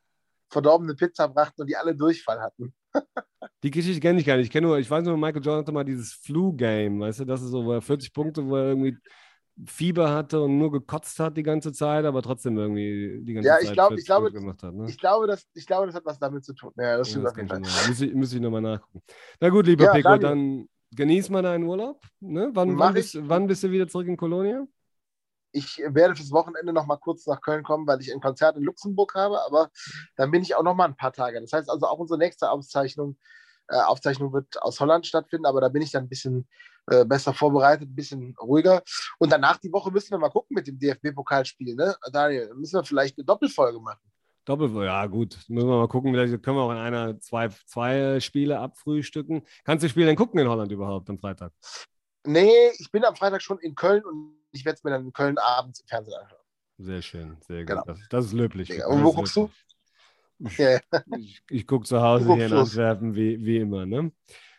verdorbene 0.49 0.95
Pizza 0.95 1.27
brachten 1.29 1.63
und 1.63 1.67
die 1.67 1.77
alle 1.77 1.95
Durchfall 1.95 2.41
hatten. 2.41 2.73
Die 3.63 3.71
Geschichte 3.71 4.01
kenne 4.01 4.21
ich 4.21 4.27
gar 4.27 4.37
nicht. 4.37 4.47
Ich 4.47 4.51
kenne 4.51 4.69
nur, 4.69 4.79
ich 4.79 4.91
weiß 4.91 5.05
nur, 5.05 5.17
Michael 5.17 5.43
Jordan 5.43 5.63
hatte 5.63 5.73
mal 5.73 5.85
dieses 5.85 6.13
Flu-Game, 6.13 7.01
weißt 7.01 7.21
du, 7.21 7.25
das 7.25 7.43
ist 7.43 7.51
so, 7.51 7.65
wo 7.65 7.73
er 7.73 7.83
40 7.83 8.13
Punkte, 8.13 8.47
wo 8.47 8.57
er 8.57 8.69
irgendwie 8.69 8.97
Fieber 9.67 10.13
hatte 10.13 10.41
und 10.43 10.59
nur 10.59 10.71
gekotzt 10.73 11.19
hat 11.21 11.37
die 11.37 11.43
ganze 11.43 11.73
Zeit, 11.73 12.05
aber 12.05 12.23
trotzdem 12.23 12.57
irgendwie 12.59 13.21
die 13.23 13.35
ganze 13.35 13.49
ja, 13.49 13.55
Zeit 13.57 13.65
ich 13.65 13.73
glaub, 13.73 13.93
ich 13.93 14.05
glaube, 14.07 14.33
gemacht 14.33 14.63
hat. 14.63 14.75
Ne? 14.75 14.87
Ich 14.89 14.99
glaube, 14.99 15.27
das, 15.27 15.47
ich 15.55 15.67
glaube, 15.67 15.87
das 15.87 15.95
hat 15.95 16.05
was 16.05 16.19
damit 16.19 16.45
zu 16.45 16.55
tun. 16.55 16.73
Ja, 16.77 16.99
das 16.99 17.09
Ja, 17.09 17.11
stimmt 17.11 17.25
das 17.27 17.33
auf 17.33 17.37
jeden 17.39 17.49
kann 17.49 17.65
Fall. 17.65 17.71
schon 17.71 17.75
sein. 17.81 17.89
Muss 17.89 18.01
ich, 18.01 18.15
muss 18.15 18.33
ich 18.33 18.41
nochmal 18.41 18.61
nachgucken. 18.63 19.03
Na 19.41 19.49
gut, 19.49 19.67
lieber 19.67 19.85
Ja, 19.85 19.93
Pico, 19.93 20.19
dann 20.19 20.69
genieß 20.93 21.31
mal 21.31 21.43
deinen 21.43 21.65
Urlaub. 21.65 22.03
Ne? 22.21 22.51
Wann, 22.53 22.79
wann, 22.79 22.95
bist, 22.95 23.17
wann 23.29 23.47
bist 23.47 23.63
du 23.63 23.71
wieder 23.71 23.89
zurück 23.89 24.07
in 24.09 24.17
Kolonia? 24.17 24.67
Ich 25.53 25.79
werde 25.85 26.15
fürs 26.15 26.31
Wochenende 26.31 26.73
noch 26.73 26.87
mal 26.87 26.97
kurz 26.97 27.27
nach 27.27 27.41
Köln 27.41 27.65
kommen, 27.65 27.87
weil 27.87 28.01
ich 28.01 28.13
ein 28.13 28.21
Konzert 28.21 28.57
in 28.57 28.63
Luxemburg 28.63 29.15
habe, 29.17 29.43
aber 29.45 29.71
dann 30.17 30.31
bin 30.31 30.43
ich 30.43 30.55
auch 30.55 30.63
noch 30.63 30.75
mal 30.75 30.85
ein 30.85 30.97
paar 30.97 31.13
Tage. 31.13 31.41
Das 31.41 31.53
heißt 31.53 31.69
also, 31.69 31.87
auch 31.87 31.99
unsere 31.99 32.19
nächste 32.19 32.51
Aufzeichnung, 32.51 33.19
äh, 33.69 33.81
Aufzeichnung 33.81 34.33
wird 34.33 34.63
aus 34.63 34.79
Holland 34.79 35.07
stattfinden, 35.07 35.47
aber 35.47 35.61
da 35.61 35.69
bin 35.69 35.83
ich 35.83 35.91
dann 35.91 36.05
ein 36.05 36.09
bisschen 36.09 36.49
äh, 36.91 37.05
besser 37.05 37.33
vorbereitet, 37.33 37.89
ein 37.89 37.95
bisschen 37.95 38.35
ruhiger. 38.41 38.83
Und 39.19 39.33
danach 39.33 39.59
die 39.59 39.73
Woche 39.73 39.91
müssen 39.91 40.11
wir 40.11 40.19
mal 40.19 40.31
gucken 40.31 40.55
mit 40.55 40.67
dem 40.67 40.79
DFB-Pokalspiel. 40.79 41.75
Ne? 41.75 41.95
Daniel, 42.13 42.53
müssen 42.55 42.79
wir 42.79 42.85
vielleicht 42.85 43.17
eine 43.19 43.25
Doppelfolge 43.25 43.81
machen. 43.81 44.01
Doppel, 44.45 44.85
ja 44.85 45.07
gut, 45.07 45.39
müssen 45.49 45.69
wir 45.69 45.77
mal 45.77 45.89
gucken. 45.89 46.13
Vielleicht 46.13 46.43
können 46.43 46.57
wir 46.57 46.63
auch 46.63 46.73
in 46.73 46.79
einer, 46.79 47.21
zwei, 47.21 47.49
zwei 47.67 48.21
Spiele 48.21 48.59
abfrühstücken. 48.59 49.43
Kannst 49.65 49.83
du 49.83 49.87
das 49.87 49.93
Spiel 49.93 50.07
denn 50.07 50.17
gucken 50.17 50.41
in 50.41 50.49
Holland 50.49 50.73
überhaupt 50.73 51.09
am 51.11 51.19
Freitag? 51.19 51.53
Nee, 52.27 52.71
ich 52.79 52.91
bin 52.91 53.05
am 53.05 53.17
Freitag 53.17 53.43
schon 53.43 53.59
in 53.59 53.75
Köln 53.75 54.05
und 54.05 54.35
ich 54.53 54.65
werde 54.65 54.77
es 54.77 54.85
mir 54.85 54.91
dann 54.91 55.05
in 55.05 55.13
Köln 55.13 55.39
abends 55.39 55.81
im 55.81 55.87
Fernsehen 55.87 56.19
anschauen. 56.21 56.41
Sehr 56.79 57.03
schön, 57.03 57.37
sehr 57.47 57.61
gut. 57.61 57.69
Genau. 57.69 57.85
Das, 57.85 57.99
das 58.09 58.25
ist 58.27 58.33
löblich. 58.33 58.69
Das 58.69 58.87
Und 58.87 59.05
wo 59.05 59.13
guckst 59.13 59.37
du? 59.37 59.43
löblich. 59.43 60.59
Ja, 60.59 60.71
ja. 60.71 60.81
Ich, 61.19 61.43
ich 61.51 61.67
gucke 61.67 61.85
zu 61.85 62.01
Hause 62.01 62.35
hier 62.35 62.47
in. 62.47 62.53
Antwerpen, 62.53 63.15
wie, 63.15 63.45
wie 63.45 63.59
immer. 63.59 63.87
Ne? 63.87 64.11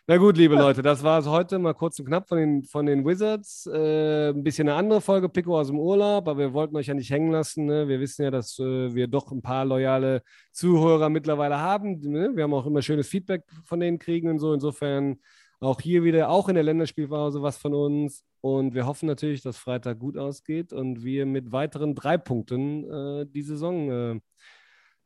Na 0.08 0.16
gut, 0.16 0.36
liebe 0.36 0.56
Leute, 0.56 0.82
das 0.82 1.04
war 1.04 1.20
es 1.20 1.26
heute 1.28 1.60
mal 1.60 1.74
kurz 1.74 1.96
und 2.00 2.06
knapp 2.06 2.28
von 2.28 2.36
den, 2.36 2.64
von 2.64 2.86
den 2.86 3.06
Wizards. 3.06 3.66
Äh, 3.66 4.30
ein 4.30 4.42
bisschen 4.42 4.68
eine 4.68 4.76
andere 4.76 5.00
Folge, 5.00 5.28
Pico 5.28 5.56
aus 5.56 5.68
dem 5.68 5.78
Urlaub, 5.78 6.26
aber 6.26 6.38
wir 6.38 6.52
wollten 6.52 6.74
euch 6.74 6.88
ja 6.88 6.94
nicht 6.94 7.10
hängen 7.10 7.30
lassen. 7.30 7.66
Ne? 7.66 7.86
Wir 7.86 8.00
wissen 8.00 8.24
ja, 8.24 8.32
dass 8.32 8.58
äh, 8.58 8.92
wir 8.92 9.06
doch 9.06 9.30
ein 9.30 9.42
paar 9.42 9.64
loyale 9.64 10.22
Zuhörer 10.50 11.08
mittlerweile 11.08 11.60
haben. 11.60 12.00
Ne? 12.00 12.32
Wir 12.34 12.42
haben 12.42 12.52
auch 12.52 12.66
immer 12.66 12.82
schönes 12.82 13.06
Feedback 13.06 13.44
von 13.64 13.78
denen 13.78 14.00
kriegen 14.00 14.28
und 14.28 14.40
so. 14.40 14.52
Insofern 14.52 15.20
auch 15.60 15.80
hier 15.80 16.02
wieder, 16.02 16.30
auch 16.30 16.48
in 16.48 16.56
der 16.56 16.64
Länderspielpause 16.64 17.40
was 17.40 17.56
von 17.58 17.72
uns. 17.72 18.24
Und 18.40 18.74
wir 18.74 18.86
hoffen 18.86 19.06
natürlich, 19.06 19.42
dass 19.42 19.56
Freitag 19.56 20.00
gut 20.00 20.18
ausgeht 20.18 20.72
und 20.72 21.04
wir 21.04 21.26
mit 21.26 21.52
weiteren 21.52 21.94
drei 21.94 22.18
Punkten 22.18 22.90
äh, 22.90 23.26
die 23.26 23.42
Saison 23.42 24.16
äh, 24.16 24.20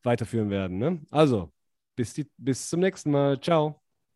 weiterführen 0.02 0.48
werden. 0.48 0.78
Ne? 0.78 1.02
Also, 1.10 1.52
bis, 1.96 2.14
die, 2.14 2.26
bis 2.38 2.70
zum 2.70 2.80
nächsten 2.80 3.10
Mal. 3.10 3.38
Ciao. 3.40 3.85